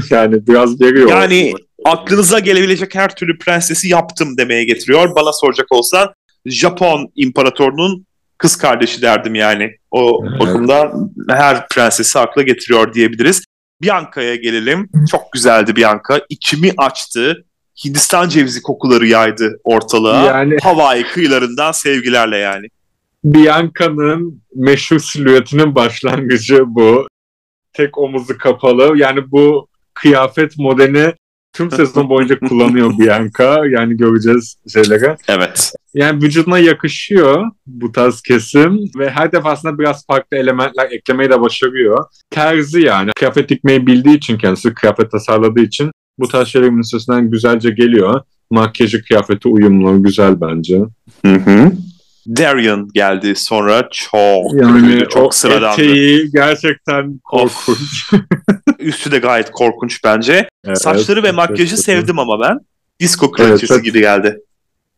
yani 0.09 0.47
biraz 0.47 0.81
veriyor. 0.81 1.09
Yani 1.09 1.53
aklınıza 1.85 2.39
gelebilecek 2.39 2.95
her 2.95 3.15
türlü 3.15 3.37
prensesi 3.37 3.89
yaptım 3.89 4.37
demeye 4.37 4.63
getiriyor. 4.63 5.15
Bana 5.15 5.33
soracak 5.33 5.71
olsan 5.71 6.13
Japon 6.45 7.11
imparatorunun 7.15 8.05
kız 8.43 8.55
kardeşi 8.55 9.01
derdim 9.01 9.35
yani. 9.35 9.75
O 9.91 10.21
Evet. 10.29 10.39
bakımdan 10.39 11.11
her 11.29 11.67
prensesi 11.67 12.19
akla 12.19 12.41
getiriyor 12.41 12.93
diyebiliriz. 12.93 13.45
Bianca'ya 13.81 14.35
gelelim. 14.35 14.89
Çok 15.11 15.31
güzeldi 15.31 15.75
Bianca. 15.75 16.25
İçimi 16.29 16.71
açtı. 16.77 17.45
Hindistan 17.85 18.29
cevizi 18.29 18.61
kokuları 18.61 19.07
yaydı 19.07 19.59
ortalığa. 19.63 20.25
Yani 20.25 20.57
Hawaii 20.63 21.03
kıyılarından 21.03 21.71
sevgilerle 21.71 22.37
yani. 22.37 22.67
Bianca'nın 23.23 24.41
meşhur 24.55 24.99
silüetinin 24.99 25.75
başlangıcı 25.75 26.63
bu. 26.65 27.07
Tek 27.73 27.97
omuzu 27.97 28.37
kapalı. 28.37 28.93
Yani 28.97 29.31
bu 29.31 29.67
kıyafet 29.93 30.57
modeli 30.57 31.13
tüm 31.53 31.71
sezon 31.71 32.09
boyunca 32.09 32.39
kullanıyor 32.39 32.91
Bianca. 32.99 33.65
Yani 33.69 33.97
göreceğiz 33.97 34.57
şeyleri. 34.73 35.15
Evet. 35.27 35.73
Yani 35.93 36.23
vücuduna 36.23 36.59
yakışıyor 36.59 37.43
bu 37.67 37.91
tarz 37.91 38.21
kesim 38.21 38.79
ve 38.97 39.09
her 39.09 39.31
defasında 39.31 39.79
biraz 39.79 40.05
farklı 40.05 40.37
elementler 40.37 40.91
eklemeyi 40.91 41.29
de 41.29 41.41
başarıyor. 41.41 42.05
Terzi 42.29 42.81
yani. 42.81 43.11
Kıyafet 43.15 43.49
dikmeyi 43.49 43.87
bildiği 43.87 44.17
için 44.17 44.37
kendisi, 44.37 44.73
kıyafet 44.73 45.11
tasarladığı 45.11 45.61
için 45.61 45.91
bu 46.19 46.27
tarz 46.27 46.47
şeylerin 46.47 46.79
üstesinden 46.79 47.31
güzelce 47.31 47.69
geliyor. 47.69 48.21
Makyajı, 48.51 49.03
kıyafeti 49.03 49.47
uyumlu, 49.47 50.03
güzel 50.03 50.41
bence. 50.41 50.79
Hı 51.25 51.33
hı. 51.33 51.71
Darian 52.27 52.89
geldi 52.93 53.35
sonra 53.35 53.89
çok 53.91 54.53
Yani 54.53 54.81
kötüydü, 54.81 55.09
çok 55.09 55.35
sıradandı. 55.35 55.81
eteği 55.81 56.31
gerçekten 56.31 57.19
korkunç. 57.23 58.11
Üstü 58.79 59.11
de 59.11 59.19
gayet 59.19 59.51
korkunç 59.51 60.03
bence. 60.03 60.49
Evet, 60.65 60.81
Saçları 60.81 61.23
ve 61.23 61.31
makyajı 61.31 61.75
evet. 61.75 61.85
sevdim 61.85 62.19
ama 62.19 62.39
ben. 62.39 62.59
Disco 62.99 63.31
kraliçesi 63.31 63.73
evet. 63.73 63.83
gibi 63.83 63.99
geldi. 63.99 64.39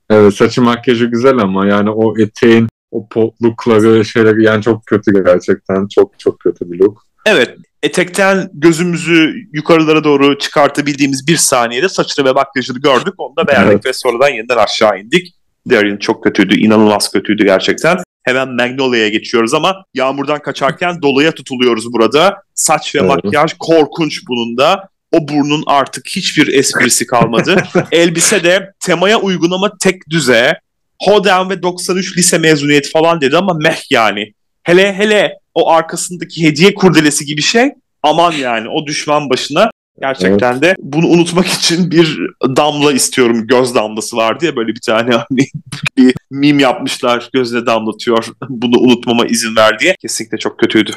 Evet 0.10 0.34
saçı 0.34 0.62
makyajı 0.62 1.06
güzel 1.06 1.38
ama 1.38 1.68
yani 1.68 1.90
o 1.90 2.18
eteğin 2.18 2.68
o 2.92 3.08
potlukları 3.10 4.06
şeyleri 4.06 4.44
yani 4.44 4.64
çok 4.64 4.86
kötü 4.86 5.24
gerçekten. 5.24 5.88
Çok 5.88 6.20
çok 6.20 6.40
kötü 6.40 6.72
bir 6.72 6.80
look. 6.80 7.02
Evet, 7.26 7.58
etekten 7.84 8.50
gözümüzü 8.54 9.36
yukarılara 9.54 10.04
doğru 10.04 10.38
çıkartabildiğimiz 10.38 11.28
bir 11.28 11.38
saniyede 11.38 11.90
saçını 11.90 12.26
ve 12.26 12.32
makyajını 12.32 12.80
gördük. 12.80 13.14
Onu 13.18 13.36
da 13.36 13.48
beğendik 13.48 13.74
Evet. 13.74 13.86
ve 13.86 13.94
sonradan 13.94 14.30
yeniden 14.30 14.58
aşağı 14.58 15.00
indik. 15.00 15.35
Darian 15.70 15.98
çok 15.98 16.24
kötüydü, 16.24 16.60
inanılmaz 16.60 17.12
kötüydü 17.12 17.46
gerçekten. 17.46 17.98
Hemen 18.24 18.50
Magnolia'ya 18.50 19.10
geçiyoruz 19.10 19.54
ama 19.54 19.86
yağmurdan 19.94 20.42
kaçarken 20.42 21.02
doluya 21.02 21.32
tutuluyoruz 21.32 21.94
burada. 21.94 22.42
Saç 22.54 22.96
ve 22.96 23.00
Evet. 23.00 23.10
makyaj 23.10 23.54
korkunç 23.60 24.22
bunun 24.28 24.58
da. 24.58 24.90
O 25.12 25.28
burnun 25.28 25.64
artık 25.68 26.08
hiçbir 26.08 26.54
esprisi 26.54 27.08
kalmadı. 27.08 27.64
Elbise 27.92 28.44
de 28.44 28.72
temaya 28.80 29.20
uygun 29.20 29.52
ama 29.52 29.72
tek 29.82 30.10
düze. 30.10 30.60
Hoden 31.02 31.50
ve 31.50 31.64
93 31.64 32.18
lise 32.18 32.38
mezuniyeti 32.38 32.90
falan 32.90 33.22
dedi 33.22 33.38
ama 33.38 33.54
meh 33.54 33.92
yani. 33.92 34.34
Hele 34.64 34.94
hele 34.94 35.34
o 35.54 35.70
arkasındaki 35.72 36.44
hediye 36.44 36.74
kurdelesi 36.74 37.26
gibi 37.26 37.42
şey 37.42 37.72
aman 38.04 38.32
yani 38.32 38.70
o 38.70 38.86
düşman 38.86 39.30
başına 39.30 39.70
gerçekten 40.02 40.62
de 40.62 40.76
bunu 40.80 41.08
unutmak 41.08 41.48
için 41.48 41.92
bir 41.92 42.20
damla 42.44 42.92
istiyorum. 42.92 43.48
Göz 43.48 43.76
damlası 43.76 44.18
vardı 44.18 44.46
ya 44.46 44.56
böyle 44.56 44.70
bir 44.76 44.82
tane 44.82 45.16
hani 45.16 45.48
bir 45.98 46.14
mim 46.32 46.60
yapmışlar 46.60 47.30
gözüne 47.34 47.66
damlatıyor. 47.66 48.28
Bunu 48.50 48.80
unutmama 48.80 49.26
izin 49.26 49.56
ver 49.56 49.80
diye. 49.80 49.96
Kesinlikle 50.02 50.38
çok 50.38 50.60
kötüydü. 50.60 50.92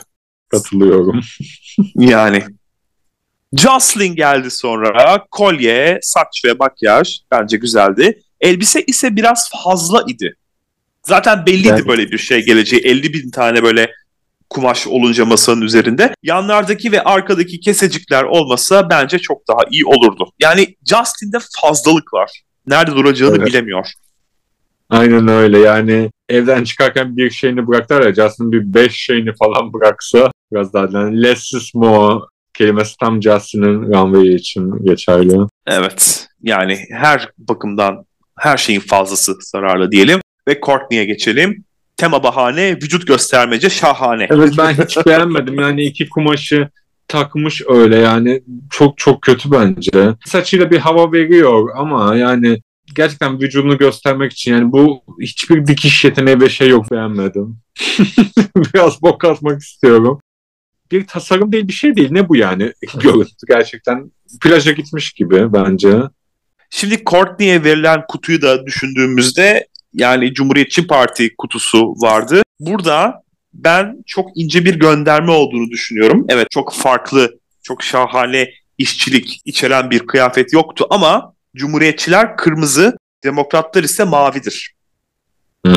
Katılıyorum. 0.48 1.20
Yani. 1.94 2.42
Jocelyn 3.56 4.14
geldi 4.14 4.50
sonra. 4.50 5.24
Kolye, 5.30 5.98
saç 6.02 6.42
ve 6.44 6.52
makyaj 6.52 7.18
bence 7.30 7.56
güzeldi. 7.56 8.22
Elbise 8.40 8.82
ise 8.84 9.16
biraz 9.16 9.50
fazla 9.64 10.04
idi. 10.08 10.36
Zaten 11.06 11.46
belliydi 11.46 11.68
Yani- 11.68 11.88
böyle 11.88 12.10
bir 12.10 12.18
şey 12.18 12.44
geleceği. 12.44 12.80
50 12.80 13.12
bin 13.12 13.30
tane 13.30 13.62
böyle 13.62 13.90
kumaş 14.50 14.86
olunca 14.86 15.24
masanın 15.24 15.60
üzerinde. 15.62 16.14
Yanlardaki 16.22 16.92
ve 16.92 17.02
arkadaki 17.02 17.60
kesecikler 17.60 18.22
olmasa 18.22 18.90
bence 18.90 19.18
çok 19.18 19.48
daha 19.48 19.60
iyi 19.70 19.86
olurdu. 19.86 20.30
Yani 20.40 20.76
Justin'de 20.90 21.38
fazlalık 21.60 22.14
var. 22.14 22.42
Nerede 22.66 22.90
duracağını 22.90 23.36
Evet. 23.36 23.46
bilemiyor. 23.46 23.86
Aynen 24.90 25.28
öyle 25.28 25.58
yani 25.58 26.10
evden 26.28 26.64
çıkarken 26.64 27.16
bir 27.16 27.30
şeyini 27.30 27.66
bıraktılar 27.66 28.02
ya 28.02 28.14
Justin 28.14 28.52
bir 28.52 28.74
beş 28.74 28.96
şeyini 28.96 29.30
falan 29.34 29.72
bıraksa 29.72 30.30
biraz 30.52 30.72
daha 30.72 30.88
yani 30.98 31.22
less 31.22 31.52
is 31.52 31.74
more 31.74 32.24
kelimesi 32.54 32.96
tam 32.96 33.22
Justin'in 33.22 33.82
runway 33.92 34.34
için 34.34 34.84
geçerli. 34.84 35.36
Evet. 35.66 36.28
Yani 36.42 36.78
her 36.90 37.28
bakımdan 37.38 38.04
her 38.38 38.56
şeyin 38.56 38.80
fazlası 38.80 39.34
zararlı 39.40 39.92
diyelim. 39.92 40.20
Ve 40.48 40.60
Courtney'e 40.66 41.04
geçelim. 41.04 41.64
Tema 41.98 42.22
bahane, 42.22 42.76
vücut 42.76 43.06
göstermece 43.06 43.70
şahane. 43.70 44.26
Evet 44.30 44.54
ben 44.58 44.72
hiç 44.72 44.96
beğenmedim 45.06 45.60
yani 45.60 45.84
iki 45.84 46.08
kumaşı 46.08 46.68
takmış 47.08 47.62
öyle 47.68 47.96
yani 47.96 48.42
çok 48.70 48.98
çok 48.98 49.22
kötü 49.22 49.50
bence. 49.50 50.14
Saçıyla 50.26 50.70
bir 50.70 50.78
hava 50.78 51.12
veriyor 51.12 51.68
ama 51.76 52.16
yani 52.16 52.62
gerçekten 52.94 53.40
vücudunu 53.40 53.78
göstermek 53.78 54.32
için 54.32 54.52
yani 54.52 54.72
bu 54.72 55.02
hiçbir 55.20 55.66
dikiş 55.66 56.04
yeteneği 56.04 56.40
ve 56.40 56.48
şey 56.48 56.68
yok 56.68 56.90
beğenmedim. 56.90 57.58
Biraz 58.56 59.02
bok 59.02 59.24
atmak 59.24 59.60
istiyorum. 59.60 60.20
Bir 60.92 61.06
tasarım 61.06 61.52
değil 61.52 61.68
bir 61.68 61.72
şey 61.72 61.96
değil 61.96 62.08
ne 62.12 62.28
bu 62.28 62.36
yani 62.36 62.72
görüntü 63.02 63.46
gerçekten 63.48 64.10
plaja 64.42 64.72
gitmiş 64.72 65.12
gibi 65.12 65.52
bence. 65.52 66.02
Şimdi 66.70 67.04
Courtney'e 67.04 67.64
verilen 67.64 68.04
kutuyu 68.08 68.42
da 68.42 68.66
düşündüğümüzde 68.66 69.66
yani 69.98 70.34
Cumhuriyetçi 70.34 70.86
Parti 70.86 71.36
kutusu 71.36 71.94
vardı. 71.96 72.42
Burada 72.60 73.22
ben 73.54 74.02
çok 74.06 74.30
ince 74.34 74.64
bir 74.64 74.74
gönderme 74.74 75.32
olduğunu 75.32 75.70
düşünüyorum. 75.70 76.26
Evet 76.28 76.50
çok 76.50 76.74
farklı, 76.74 77.38
çok 77.62 77.82
şahane 77.82 78.50
işçilik 78.78 79.42
içeren 79.44 79.90
bir 79.90 80.06
kıyafet 80.06 80.52
yoktu 80.52 80.86
ama 80.90 81.32
Cumhuriyetçiler 81.56 82.36
kırmızı, 82.36 82.96
demokratlar 83.24 83.82
ise 83.82 84.04
mavidir. 84.04 84.74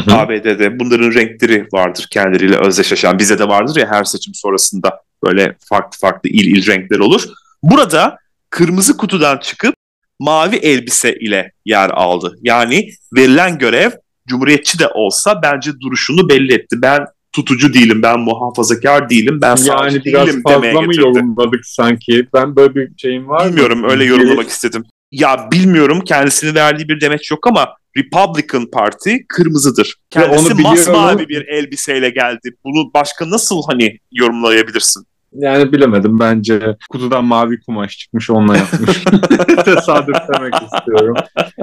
ABD'de 0.08 0.80
bunların 0.80 1.14
renkleri 1.14 1.68
vardır 1.74 2.08
kendileriyle 2.12 2.58
özdeşleşen. 2.58 3.20
Bize 3.20 3.40
de 3.40 3.48
vardır 3.48 3.76
ya 3.82 3.88
her 3.92 4.04
seçim 4.04 4.34
sonrasında 4.34 5.02
böyle 5.24 5.56
farklı 5.60 6.00
farklı 6.00 6.30
il 6.30 6.58
il 6.58 6.68
renkler 6.68 7.00
olur. 7.00 7.24
Burada 7.64 8.18
kırmızı 8.50 8.98
kutudan 8.98 9.38
çıkıp 9.38 9.76
mavi 10.20 10.56
elbise 10.56 11.16
ile 11.16 11.52
yer 11.66 11.90
aldı. 11.90 12.38
Yani 12.42 12.90
verilen 13.16 13.58
görev 13.58 13.92
Cumhuriyetçi 14.28 14.80
de 14.80 14.88
olsa 14.88 15.42
bence 15.44 15.72
duruşunu 15.80 16.30
belli 16.30 16.54
etti. 16.54 16.76
Ben 16.82 17.06
tutucu 17.34 17.74
değilim, 17.74 18.02
ben 18.02 18.20
muhafazakar 18.20 19.10
değilim, 19.10 19.40
ben 19.42 19.56
sağcı 19.56 19.96
Yani 19.96 20.06
biraz 20.06 20.28
değilim 20.28 20.44
demeye 20.48 20.74
fazla 20.74 20.88
mı 20.88 20.94
getirdi. 20.94 21.08
yorumladık 21.08 21.66
sanki? 21.66 22.28
Ben 22.34 22.56
böyle 22.56 22.76
bir 22.76 22.92
şeyim 22.98 23.28
var 23.28 23.46
mı? 23.46 23.50
Bilmiyorum 23.50 23.90
öyle 23.90 24.04
yorumlamak 24.04 24.50
istedim. 24.50 24.86
Ya 25.12 25.50
bilmiyorum 25.52 26.02
kendisini 26.06 26.56
verdiği 26.56 26.90
bir 26.90 27.02
demeç 27.02 27.32
yok 27.32 27.48
ama 27.48 27.76
Republican 27.98 28.66
Parti 28.74 29.26
kırmızıdır. 29.28 29.96
Kendisi 30.10 30.54
masmavi 30.54 31.30
bir 31.30 31.48
elbiseyle 31.48 32.10
geldi. 32.10 32.56
Bunu 32.64 32.94
başka 32.94 33.30
nasıl 33.30 33.62
hani 33.68 33.98
yorumlayabilirsin? 34.12 35.06
Yani 35.34 35.72
bilemedim. 35.72 36.20
Bence 36.20 36.78
kutudan 36.90 37.26
mavi 37.26 37.60
kumaş 37.60 37.98
çıkmış 37.98 38.30
onunla 38.30 38.58
yapmış. 38.58 39.04
Tesadüf 39.66 40.18
demek 40.36 40.54
istiyorum. 40.54 41.16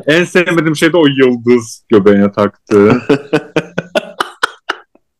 En 0.06 0.24
sevmediğim 0.24 0.76
şey 0.76 0.92
de 0.92 0.96
o 0.96 1.06
yıldız 1.06 1.84
göbeğine 1.88 2.32
taktı. 2.32 3.02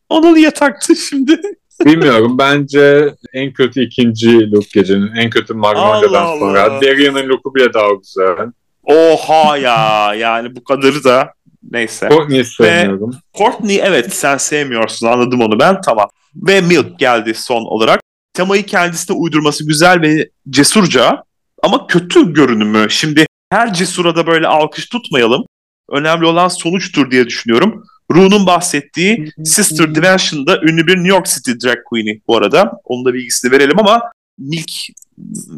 Onu 0.09 0.35
niye 0.35 0.51
taktı 0.51 0.95
şimdi? 0.95 1.41
Bilmiyorum. 1.85 2.37
Bence 2.37 3.15
en 3.33 3.53
kötü 3.53 3.81
ikinci 3.81 4.51
look 4.51 4.69
gecenin. 4.73 5.15
En 5.15 5.29
kötü 5.29 5.53
Magnolia'dan 5.53 6.39
sonra. 6.39 6.81
Darian'ın 6.81 7.29
looku 7.29 7.55
bile 7.55 7.73
daha 7.73 7.87
güzel. 8.03 8.51
Oha 8.83 9.57
ya. 9.57 10.13
Yani 10.13 10.55
bu 10.55 10.63
kadarı 10.63 11.03
da 11.03 11.33
neyse. 11.71 12.09
Courtney'i 12.09 12.45
sevmiyorum. 12.45 13.11
Ve 13.11 13.37
Courtney 13.37 13.81
evet 13.83 14.13
sen 14.13 14.37
sevmiyorsun 14.37 15.07
anladım 15.07 15.41
onu 15.41 15.59
ben 15.59 15.81
tamam. 15.81 16.09
Ve 16.35 16.61
Milk 16.61 16.99
geldi 16.99 17.33
son 17.33 17.65
olarak. 17.65 18.01
Temayı 18.33 18.65
kendisine 18.65 19.17
uydurması 19.17 19.67
güzel 19.67 20.01
ve 20.01 20.29
cesurca 20.49 21.23
ama 21.63 21.87
kötü 21.87 22.33
görünümü. 22.33 22.89
Şimdi 22.89 23.25
her 23.49 23.73
cesura 23.73 24.15
da 24.15 24.27
böyle 24.27 24.47
alkış 24.47 24.85
tutmayalım. 24.85 25.45
Önemli 25.89 26.25
olan 26.25 26.47
sonuçtur 26.47 27.11
diye 27.11 27.27
düşünüyorum. 27.27 27.83
Ru'nun 28.11 28.45
bahsettiği 28.45 29.31
Sister 29.45 29.95
Dimension'da 29.95 30.61
ünlü 30.61 30.87
bir 30.87 30.95
New 30.95 31.09
York 31.09 31.25
City 31.25 31.51
drag 31.51 31.77
queen'i 31.85 32.21
bu 32.27 32.37
arada. 32.37 32.71
Onun 32.83 33.05
da 33.05 33.13
bilgisini 33.13 33.51
verelim 33.51 33.79
ama 33.79 34.01
Milk 34.39 34.71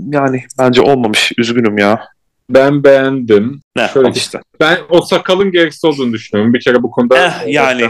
yani 0.10 0.44
bence 0.60 0.82
olmamış. 0.82 1.32
Üzgünüm 1.38 1.78
ya. 1.78 2.08
Ben 2.50 2.84
beğendim. 2.84 3.62
Ne, 3.76 3.90
Şöyle 3.94 4.12
işte. 4.16 4.40
Ben 4.60 4.78
o 4.90 5.02
sakalın 5.02 5.52
gereksiz 5.52 5.86
olduğunu 5.86 6.14
düşünüyorum. 6.14 6.54
Bir 6.54 6.60
kere 6.60 6.84
bu 6.84 6.92
konuda 6.92 7.28
eh, 7.28 7.54
yani. 7.54 7.90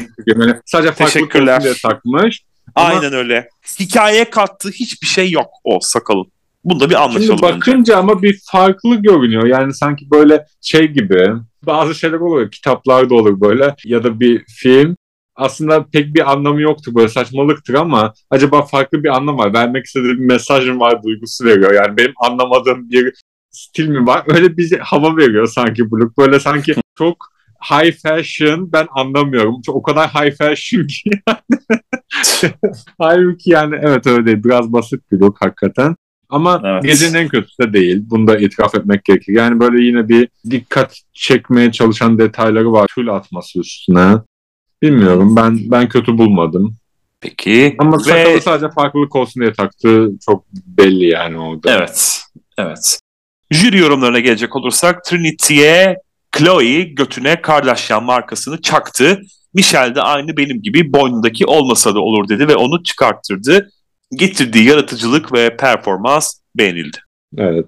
sadece 0.66 0.92
farklı 0.92 1.62
diye 1.64 1.74
takmış. 1.84 2.42
Aynen 2.76 3.08
ama... 3.08 3.16
öyle. 3.16 3.50
Hikayeye 3.80 4.30
kattığı 4.30 4.70
hiçbir 4.70 5.08
şey 5.08 5.32
yok 5.32 5.48
o 5.64 5.80
sakalın. 5.82 6.32
Bunda 6.64 6.90
bir 6.90 7.04
anlaşalım 7.04 7.26
Şimdi 7.26 7.42
bakınca 7.42 7.80
önce. 7.80 7.96
ama 7.96 8.22
bir 8.22 8.40
farklı 8.52 8.96
görünüyor. 8.96 9.46
Yani 9.46 9.74
sanki 9.74 10.12
böyle 10.12 10.46
şey 10.62 10.88
gibi 10.88 11.34
bazı 11.64 11.96
şeyler 11.96 12.18
olur. 12.18 12.52
Kitaplarda 12.52 13.16
olur 13.16 13.42
böyle 13.42 13.76
ya 13.86 14.04
da 14.04 14.20
bir 14.20 14.46
film. 14.48 14.96
Aslında 15.36 15.86
pek 15.86 16.16
bir 16.16 16.32
anlamı 16.32 16.62
yoktur 16.62 16.96
böyle 16.96 17.08
saçmalıktır 17.08 17.74
ama 17.74 18.14
acaba 18.30 18.62
farklı 18.62 19.04
bir 19.04 19.10
anlam 19.10 19.38
var. 19.38 19.54
Vermek 19.54 19.86
istediği 19.86 20.14
bir 20.14 20.26
mesaj 20.26 20.68
mı 20.68 20.80
var 20.80 21.04
duygusu 21.04 21.46
veriyor. 21.46 21.74
Yani 21.74 21.98
benim 21.98 22.14
anlamadığım 22.18 22.90
bir 22.90 23.14
stil 23.52 23.88
mi 23.88 24.08
var? 24.08 24.24
Öyle 24.28 24.58
bir 24.58 24.80
hava 24.80 25.18
veriyor 25.18 25.48
sanki 25.48 25.92
Blue. 25.92 26.10
Böyle 26.18 26.40
sanki 26.40 26.76
çok 26.98 27.18
high 27.70 27.92
fashion 27.92 28.72
ben 28.74 28.88
anlamıyorum. 28.92 29.62
Çok, 29.62 29.76
o 29.76 29.82
kadar 29.82 30.10
high 30.10 30.38
fashion 30.38 30.88
ki 30.88 31.10
yani. 31.28 31.62
Halbuki 33.00 33.50
yani 33.50 33.76
evet 33.82 34.08
öyle 34.08 34.26
değil. 34.26 34.44
Biraz 34.44 34.74
basit 34.74 35.12
bir 35.12 35.20
look 35.20 35.42
hakikaten. 35.42 35.96
Ama 36.30 36.62
evet. 36.66 36.84
gecenin 36.84 37.14
en 37.14 37.28
kötüsü 37.28 37.64
de 37.64 37.74
değil. 37.74 38.04
Bunu 38.10 38.28
da 38.28 38.38
itiraf 38.38 38.76
etmek 38.76 39.06
gerekir. 39.06 39.34
Yani 39.34 39.60
böyle 39.60 39.84
yine 39.84 40.10
bir 40.10 40.30
dikkat 40.50 41.02
çekmeye 41.14 41.72
çalışan 41.72 42.20
detayları 42.20 42.72
var. 42.72 42.88
Tül 42.96 43.10
atması 43.10 43.60
üstüne. 43.60 44.14
Bilmiyorum. 44.82 45.36
Ben 45.36 45.60
ben 45.72 45.90
kötü 45.90 46.18
bulmadım. 46.18 46.76
Peki. 47.22 47.76
Ama 47.80 47.98
Ve... 47.98 48.04
sakalı 48.04 48.42
sadece 48.42 48.70
farklılık 48.70 49.16
olsun 49.16 49.42
diye 49.42 49.54
taktı. 49.54 50.10
Çok 50.26 50.46
belli 50.54 51.06
yani 51.06 51.38
orada. 51.38 51.78
Evet. 51.78 52.22
Evet. 52.58 53.00
Jüri 53.52 53.78
yorumlarına 53.78 54.20
gelecek 54.20 54.56
olursak 54.56 55.04
Trinity'ye 55.06 55.98
Chloe 56.38 56.82
götüne 56.82 57.42
Kardashian 57.42 58.04
markasını 58.04 58.62
çaktı. 58.62 59.22
Michelle 59.54 59.96
de 59.96 60.02
aynı 60.02 60.38
benim 60.38 60.62
gibi 60.62 60.94
boynundaki 60.94 61.46
olmasa 61.46 61.96
da 61.96 62.00
olur 62.00 62.28
dedi 62.28 62.48
ve 62.48 62.56
onu 62.56 62.84
çıkarttırdı 62.84 63.70
getirdiği 64.16 64.66
yaratıcılık 64.66 65.34
ve 65.34 65.58
performans 65.58 66.40
beğenildi. 66.56 66.98
Evet. 67.38 67.66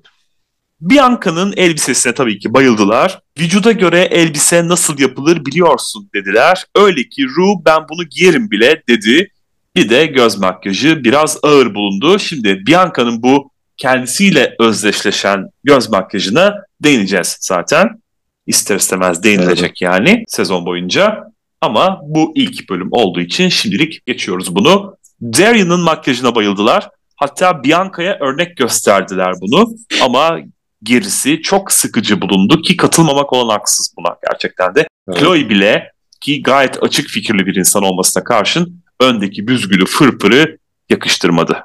Bianca'nın 0.81 1.53
elbisesine 1.57 2.13
tabii 2.13 2.39
ki 2.39 2.53
bayıldılar. 2.53 3.19
Vücuda 3.39 3.71
göre 3.71 3.99
elbise 3.99 4.67
nasıl 4.67 4.99
yapılır 4.99 5.45
biliyorsun 5.45 6.09
dediler. 6.15 6.65
Öyle 6.75 7.03
ki 7.03 7.25
Ru 7.25 7.65
ben 7.65 7.81
bunu 7.89 8.03
giyerim 8.03 8.51
bile 8.51 8.83
dedi. 8.89 9.31
Bir 9.75 9.89
de 9.89 10.05
göz 10.05 10.37
makyajı 10.37 11.03
biraz 11.03 11.37
ağır 11.43 11.75
bulundu. 11.75 12.19
Şimdi 12.19 12.67
Bianca'nın 12.67 13.23
bu 13.23 13.51
kendisiyle 13.77 14.55
özdeşleşen 14.59 15.49
göz 15.63 15.89
makyajına 15.89 16.55
değineceğiz 16.83 17.37
zaten. 17.39 18.02
İster 18.47 18.75
istemez 18.75 19.23
değinilecek 19.23 19.69
evet. 19.69 19.81
yani 19.81 20.23
sezon 20.27 20.65
boyunca. 20.65 21.23
Ama 21.61 21.99
bu 22.03 22.31
ilk 22.35 22.69
bölüm 22.69 22.87
olduğu 22.91 23.21
için 23.21 23.49
şimdilik 23.49 24.05
geçiyoruz 24.05 24.55
bunu. 24.55 24.97
Darian'ın 25.21 25.79
makyajına 25.79 26.35
bayıldılar. 26.35 26.89
Hatta 27.15 27.63
Bianca'ya 27.63 28.17
örnek 28.19 28.57
gösterdiler 28.57 29.33
bunu 29.41 29.69
ama 30.01 30.39
gerisi 30.83 31.41
çok 31.41 31.71
sıkıcı 31.71 32.21
bulundu 32.21 32.61
ki 32.61 32.77
katılmamak 32.77 33.33
olan 33.33 33.49
haksız 33.49 33.93
buna 33.97 34.15
gerçekten 34.29 34.75
de. 34.75 34.87
Evet. 35.07 35.19
Chloe 35.19 35.49
bile 35.49 35.91
ki 36.21 36.43
gayet 36.43 36.83
açık 36.83 37.09
fikirli 37.09 37.45
bir 37.45 37.55
insan 37.55 37.83
olmasına 37.83 38.23
karşın 38.23 38.83
öndeki 38.99 39.47
büzgülü 39.47 39.85
fırfırı 39.85 40.57
yakıştırmadı. 40.89 41.63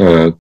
Evet. 0.00 0.34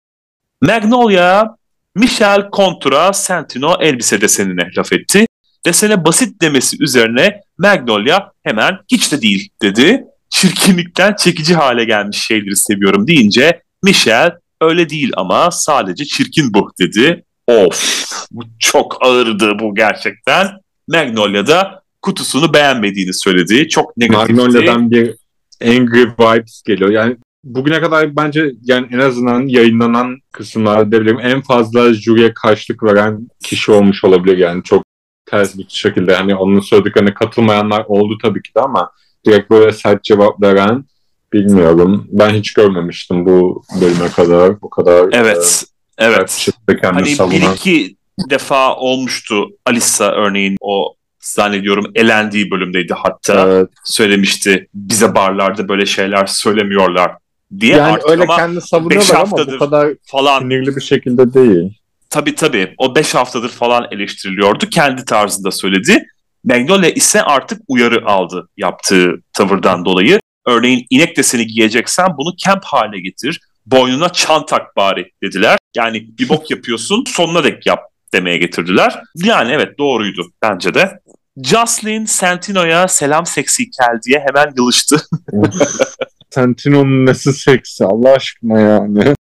Magnolia, 0.62 1.56
Michel 1.96 2.50
Contura 2.54 3.14
Santino 3.14 3.78
elbise 3.80 4.22
desenine 4.22 4.70
laf 4.78 4.94
etti. 4.94 5.26
Desene 5.66 6.06
basit 6.06 6.42
demesi 6.42 6.84
üzerine 6.84 7.42
Magnolia 7.58 8.32
hemen 8.44 8.78
hiç 8.92 9.12
de 9.12 9.22
değil 9.22 9.50
dedi 9.62 10.06
çirkinlikten 10.30 11.16
çekici 11.16 11.56
hale 11.56 11.86
gelmiş 11.86 12.18
şeyleri 12.18 12.56
seviyorum 12.56 13.08
deyince 13.08 13.62
Michel 13.84 14.32
öyle 14.62 14.90
değil 14.90 15.12
ama 15.18 15.52
sadece 15.52 16.06
çirkin 16.06 16.54
bu 16.54 16.72
dedi. 16.80 17.24
Of 17.48 18.06
bu 18.32 18.44
çok 18.60 19.06
ağırdı 19.06 19.60
bu 19.60 19.76
gerçekten. 19.76 20.48
Magnolia'da 20.88 21.82
kutusunu 22.02 22.54
beğenmediğini 22.54 23.14
söyledi. 23.14 23.70
Çok 23.70 23.98
negatifti. 23.98 24.34
Magnolia'dan 24.34 24.92
bir 24.92 25.16
angry 25.64 26.04
vibes 26.20 26.62
geliyor. 26.62 26.90
Yani 26.90 27.18
bugüne 27.44 27.82
kadar 27.82 28.16
bence 28.16 28.52
yani 28.64 28.88
en 28.92 29.00
azından 29.00 29.48
yayınlanan 29.48 30.18
kısımlarda 30.32 31.22
en 31.22 31.42
fazla 31.42 31.94
jüriye 31.94 32.34
karşılık 32.34 32.84
veren 32.84 33.28
kişi 33.44 33.72
olmuş 33.72 34.04
olabilir 34.04 34.38
yani 34.38 34.64
çok 34.64 34.84
ters 35.26 35.58
bir 35.58 35.66
şekilde 35.70 36.16
hani 36.16 36.36
onun 36.36 36.60
söylediklerine 36.60 37.14
katılmayanlar 37.14 37.86
oldu 37.88 38.18
tabii 38.22 38.42
ki 38.42 38.56
de 38.56 38.60
ama 38.60 38.92
direkt 39.26 39.50
böyle 39.50 39.72
sert 39.72 40.04
cevap 40.04 40.42
veren 40.42 40.86
bilmiyorum. 41.34 42.08
Ben 42.12 42.30
hiç 42.30 42.54
görmemiştim 42.54 43.26
bu 43.26 43.64
bölüme 43.82 44.10
kadar. 44.10 44.62
Bu 44.62 44.70
kadar 44.70 45.10
Evet. 45.12 45.66
E, 45.98 46.06
evet. 46.06 46.50
Hani 46.82 47.16
savunan. 47.16 47.42
bir 47.42 47.56
iki 47.56 47.96
defa 48.30 48.76
olmuştu 48.76 49.50
Alisa 49.66 50.12
örneğin 50.12 50.58
o 50.62 50.96
zannediyorum 51.20 51.92
elendiği 51.96 52.52
bölümdeydi 52.52 52.94
hatta 52.94 53.48
evet. 53.48 53.70
söylemişti 53.84 54.68
bize 54.74 55.16
barlarda 55.16 55.68
böyle 55.68 55.86
şeyler 55.86 56.26
söylemiyorlar 56.26 57.12
diye 57.60 57.76
yani 57.76 57.94
artık 57.94 58.10
öyle 58.10 58.24
ama 58.24 58.36
kendi 58.36 58.62
savunuyorlar 58.62 59.16
ama 59.16 59.38
bu 59.38 59.60
kadar 59.60 59.94
falan 60.04 60.40
sinirli 60.40 60.76
bir 60.76 60.82
şekilde 60.82 61.34
değil. 61.34 61.78
Tabii 62.16 62.36
tabii 62.36 62.74
o 62.78 62.96
5 62.96 63.16
haftadır 63.16 63.50
falan 63.50 63.88
eleştiriliyordu 63.92 64.70
kendi 64.70 65.06
tarzında 65.06 65.52
söyledi 65.52 66.08
Magnolia 66.44 66.90
ise 66.90 67.22
artık 67.22 67.62
uyarı 67.68 68.06
aldı 68.06 68.50
yaptığı 68.58 69.22
tavırdan 69.34 69.86
dolayı. 69.86 70.20
Örneğin 70.48 70.86
inek 70.90 71.18
deseni 71.18 71.48
giyeceksen 71.48 72.08
bunu 72.18 72.36
kemp 72.38 72.64
hale 72.64 73.00
getir. 73.00 73.42
Boynuna 73.66 74.10
çan 74.10 74.46
tak 74.46 74.76
bari 74.76 75.12
dediler. 75.24 75.58
Yani 75.76 76.08
bir 76.20 76.30
bok 76.30 76.52
yapıyorsun 76.52 77.04
sonuna 77.08 77.44
dek 77.44 77.66
yap 77.66 77.80
demeye 78.14 78.38
getirdiler. 78.38 79.02
Yani 79.16 79.52
evet 79.52 79.78
doğruydu 79.78 80.32
bence 80.42 80.74
de. 80.74 81.00
Jocelyn 81.44 82.06
Santino'ya 82.06 82.88
selam 82.88 83.26
seksi 83.26 83.64
kel 83.70 84.00
diye 84.06 84.26
hemen 84.28 84.54
yılıştı. 84.58 85.02
Santino'nun 86.30 87.06
nesi 87.06 87.34
seksi 87.34 87.86
Allah 87.86 88.14
aşkına 88.14 88.60
yani. 88.60 89.16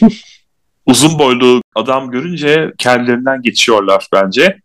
Uzun 0.88 1.18
boylu 1.18 1.62
adam 1.74 2.10
görünce 2.10 2.72
kendilerinden 2.78 3.42
geçiyorlar 3.42 4.08
bence. 4.12 4.58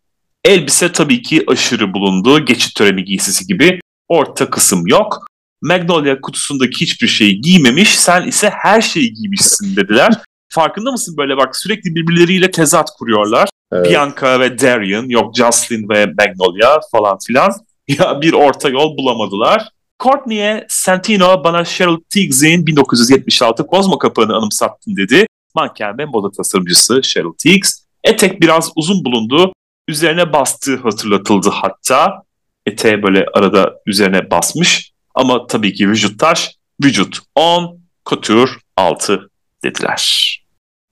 Elbise 0.45 0.91
tabii 0.91 1.21
ki 1.21 1.43
aşırı 1.47 1.93
bulundu. 1.93 2.45
Geçit 2.45 2.75
töreni 2.75 3.03
giysisi 3.03 3.47
gibi. 3.47 3.79
Orta 4.07 4.49
kısım 4.49 4.87
yok. 4.87 5.27
Magnolia 5.61 6.21
kutusundaki 6.21 6.81
hiçbir 6.81 7.07
şeyi 7.07 7.41
giymemiş. 7.41 7.99
Sen 7.99 8.27
ise 8.27 8.49
her 8.49 8.81
şeyi 8.81 9.13
giymişsin 9.13 9.75
dediler. 9.75 10.13
Farkında 10.49 10.91
mısın 10.91 11.15
böyle 11.17 11.37
bak 11.37 11.55
sürekli 11.55 11.95
birbirleriyle 11.95 12.51
tezat 12.51 12.89
kuruyorlar. 12.89 13.49
Evet. 13.73 13.89
Bianca 13.89 14.39
ve 14.39 14.59
Darian, 14.59 15.09
yok 15.09 15.35
Jocelyn 15.35 15.89
ve 15.89 16.05
Magnolia 16.05 16.79
falan 16.91 17.17
filan. 17.27 17.51
Ya 17.87 18.21
bir 18.21 18.33
orta 18.33 18.69
yol 18.69 18.97
bulamadılar. 18.97 19.69
Courtney'e 20.03 20.65
Santino 20.69 21.43
bana 21.43 21.65
Cheryl 21.65 21.97
Tiggs'in 22.09 22.67
1976 22.67 23.67
Kozmo 23.67 23.97
kapağını 23.97 24.35
anımsattın 24.35 24.95
dedi. 24.95 25.25
Manken 25.55 25.97
ve 25.97 26.05
moda 26.05 26.31
tasarımcısı 26.31 27.01
Cheryl 27.01 27.33
Tiggs. 27.37 27.83
Etek 28.03 28.41
biraz 28.41 28.71
uzun 28.75 29.05
bulundu 29.05 29.53
üzerine 29.87 30.33
bastığı 30.33 30.77
hatırlatıldı 30.77 31.49
hatta. 31.49 32.23
eteğe 32.65 33.03
böyle 33.03 33.25
arada 33.33 33.73
üzerine 33.85 34.31
basmış. 34.31 34.91
Ama 35.15 35.47
tabii 35.47 35.73
ki 35.73 35.89
vücut 35.89 36.19
taş, 36.19 36.51
vücut 36.83 37.19
10, 37.35 37.79
couture 38.05 38.51
6 38.77 39.29
dediler. 39.63 40.29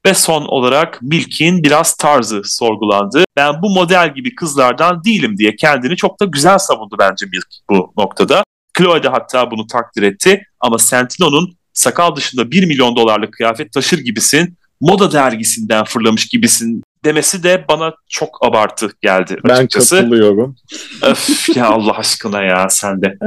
Ve 0.06 0.14
son 0.14 0.46
olarak 0.46 1.02
Milk'in 1.02 1.64
biraz 1.64 1.96
tarzı 1.96 2.42
sorgulandı. 2.44 3.24
Ben 3.36 3.62
bu 3.62 3.70
model 3.70 4.14
gibi 4.16 4.36
kızlardan 4.36 5.04
değilim 5.04 5.38
diye 5.38 5.56
kendini 5.56 5.96
çok 5.96 6.20
da 6.20 6.26
güzel 6.26 6.58
savundu 6.58 6.96
bence 7.00 7.26
Milk 7.26 7.48
bu 7.70 7.94
noktada. 7.98 8.44
Chloe 8.78 9.04
de 9.04 9.10
hatta 9.10 9.52
bunu 9.52 9.68
takdir 9.68 10.04
etti 10.04 10.44
ama 10.60 10.78
Santino'nun 10.78 11.58
sakal 11.74 12.16
dışında 12.16 12.52
1 12.52 12.66
milyon 12.66 12.96
dolarlık 12.96 13.34
kıyafet 13.34 13.74
taşır 13.74 14.00
gibisin, 14.00 14.58
moda 14.82 15.12
dergisinden 15.12 15.84
fırlamış 15.84 16.26
gibisin 16.28 16.84
demesi 17.06 17.44
de 17.44 17.66
bana 17.70 17.94
çok 18.10 18.46
abartı 18.46 18.90
geldi 19.02 19.38
açıkçası. 19.44 19.96
Ben 19.96 20.02
katılıyorum. 20.02 20.56
Öf 21.02 21.56
ya 21.56 21.68
Allah 21.68 21.98
aşkına 21.98 22.44
ya 22.44 22.70
sen 22.70 23.02
de. 23.02 23.18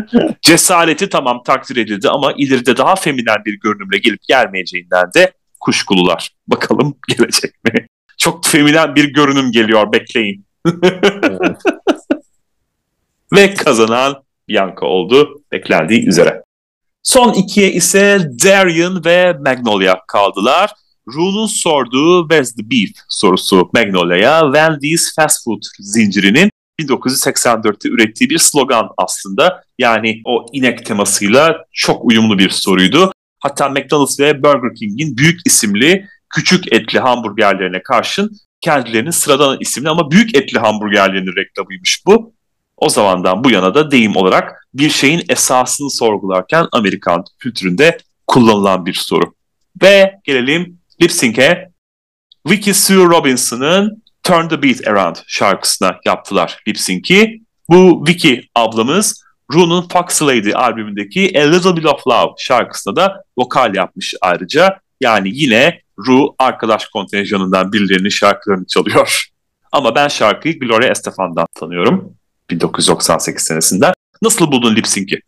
Cesareti 0.43 1.09
tamam 1.09 1.43
takdir 1.43 1.77
edildi 1.77 2.09
ama 2.09 2.33
ileride 2.37 2.77
daha 2.77 2.97
feminen 2.97 3.45
bir 3.47 3.61
görünümle 3.61 3.99
gelip 3.99 4.23
gelmeyeceğinden 4.23 5.13
de 5.15 5.33
kuşkulular. 5.61 6.31
Bakalım 6.49 6.97
gelecek 7.09 7.65
mi? 7.65 7.87
Çok 8.19 8.47
feminen 8.47 8.95
bir 8.95 9.13
görünüm 9.13 9.53
geliyor 9.53 9.93
bekleyin. 9.93 10.47
evet. 11.23 11.59
Ve 13.37 13.55
kazanan 13.55 14.25
Bianca 14.49 14.81
oldu 14.81 15.43
beklendiği 15.53 16.09
üzere. 16.09 16.43
Son 17.05 17.33
ikiye 17.33 17.73
ise 17.73 18.31
Darian 18.45 19.05
ve 19.05 19.33
Magnolia 19.33 19.97
kaldılar. 20.09 20.71
Rune'un 21.09 21.47
sorduğu 21.47 22.29
Where's 22.29 22.55
the 22.55 22.71
Beef 22.71 22.91
sorusu 23.09 23.71
Magnolia'ya 23.75 24.41
Wendy's 24.45 25.15
fast 25.17 25.45
food 25.45 25.63
zincirinin 25.79 26.51
1984'te 26.81 27.89
ürettiği 27.89 28.31
bir 28.31 28.39
slogan 28.39 28.89
aslında. 28.97 29.65
Yani 29.79 30.21
o 30.25 30.47
inek 30.53 30.87
temasıyla 30.87 31.65
çok 31.73 32.05
uyumlu 32.05 32.39
bir 32.39 32.51
soruydu. 32.51 33.13
Hatta 33.41 33.69
McDonald's 33.69 34.21
ve 34.21 34.43
Burger 34.43 34.75
King'in 34.75 35.17
büyük 35.17 35.41
isimli 35.47 36.09
küçük 36.31 36.73
etli 36.73 36.99
hamburgerlerine 36.99 37.83
karşın 37.83 38.31
kendilerinin 38.61 39.11
sıradan 39.11 39.57
isimli 39.61 39.89
ama 39.89 40.11
büyük 40.11 40.37
etli 40.37 40.59
hamburgerlerinin 40.59 41.37
reklamıymış 41.37 42.03
bu. 42.07 42.35
O 42.77 42.89
zamandan 42.89 43.45
bu 43.45 43.51
yana 43.51 43.75
da 43.75 43.91
deyim 43.91 44.17
olarak 44.17 44.67
bir 44.75 44.91
şeyin 44.91 45.23
esasını 45.29 45.91
sorgularken 45.91 46.67
Amerikan 46.73 47.25
kültüründe 47.39 47.99
kullanılan 48.27 48.87
bir 48.87 48.95
soru. 48.95 49.35
Ve 49.83 50.15
gelelim 50.25 50.79
lip 51.03 51.13
sync'e. 51.13 51.71
Vicky 52.47 52.75
Sue 52.75 53.05
Robinson'ın 53.05 54.03
Turn 54.23 54.49
the 54.49 54.63
Beat 54.63 54.89
Around 54.89 55.17
şarkısına 55.27 56.01
yaptılar 56.05 56.63
lip 56.69 56.79
sync'i. 56.79 57.43
Bu 57.69 58.05
Vicky 58.09 58.41
ablamız 58.55 59.25
Rune'un 59.53 59.89
Fox 59.89 60.23
Lady 60.23 60.55
albümündeki 60.55 61.41
A 61.41 61.43
Little 61.43 61.77
Bit 61.77 61.87
of 61.87 62.07
Love 62.07 62.33
şarkısına 62.39 62.97
da 62.97 63.25
vokal 63.39 63.75
yapmış 63.75 64.15
ayrıca. 64.21 64.81
Yani 65.01 65.31
yine 65.33 65.81
Ru 65.99 66.35
arkadaş 66.39 66.87
kontenjanından 66.87 67.73
birilerinin 67.73 68.09
şarkılarını 68.09 68.67
çalıyor. 68.67 69.29
Ama 69.73 69.95
ben 69.95 70.09
şarkıyı 70.09 70.61
Gloria 70.61 70.89
Estefan'dan 70.89 71.47
tanıyorum. 71.55 72.15
1998 72.51 73.43
senesinden. 73.43 73.93
Nasıl 74.23 74.53
buldun 74.53 74.77
lip 74.77 74.87
sync'i? 74.87 75.21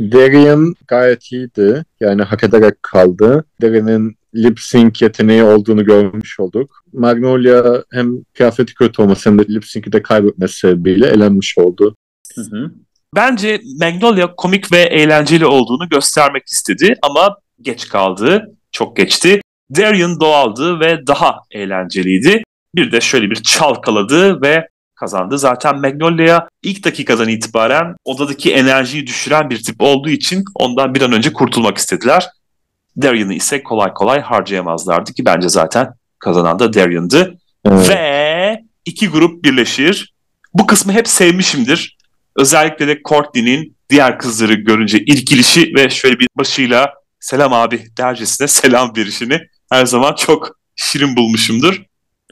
Darian 0.00 0.74
gayet 0.88 1.32
iyiydi. 1.32 1.84
Yani 2.00 2.22
hak 2.22 2.44
ederek 2.44 2.82
kaldı. 2.82 3.44
Darian'ın 3.62 4.14
lip 4.34 4.60
sync 4.60 5.02
yeteneği 5.02 5.42
olduğunu 5.42 5.84
görmüş 5.84 6.40
olduk. 6.40 6.84
Magnolia 6.92 7.82
hem 7.92 8.24
kıyafeti 8.34 8.74
kötü 8.74 9.02
olması 9.02 9.30
hem 9.30 9.38
de 9.38 9.42
lip 9.48 9.64
sync'i 9.64 9.92
de 9.92 10.02
kaybetmesi 10.02 10.58
sebebiyle 10.58 11.06
elenmiş 11.06 11.58
oldu. 11.58 11.96
Hı 12.34 12.40
hı. 12.40 12.70
Bence 13.14 13.60
Magnolia 13.80 14.34
komik 14.36 14.72
ve 14.72 14.78
eğlenceli 14.78 15.46
olduğunu 15.46 15.88
göstermek 15.88 16.46
istedi 16.46 16.94
ama 17.02 17.36
geç 17.60 17.88
kaldı. 17.88 18.54
Çok 18.72 18.96
geçti. 18.96 19.40
Darian 19.76 20.20
doğaldı 20.20 20.80
ve 20.80 21.06
daha 21.06 21.36
eğlenceliydi. 21.50 22.42
Bir 22.74 22.92
de 22.92 23.00
şöyle 23.00 23.30
bir 23.30 23.36
çalkaladı 23.42 24.42
ve 24.42 24.68
kazandı. 25.00 25.38
Zaten 25.38 25.80
Magnolia 25.80 26.48
ilk 26.62 26.84
dakikadan 26.84 27.28
itibaren 27.28 27.94
odadaki 28.04 28.52
enerjiyi 28.52 29.06
düşüren 29.06 29.50
bir 29.50 29.62
tip 29.62 29.76
olduğu 29.78 30.08
için 30.08 30.44
ondan 30.54 30.94
bir 30.94 31.02
an 31.02 31.12
önce 31.12 31.32
kurtulmak 31.32 31.78
istediler. 31.78 32.28
Darian'ı 33.02 33.34
ise 33.34 33.62
kolay 33.62 33.94
kolay 33.94 34.20
harcayamazlardı 34.20 35.12
ki 35.12 35.24
bence 35.24 35.48
zaten 35.48 35.92
kazanan 36.18 36.58
da 36.58 36.72
Darian'dı. 36.72 37.38
Evet. 37.64 37.88
Ve 37.88 38.62
iki 38.84 39.08
grup 39.08 39.44
birleşir. 39.44 40.14
Bu 40.54 40.66
kısmı 40.66 40.92
hep 40.92 41.08
sevmişimdir. 41.08 41.98
Özellikle 42.36 42.88
de 42.88 43.00
Courtney'nin 43.08 43.76
diğer 43.90 44.18
kızları 44.18 44.54
görünce 44.54 44.98
irkilişi 44.98 45.72
ve 45.74 45.90
şöyle 45.90 46.18
bir 46.18 46.28
başıyla 46.36 46.92
selam 47.20 47.52
abi 47.52 47.86
dercesine 47.98 48.48
selam 48.48 48.96
verişini 48.96 49.40
her 49.70 49.86
zaman 49.86 50.14
çok 50.14 50.58
şirin 50.76 51.16
bulmuşumdur. 51.16 51.82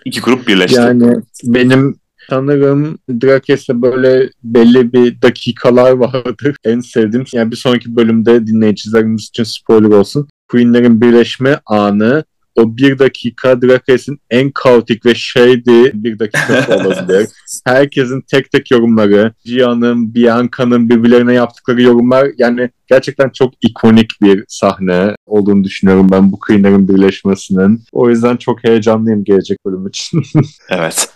İki 0.04 0.20
grup 0.20 0.48
birleşti. 0.48 0.80
Yani 0.80 1.12
benim 1.44 1.98
sanırım 2.30 2.98
Drakes'te 3.10 3.82
böyle 3.82 4.30
belli 4.44 4.92
bir 4.92 5.22
dakikalar 5.22 5.90
vardır. 5.90 6.56
En 6.64 6.80
sevdiğim 6.80 7.26
yani 7.32 7.50
bir 7.50 7.56
sonraki 7.56 7.96
bölümde 7.96 8.46
dinleyicilerimiz 8.46 9.22
için 9.22 9.44
spoiler 9.44 9.88
olsun. 9.88 10.28
Queen'lerin 10.48 11.00
birleşme 11.00 11.60
anı 11.66 12.24
o 12.56 12.76
bir 12.76 12.98
dakika 12.98 13.62
Drakes'in 13.62 14.20
en 14.30 14.50
kaotik 14.50 15.06
ve 15.06 15.14
shady 15.14 15.90
bir 15.94 16.18
dakikası 16.18 16.74
olabilir. 16.76 17.28
Herkesin 17.64 18.20
tek 18.20 18.50
tek 18.50 18.70
yorumları, 18.70 19.32
Gia'nın, 19.44 20.14
Bianca'nın 20.14 20.88
birbirlerine 20.88 21.34
yaptıkları 21.34 21.82
yorumlar 21.82 22.28
yani 22.38 22.70
gerçekten 22.86 23.28
çok 23.28 23.52
ikonik 23.60 24.10
bir 24.22 24.44
sahne 24.48 25.14
olduğunu 25.26 25.64
düşünüyorum 25.64 26.08
ben 26.10 26.32
bu 26.32 26.38
Queen'lerin 26.38 26.88
birleşmesinin. 26.88 27.82
O 27.92 28.10
yüzden 28.10 28.36
çok 28.36 28.64
heyecanlıyım 28.64 29.24
gelecek 29.24 29.58
bölüm 29.66 29.86
için. 29.86 30.22
evet. 30.70 31.08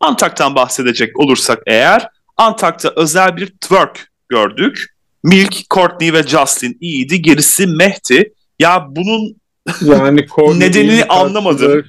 Antak'tan 0.00 0.54
bahsedecek 0.54 1.20
olursak 1.20 1.62
eğer 1.66 2.08
Antak'ta 2.36 2.92
özel 2.96 3.36
bir 3.36 3.46
twerk 3.46 4.08
gördük. 4.28 4.94
Milk, 5.22 5.70
Courtney 5.70 6.12
ve 6.12 6.22
Justin 6.22 6.78
iyiydi. 6.80 7.22
Gerisi 7.22 7.66
Mehdi. 7.66 8.32
Ya 8.58 8.86
bunun 8.88 9.36
yani 9.80 10.26
nedenini 10.58 11.04
anlamadım. 11.04 11.84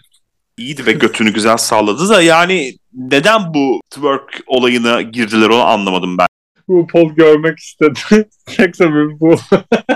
İyiydi 0.58 0.86
ve 0.86 0.92
götünü 0.92 1.34
güzel 1.34 1.58
sağladı 1.58 2.10
da 2.10 2.22
yani 2.22 2.78
neden 2.94 3.54
bu 3.54 3.80
twerk 3.90 4.42
olayına 4.48 5.02
girdiler 5.02 5.50
onu 5.50 5.64
anlamadım 5.64 6.18
ben. 6.18 6.28
Bu 6.68 6.88
pol 6.88 7.10
görmek 7.12 7.60
istedi. 7.60 8.30
Tek 8.46 8.76
sebebi 8.76 9.20
bu. 9.20 9.36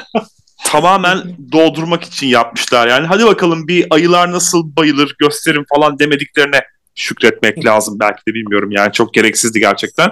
Tamamen 0.66 1.36
doldurmak 1.52 2.04
için 2.04 2.28
yapmışlar 2.28 2.88
yani. 2.88 3.08
Hadi 3.08 3.26
bakalım 3.26 3.68
bir 3.68 3.88
ayılar 3.89 4.32
nasıl 4.32 4.76
bayılır 4.76 5.16
gösterin 5.20 5.66
falan 5.76 6.00
demediklerine 6.00 6.62
şükretmek 7.00 7.66
lazım 7.66 7.97
belki 8.00 8.22
de 8.28 8.34
bilmiyorum 8.34 8.72
yani 8.72 8.91
çok 8.91 9.14
gereksizdi 9.14 9.60
gerçekten. 9.60 10.12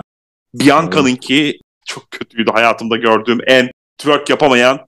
Bianca'nınki 0.53 1.59
çok 1.85 2.11
kötüydü 2.11 2.51
hayatımda 2.51 2.97
gördüğüm 2.97 3.39
en 3.47 3.71
twerk 3.97 4.29
yapamayan 4.29 4.79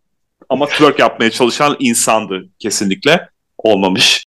ama 0.50 0.66
twerk 0.66 1.00
yapmaya 1.00 1.32
çalışan 1.32 1.76
insandı 1.80 2.50
kesinlikle. 2.60 3.30
Olmamış. 3.58 4.24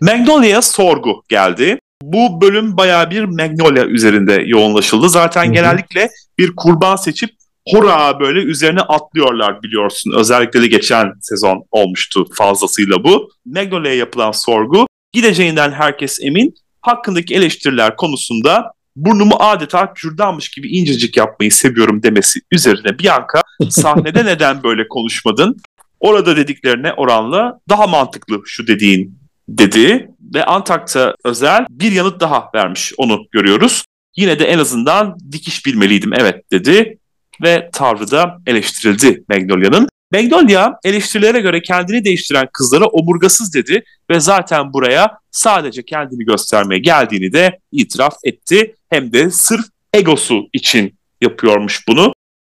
Magnolia'ya 0.00 0.62
sorgu 0.62 1.22
geldi. 1.28 1.78
Bu 2.02 2.40
bölüm 2.40 2.76
baya 2.76 3.10
bir 3.10 3.24
Magnolia 3.24 3.84
üzerinde 3.84 4.42
yoğunlaşıldı. 4.46 5.08
Zaten 5.08 5.44
Hı-hı. 5.44 5.52
genellikle 5.52 6.10
bir 6.38 6.52
kurban 6.56 6.96
seçip 6.96 7.30
hora 7.68 8.20
böyle 8.20 8.40
üzerine 8.40 8.80
atlıyorlar 8.80 9.62
biliyorsun. 9.62 10.12
Özellikle 10.16 10.62
de 10.62 10.66
geçen 10.66 11.12
sezon 11.20 11.64
olmuştu 11.70 12.26
fazlasıyla 12.34 13.04
bu. 13.04 13.30
Magnolia'ya 13.46 13.96
yapılan 13.96 14.32
sorgu 14.32 14.86
gideceğinden 15.12 15.72
herkes 15.72 16.18
emin. 16.22 16.54
Hakkındaki 16.86 17.34
eleştiriler 17.34 17.96
konusunda 17.96 18.72
burnumu 18.96 19.34
adeta 19.38 19.94
kürdanmış 19.94 20.48
gibi 20.48 20.68
incecik 20.68 21.16
yapmayı 21.16 21.52
seviyorum 21.52 22.02
demesi 22.02 22.40
üzerine 22.52 22.98
Bianca 22.98 23.42
sahnede 23.70 24.24
neden 24.24 24.62
böyle 24.62 24.88
konuşmadın? 24.88 25.56
Orada 26.00 26.36
dediklerine 26.36 26.92
oranla 26.92 27.60
daha 27.68 27.86
mantıklı 27.86 28.40
şu 28.44 28.66
dediğin 28.66 29.18
dedi 29.48 30.08
ve 30.34 30.44
Antak'ta 30.44 31.14
özel 31.24 31.66
bir 31.70 31.92
yanıt 31.92 32.20
daha 32.20 32.50
vermiş 32.54 32.92
onu 32.96 33.26
görüyoruz. 33.32 33.84
Yine 34.16 34.38
de 34.38 34.44
en 34.44 34.58
azından 34.58 35.16
dikiş 35.32 35.66
bilmeliydim 35.66 36.12
evet 36.14 36.50
dedi 36.52 36.98
ve 37.42 37.70
tavrı 37.72 38.10
da 38.10 38.38
eleştirildi 38.46 39.24
Magnolia'nın. 39.28 39.88
Magnolia 40.12 40.74
eleştirilere 40.84 41.40
göre 41.40 41.62
kendini 41.62 42.04
değiştiren 42.04 42.48
kızlara 42.52 42.84
omurgasız 42.84 43.54
dedi 43.54 43.82
ve 44.10 44.20
zaten 44.20 44.72
buraya 44.72 45.18
sadece 45.30 45.84
kendini 45.84 46.24
göstermeye 46.24 46.78
geldiğini 46.78 47.32
de 47.32 47.58
itiraf 47.72 48.14
etti. 48.24 48.74
Hem 48.90 49.12
de 49.12 49.30
sırf 49.30 49.64
egosu 49.94 50.48
için 50.52 50.94
yapıyormuş 51.20 51.88
bunu. 51.88 52.12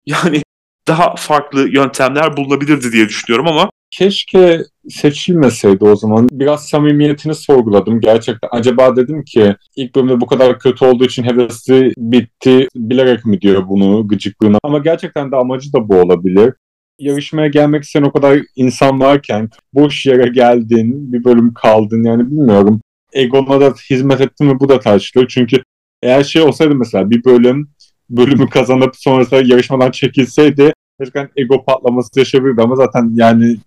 Yani 0.06 0.41
daha 0.88 1.16
farklı 1.16 1.70
yöntemler 1.70 2.38
bulunabilirdi 2.38 2.91
diye 2.91 3.10
düşünüyorum 3.10 3.47
ama 3.47 3.70
keşke 3.91 4.62
seçilmeseydi 4.89 5.86
o 5.86 5.95
zaman. 5.95 6.28
Biraz 6.32 6.70
samimiyetini 6.70 7.36
sorguladım 7.36 8.02
gerçekten. 8.02 8.50
Acaba 8.52 8.95
dedim 8.95 9.24
ki 9.24 9.56
ilk 9.76 9.95
bölümde 9.95 10.22
bu 10.22 10.28
kadar 10.28 10.60
kötü 10.60 10.86
olduğu 10.86 11.06
için 11.06 11.24
hevesi 11.24 11.93
bitti 11.97 12.68
bilerek 12.76 13.26
mi 13.26 13.41
diyor 13.41 13.68
bunu 13.68 14.08
gıcıklığına. 14.08 14.58
Ama 14.64 14.80
gerçekten 14.80 15.32
de 15.32 15.36
amacı 15.36 15.74
da 15.74 15.89
bu 15.89 15.95
olabilir. 15.95 16.54
Yarışmaya 17.00 17.47
gelmek 17.47 17.84
isteyen 17.84 18.04
o 18.04 18.12
kadar 18.12 18.39
insan 18.56 19.00
varken 19.00 19.50
boş 19.74 20.06
yere 20.06 20.28
geldin, 20.28 21.14
bir 21.14 21.24
bölüm 21.24 21.54
kaldın 21.54 22.04
yani 22.04 22.26
bilmiyorum. 22.32 22.82
Egona 23.14 23.62
da 23.62 23.74
hizmet 23.89 24.22
etti 24.22 24.43
mi 24.43 24.60
bu 24.60 24.70
da 24.70 24.80
tartışılıyor. 24.80 25.30
Çünkü 25.30 25.64
eğer 26.04 26.24
şey 26.24 26.41
olsaydı 26.41 26.76
mesela 26.76 27.10
bir 27.10 27.24
bölüm 27.24 27.70
bölümü 28.10 28.50
kazanıp 28.50 28.95
sonrasında 28.95 29.41
yarışmadan 29.41 29.91
çekilseydi 29.91 30.74
gerçekten 31.00 31.30
ego 31.36 31.66
patlaması 31.66 32.20
yaşayabilirdi 32.20 32.62
ama 32.62 32.76
zaten 32.76 33.12
yani 33.14 33.58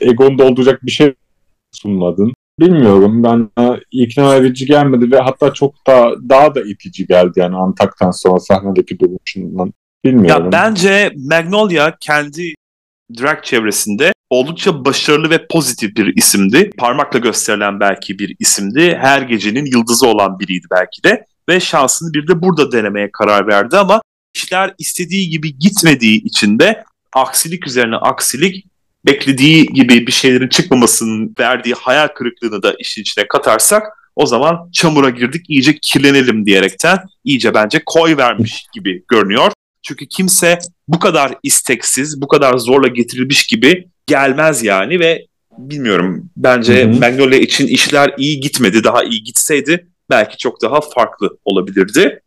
egonu 0.00 0.38
dolduracak 0.38 0.86
bir 0.86 0.90
şey 0.90 1.14
sunmadın. 1.72 2.32
Bilmiyorum 2.60 3.22
ben 3.22 3.50
ikna 3.90 4.36
edici 4.36 4.66
gelmedi 4.66 5.10
ve 5.10 5.18
hatta 5.18 5.52
çok 5.52 5.86
da 5.86 6.14
daha 6.28 6.54
da 6.54 6.62
itici 6.62 7.06
geldi 7.06 7.32
yani 7.36 7.56
Antak'tan 7.56 8.10
sonra 8.10 8.40
sahnedeki 8.40 9.00
duruşundan. 9.00 9.72
Bilmiyorum. 10.04 10.44
Ya 10.44 10.52
bence 10.52 11.12
Magnolia 11.16 11.96
kendi 12.00 12.54
drag 13.20 13.44
çevresinde 13.44 14.12
oldukça 14.30 14.84
başarılı 14.84 15.30
ve 15.30 15.46
pozitif 15.46 15.96
bir 15.96 16.16
isimdi. 16.16 16.70
Parmakla 16.78 17.18
gösterilen 17.18 17.80
belki 17.80 18.18
bir 18.18 18.36
isimdi. 18.38 18.98
Her 19.00 19.22
gecenin 19.22 19.64
yıldızı 19.64 20.06
olan 20.06 20.38
biriydi 20.40 20.66
belki 20.70 21.04
de. 21.04 21.24
Ve 21.48 21.60
şansını 21.60 22.12
bir 22.12 22.28
de 22.28 22.42
burada 22.42 22.72
denemeye 22.72 23.10
karar 23.12 23.46
verdi 23.46 23.78
ama 23.78 24.02
işler 24.34 24.74
istediği 24.78 25.30
gibi 25.30 25.58
gitmediği 25.58 26.22
için 26.22 26.58
de 26.58 26.84
aksilik 27.12 27.66
üzerine 27.66 27.96
aksilik 27.96 28.66
beklediği 29.06 29.66
gibi 29.66 30.06
bir 30.06 30.12
şeylerin 30.12 30.48
çıkmamasının 30.48 31.34
verdiği 31.40 31.74
hayal 31.74 32.08
kırıklığını 32.08 32.62
da 32.62 32.74
işin 32.78 33.02
içine 33.02 33.28
katarsak 33.28 33.82
o 34.16 34.26
zaman 34.26 34.70
çamura 34.72 35.10
girdik 35.10 35.50
iyice 35.50 35.78
kirlenelim 35.82 36.46
diyerekten 36.46 36.98
iyice 37.24 37.54
bence 37.54 37.82
koy 37.86 38.16
vermiş 38.16 38.66
gibi 38.74 39.04
görünüyor. 39.08 39.52
Çünkü 39.84 40.06
kimse 40.06 40.58
bu 40.88 40.98
kadar 40.98 41.34
isteksiz, 41.42 42.20
bu 42.20 42.28
kadar 42.28 42.58
zorla 42.58 42.88
getirilmiş 42.88 43.46
gibi 43.46 43.88
gelmez 44.06 44.62
yani 44.62 45.00
ve 45.00 45.26
bilmiyorum 45.58 46.30
bence 46.36 46.84
hı 46.84 46.88
hı. 46.88 46.98
Magnolia 46.98 47.38
için 47.38 47.66
işler 47.66 48.14
iyi 48.18 48.40
gitmedi. 48.40 48.84
Daha 48.84 49.04
iyi 49.04 49.22
gitseydi 49.22 49.88
belki 50.10 50.36
çok 50.36 50.62
daha 50.62 50.80
farklı 50.80 51.38
olabilirdi. 51.44 52.20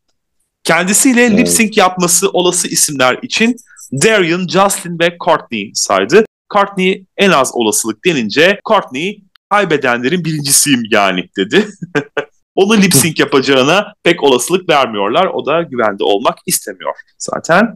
Kendisiyle 0.64 1.22
evet. 1.26 1.40
lip 1.40 1.48
sync 1.48 1.78
yapması 1.78 2.30
olası 2.30 2.68
isimler 2.68 3.20
için 3.22 3.56
Darian, 3.92 4.48
Justin 4.48 5.00
ve 5.00 5.18
Courtney 5.26 5.72
saydı. 5.74 6.26
Courtney 6.54 7.06
en 7.18 7.30
az 7.30 7.52
olasılık 7.54 8.06
denince 8.06 8.60
Courtney 8.66 9.24
kaybedenlerin 9.50 10.26
birincisiyim 10.26 10.84
yani 10.92 11.30
dedi. 11.38 11.68
Onu 12.58 12.78
lip 12.78 12.94
sync 12.94 13.20
yapacağına 13.20 13.94
pek 14.04 14.24
olasılık 14.24 14.70
vermiyorlar. 14.70 15.26
O 15.26 15.46
da 15.46 15.62
güvende 15.62 16.04
olmak 16.04 16.38
istemiyor 16.46 16.94
zaten. 17.18 17.76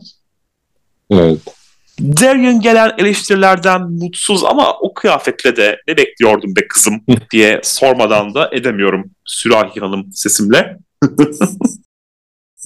Evet. 1.11 1.39
Darian 1.99 2.61
gelen 2.61 2.91
eleştirilerden 2.97 3.81
mutsuz 3.91 4.43
ama 4.43 4.73
o 4.73 4.93
kıyafetle 4.93 5.55
de 5.55 5.81
ne 5.87 5.97
bekliyordum 5.97 6.55
be 6.55 6.67
kızım 6.67 7.01
diye 7.31 7.59
sormadan 7.63 8.33
da 8.33 8.49
edemiyorum 8.53 9.11
Sürahi 9.25 9.79
Hanım 9.79 10.09
sesimle. 10.13 10.77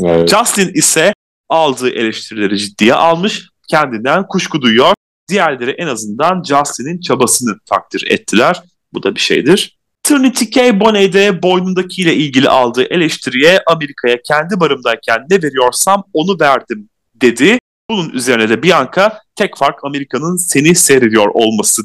evet. 0.03 0.29
Justin 0.29 0.73
ise 0.73 1.13
aldığı 1.49 1.89
eleştirileri 1.89 2.57
ciddiye 2.57 2.93
almış, 2.93 3.49
kendinden 3.69 4.27
kuşku 4.27 4.61
duyuyor. 4.61 4.93
Diğerleri 5.29 5.71
en 5.71 5.87
azından 5.87 6.43
Justin'in 6.43 7.01
çabasını 7.01 7.59
takdir 7.65 8.07
ettiler. 8.09 8.61
Bu 8.93 9.03
da 9.03 9.15
bir 9.15 9.19
şeydir. 9.19 9.77
Trinity 10.05 10.45
K. 10.45 10.79
Bonet 10.79 11.13
de 11.13 11.41
boynundakiyle 11.43 12.15
ilgili 12.15 12.49
aldığı 12.49 12.83
eleştiriye 12.83 13.59
Amerika'ya 13.67 14.17
kendi 14.21 14.59
barımdayken 14.59 15.25
ne 15.29 15.43
veriyorsam 15.43 16.03
onu 16.13 16.39
verdim 16.41 16.89
dedi. 17.15 17.59
Bunun 17.89 18.09
üzerine 18.09 18.49
de 18.49 18.63
Bianca 18.63 19.19
tek 19.35 19.57
fark 19.57 19.83
Amerika'nın 19.83 20.37
seni 20.37 20.75
seyrediyor 20.75 21.27
olması. 21.33 21.81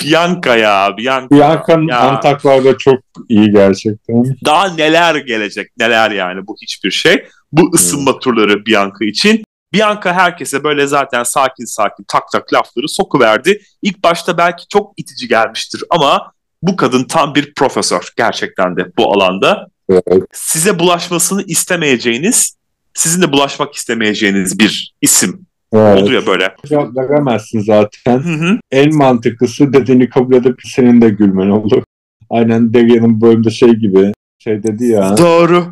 Bianca 0.00 0.56
ya. 0.56 0.96
Bianca. 0.96 1.30
Bianca'nın 1.30 1.88
Antaklarda 1.88 2.78
çok 2.78 3.00
iyi 3.28 3.50
gerçekten. 3.50 4.24
Daha 4.44 4.74
neler 4.74 5.14
gelecek 5.14 5.70
neler 5.78 6.10
yani 6.10 6.46
bu 6.46 6.56
hiçbir 6.62 6.90
şey. 6.90 7.24
Bu 7.52 7.70
ısınma 7.74 8.12
hmm. 8.12 8.20
turları 8.20 8.66
Bianca 8.66 9.06
için. 9.06 9.43
Bianca 9.74 10.12
herkese 10.12 10.64
böyle 10.64 10.86
zaten 10.86 11.22
sakin 11.22 11.64
sakin 11.64 12.04
tak 12.08 12.22
tak 12.32 12.52
lafları 12.52 12.88
sokuverdi. 12.88 13.62
İlk 13.82 14.04
başta 14.04 14.38
belki 14.38 14.68
çok 14.68 14.92
itici 14.96 15.28
gelmiştir 15.28 15.84
ama 15.90 16.32
bu 16.62 16.76
kadın 16.76 17.04
tam 17.04 17.34
bir 17.34 17.54
profesör 17.54 18.08
gerçekten 18.16 18.76
de 18.76 18.96
bu 18.98 19.12
alanda. 19.12 19.66
Evet. 19.90 20.22
Size 20.32 20.78
bulaşmasını 20.78 21.42
istemeyeceğiniz, 21.42 22.56
sizin 22.94 23.22
de 23.22 23.32
bulaşmak 23.32 23.74
istemeyeceğiniz 23.74 24.58
bir 24.58 24.94
isim 25.00 25.46
Evet. 25.74 26.02
Oluyor 26.02 26.26
böyle. 26.26 26.54
Cevap 26.66 26.96
veremezsin 26.96 27.60
zaten. 27.60 28.18
Hı 28.18 28.44
hı. 28.44 28.58
En 28.70 28.96
mantıklısı 28.96 29.72
dediğini 29.72 30.08
kabul 30.08 30.34
edip 30.34 30.60
senin 30.64 31.00
de 31.00 31.08
gülmen 31.08 31.50
olur. 31.50 31.82
Aynen 32.30 32.74
Derya'nın 32.74 33.20
bölümde 33.20 33.50
şey 33.50 33.70
gibi 33.70 34.12
şey 34.38 34.62
dedi 34.62 34.86
ya. 34.86 35.16
Doğru. 35.18 35.66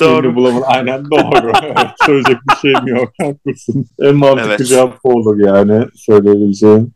Doğru. 0.00 0.36
Bulaman. 0.36 0.62
Aynen 0.66 1.04
doğru. 1.10 1.52
evet, 1.62 1.90
söyleyecek 2.06 2.36
bir 2.50 2.56
şeyim 2.56 2.86
yok. 2.86 3.12
Haklısın. 3.20 3.86
En 4.00 4.14
mantıklı 4.14 4.50
evet. 4.50 4.66
cevap 4.66 4.98
olur 5.04 5.38
yani 5.46 5.86
söyleyebileceğim. 5.94 6.92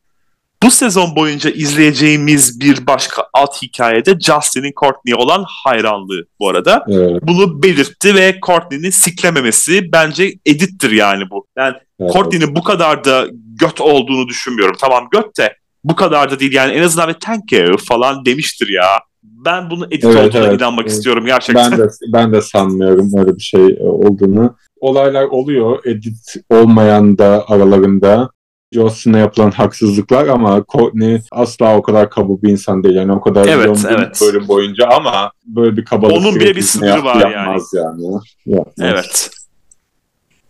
Bu 0.62 0.70
sezon 0.70 1.16
boyunca 1.16 1.50
izleyeceğimiz 1.50 2.60
bir 2.60 2.86
başka 2.86 3.26
alt 3.32 3.62
hikayede 3.62 4.20
Justin'in 4.20 4.72
Courtney'e 4.80 5.14
olan 5.14 5.44
hayranlığı 5.46 6.26
bu 6.40 6.48
arada. 6.48 6.84
Evet. 6.88 7.22
Bunu 7.22 7.62
belirtti 7.62 8.14
ve 8.14 8.38
Courtney'nin 8.46 8.90
siklememesi 8.90 9.92
bence 9.92 10.34
edittir 10.46 10.90
yani 10.90 11.30
bu. 11.30 11.46
Yani 11.56 11.74
evet. 12.00 12.12
Courtney'nin 12.12 12.56
bu 12.56 12.62
kadar 12.62 13.04
da 13.04 13.26
göt 13.60 13.80
olduğunu 13.80 14.28
düşünmüyorum. 14.28 14.76
Tamam 14.80 15.08
göt 15.12 15.38
de 15.38 15.56
bu 15.84 15.96
kadar 15.96 16.30
da 16.30 16.40
değil 16.40 16.52
yani 16.52 16.72
en 16.72 16.82
azından 16.82 17.08
bir 17.08 17.14
thank 17.14 17.52
you 17.52 17.76
falan 17.76 18.24
demiştir 18.24 18.68
ya. 18.68 19.00
Ben 19.22 19.70
bunu 19.70 19.86
edit 19.86 20.04
evet, 20.04 20.16
olduğuna 20.16 20.46
evet, 20.46 20.60
inanmak 20.60 20.84
evet. 20.84 20.92
istiyorum 20.92 21.24
gerçekten. 21.26 21.72
Ben 21.72 21.78
de, 21.78 21.88
ben 22.12 22.32
de 22.32 22.40
sanmıyorum 22.40 23.10
öyle 23.18 23.36
bir 23.36 23.42
şey 23.42 23.78
olduğunu. 23.80 24.56
Olaylar 24.80 25.24
oluyor 25.24 25.84
edit 25.84 26.34
olmayan 26.50 27.18
da 27.18 27.44
aralarında. 27.48 28.30
Johnson'a 28.72 29.18
yapılan 29.18 29.50
haksızlıklar 29.50 30.26
ama 30.26 30.64
Courtney 30.68 31.20
asla 31.30 31.76
o 31.76 31.82
kadar 31.82 32.10
kaba 32.10 32.42
bir 32.42 32.48
insan 32.48 32.84
değil. 32.84 32.94
Yani 32.94 33.12
o 33.12 33.20
kadar 33.20 33.46
evet, 33.46 33.84
evet. 33.88 34.18
bölüm 34.22 34.48
boyunca 34.48 34.86
ama 34.86 35.32
böyle 35.44 35.76
bir 35.76 35.84
kabalık 35.84 36.16
Onun 36.16 36.34
bile 36.34 36.56
bir 36.56 36.62
sınırı 36.62 36.88
yap, 36.88 37.04
var 37.04 37.30
yapmaz 37.30 37.72
yani. 37.74 38.04
yani. 38.04 38.20
Yapmaz. 38.46 38.74
Evet. 38.80 39.30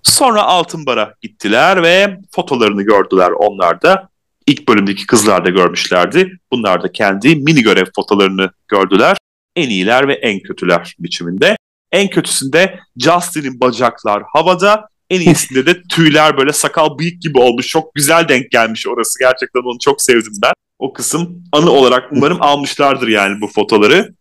Sonra 0.03 0.43
Altın 0.43 0.87
Bar'a 0.87 1.15
gittiler 1.23 1.83
ve 1.83 2.19
fotolarını 2.31 2.83
gördüler 2.83 3.31
onlar 3.31 3.83
da. 3.83 4.09
İlk 4.47 4.69
bölümdeki 4.69 5.07
kızlar 5.07 5.45
da 5.45 5.51
görmüşlerdi. 5.51 6.39
Bunlar 6.53 6.83
da 6.83 6.93
kendi 6.93 7.37
mini 7.37 7.63
görev 7.63 7.85
fotolarını 7.97 8.51
gördüler. 8.69 9.17
En 9.57 9.69
iyiler 9.69 10.09
ve 10.09 10.15
en 10.15 10.41
kötüler 10.41 10.97
biçiminde. 10.99 11.57
En 11.93 12.11
kötüsünde 12.11 12.79
Justin'in 12.97 13.61
bacaklar 13.61 14.23
havada, 14.33 14.89
en 15.11 15.21
iyisinde 15.21 15.67
de 15.67 15.83
tüyler 15.83 16.37
böyle 16.37 16.53
sakal 16.53 16.99
bıyık 16.99 17.23
gibi 17.23 17.39
olmuş. 17.39 17.69
Çok 17.69 17.95
güzel 17.95 18.29
denk 18.29 18.51
gelmiş 18.51 18.87
orası. 18.87 19.19
Gerçekten 19.19 19.61
onu 19.61 19.79
çok 19.79 20.03
sevdim 20.03 20.33
ben. 20.43 20.53
O 20.79 20.93
kısım 20.93 21.45
anı 21.53 21.71
olarak 21.71 22.13
umarım 22.13 22.39
almışlardır 22.43 23.09
yani 23.09 23.41
bu 23.41 23.49
fotoları. 23.49 24.15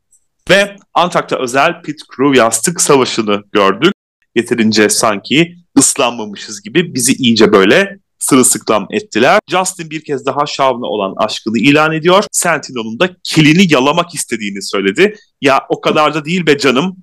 Ve 0.50 0.76
Antakya 0.94 1.40
özel 1.40 1.82
Pit 1.82 2.00
Crew 2.16 2.38
yastık 2.38 2.82
savaşını 2.82 3.44
gördük. 3.52 3.94
Yeterince 4.36 4.90
sanki 4.90 5.56
ıslanmamışız 5.78 6.62
gibi 6.62 6.94
bizi 6.96 7.14
iyice 7.14 7.54
böyle 7.54 8.00
sırılsıklam 8.22 8.88
ettiler. 8.90 9.40
Justin 9.50 9.90
bir 9.90 10.04
kez 10.04 10.26
daha 10.26 10.46
Shawn'a 10.46 10.88
olan 10.88 11.14
aşkını 11.18 11.58
ilan 11.58 11.92
ediyor. 11.92 12.24
Sentinel'ın 12.32 13.00
da 13.00 13.10
kilini 13.24 13.74
yalamak 13.74 14.14
istediğini 14.14 14.62
söyledi. 14.62 15.16
Ya 15.42 15.66
o 15.70 15.82
kadar 15.82 16.14
da 16.14 16.26
değil 16.26 16.46
be 16.46 16.58
canım. 16.58 16.98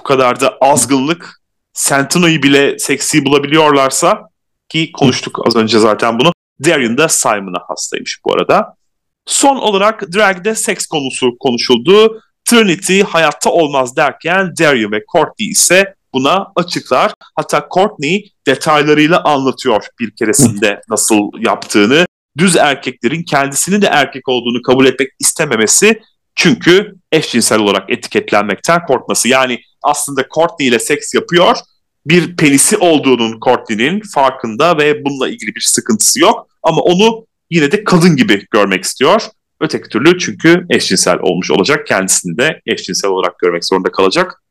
bu 0.00 0.02
kadar 0.02 0.40
da 0.40 0.58
azgınlık 0.60 1.40
Santino'yu 1.72 2.42
bile 2.42 2.78
seksi 2.78 3.24
bulabiliyorlarsa 3.24 4.28
ki 4.68 4.92
konuştuk 4.92 5.46
az 5.46 5.56
önce 5.56 5.78
zaten 5.78 6.18
bunu. 6.18 6.32
Darian 6.64 6.98
da 6.98 7.08
Simon'a 7.08 7.58
hastaymış 7.68 8.20
bu 8.24 8.34
arada. 8.34 8.76
Son 9.26 9.56
olarak 9.56 10.14
Drag'de 10.14 10.54
seks 10.54 10.86
konusu 10.86 11.38
konuşuldu. 11.38 12.20
Trinity 12.44 13.00
hayatta 13.00 13.50
olmaz 13.50 13.96
derken 13.96 14.52
Darian 14.58 14.92
ve 14.92 15.04
Courtney 15.12 15.48
ise 15.48 15.94
buna 16.14 16.46
açıklar. 16.56 17.14
Hatta 17.36 17.68
Courtney 17.74 18.32
detaylarıyla 18.46 19.24
anlatıyor 19.24 19.86
bir 20.00 20.10
keresinde 20.10 20.80
nasıl 20.88 21.30
yaptığını. 21.38 22.06
Düz 22.38 22.56
erkeklerin 22.56 23.22
kendisinin 23.22 23.82
de 23.82 23.86
erkek 23.86 24.28
olduğunu 24.28 24.62
kabul 24.62 24.86
etmek 24.86 25.08
istememesi 25.20 26.00
çünkü 26.34 26.94
eşcinsel 27.12 27.58
olarak 27.58 27.90
etiketlenmekten 27.90 28.86
korkması. 28.86 29.28
Yani 29.28 29.60
aslında 29.82 30.24
Courtney 30.34 30.68
ile 30.68 30.78
seks 30.78 31.14
yapıyor 31.14 31.56
bir 32.06 32.36
penisi 32.36 32.76
olduğunun 32.76 33.40
Courtney'nin 33.40 34.02
farkında 34.14 34.78
ve 34.78 35.04
bununla 35.04 35.28
ilgili 35.28 35.54
bir 35.54 35.60
sıkıntısı 35.60 36.20
yok. 36.20 36.48
Ama 36.62 36.80
onu 36.80 37.26
yine 37.50 37.72
de 37.72 37.84
kadın 37.84 38.16
gibi 38.16 38.46
görmek 38.50 38.84
istiyor. 38.84 39.22
Öteki 39.60 39.88
türlü 39.88 40.18
çünkü 40.18 40.66
eşcinsel 40.70 41.18
olmuş 41.18 41.50
olacak. 41.50 41.86
Kendisini 41.86 42.38
de 42.38 42.60
eşcinsel 42.66 43.10
olarak 43.10 43.38
görmek 43.38 43.64
zorunda 43.64 43.92
kalacak. 43.92 44.42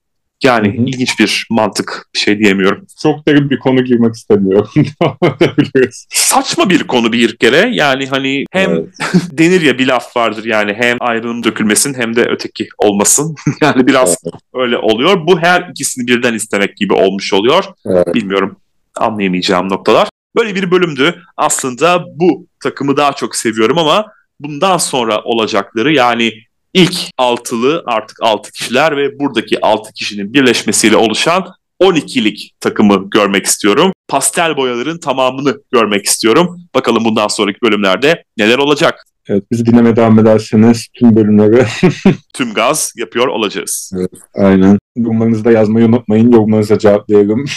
Yani 0.43 0.75
ilginç 0.87 1.19
bir 1.19 1.47
mantık 1.49 2.09
bir 2.15 2.19
şey 2.19 2.39
diyemiyorum. 2.39 2.85
Çok 3.01 3.27
derin 3.27 3.49
bir 3.49 3.59
konu 3.59 3.83
girmek 3.83 4.15
istemiyorum. 4.15 4.69
Saçma 6.09 6.69
bir 6.69 6.83
konu 6.83 7.13
bir 7.13 7.37
kere. 7.37 7.69
Yani 7.73 8.07
hani 8.07 8.45
hem 8.51 8.71
evet. 8.71 8.87
denir 9.31 9.61
ya 9.61 9.77
bir 9.77 9.87
laf 9.87 10.17
vardır 10.17 10.45
yani 10.45 10.73
hem 10.73 10.97
ayrılım 10.99 11.43
dökülmesin 11.43 11.93
hem 11.93 12.15
de 12.15 12.25
öteki 12.29 12.67
olmasın. 12.77 13.35
yani 13.61 13.87
biraz 13.87 14.17
evet. 14.25 14.35
öyle 14.53 14.77
oluyor. 14.77 15.27
Bu 15.27 15.39
her 15.39 15.69
ikisini 15.69 16.07
birden 16.07 16.33
istemek 16.33 16.77
gibi 16.77 16.93
olmuş 16.93 17.33
oluyor. 17.33 17.65
Evet. 17.85 18.15
Bilmiyorum 18.15 18.57
anlayamayacağım 18.95 19.69
noktalar. 19.69 20.09
Böyle 20.35 20.55
bir 20.55 20.71
bölümdü. 20.71 21.15
Aslında 21.37 22.05
bu 22.15 22.47
takımı 22.63 22.97
daha 22.97 23.13
çok 23.13 23.35
seviyorum 23.35 23.77
ama 23.77 24.05
bundan 24.39 24.77
sonra 24.77 25.21
olacakları 25.23 25.93
yani 25.93 26.33
ilk 26.73 26.93
altılı 27.17 27.83
artık 27.85 28.17
altı 28.21 28.51
kişiler 28.51 28.97
ve 28.97 29.19
buradaki 29.19 29.61
altı 29.61 29.93
kişinin 29.93 30.33
birleşmesiyle 30.33 30.95
oluşan 30.95 31.47
12'lik 31.81 32.53
takımı 32.59 33.09
görmek 33.09 33.45
istiyorum. 33.45 33.91
Pastel 34.07 34.57
boyaların 34.57 34.99
tamamını 34.99 35.61
görmek 35.71 36.05
istiyorum. 36.05 36.57
Bakalım 36.75 37.05
bundan 37.05 37.27
sonraki 37.27 37.61
bölümlerde 37.61 38.23
neler 38.37 38.57
olacak. 38.57 39.05
Evet, 39.27 39.43
bizi 39.51 39.65
dinlemeye 39.65 39.95
devam 39.95 40.19
ederseniz 40.19 40.87
tüm 40.93 41.15
bölümleri 41.15 41.65
tüm 42.33 42.53
gaz 42.53 42.93
yapıyor 42.95 43.27
olacağız. 43.27 43.91
Evet, 43.97 44.11
aynen. 44.35 44.77
Yorumlarınızı 44.95 45.45
da 45.45 45.51
yazmayı 45.51 45.85
unutmayın. 45.85 46.31
Yorumlarınıza 46.31 46.79
cevaplayalım. 46.79 47.43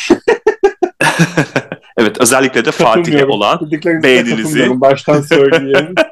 evet, 1.99 2.21
özellikle 2.21 2.64
de 2.64 2.71
Fatih'e 2.71 3.25
olan 3.25 3.71
beğeninizi. 4.03 4.81
Baştan 4.81 5.21
söyleyeyim. 5.21 5.95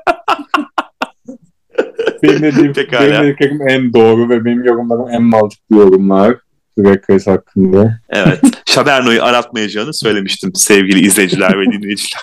benim 2.29 2.43
dediğim, 2.43 2.73
Pekala. 2.73 3.11
benim 3.11 3.23
dediklerim 3.23 3.69
en 3.69 3.93
doğru 3.93 4.29
ve 4.29 4.45
benim 4.45 4.65
yorumlarım 4.65 5.11
en 5.11 5.23
mantıklı 5.23 5.77
yorumlar. 5.77 6.37
Drag 6.79 7.11
Race 7.11 7.31
hakkında. 7.31 8.01
Evet. 8.11 8.41
Şaberno'yu 8.67 9.23
aratmayacağını 9.23 9.95
söylemiştim 9.95 10.55
sevgili 10.55 11.01
izleyiciler 11.01 11.61
ve 11.61 11.65
dinleyiciler. 11.65 12.23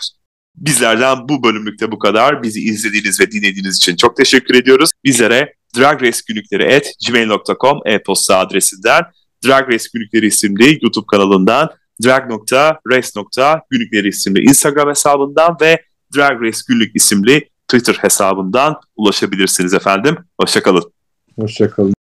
Bizlerden 0.55 1.29
bu 1.29 1.43
bölümlükte 1.43 1.91
bu 1.91 1.99
kadar. 1.99 2.43
Bizi 2.43 2.59
izlediğiniz 2.59 3.19
ve 3.19 3.31
dinlediğiniz 3.31 3.77
için 3.77 3.95
çok 3.95 4.17
teşekkür 4.17 4.55
ediyoruz. 4.55 4.89
Bizlere 5.03 5.53
dragracegünlükleri.gmail.com 5.77 7.79
e-posta 7.85 8.37
adresinden 8.37 9.01
Drag 9.45 9.73
Race 9.73 9.85
Günlükleri 9.93 10.25
isimli 10.25 10.79
YouTube 10.81 11.05
kanalından 11.11 11.69
drag.race.günlükleri 12.05 14.07
isimli 14.07 14.41
Instagram 14.41 14.89
hesabından 14.89 15.57
ve 15.61 15.83
Drag 16.15 16.41
Race 16.41 16.59
Günlük 16.67 16.95
isimli 16.95 17.49
Twitter 17.71 17.93
hesabından 17.93 18.75
ulaşabilirsiniz 18.95 19.73
efendim. 19.73 20.17
Hoşçakalın. 20.39 20.91
Hoşçakalın. 21.39 21.93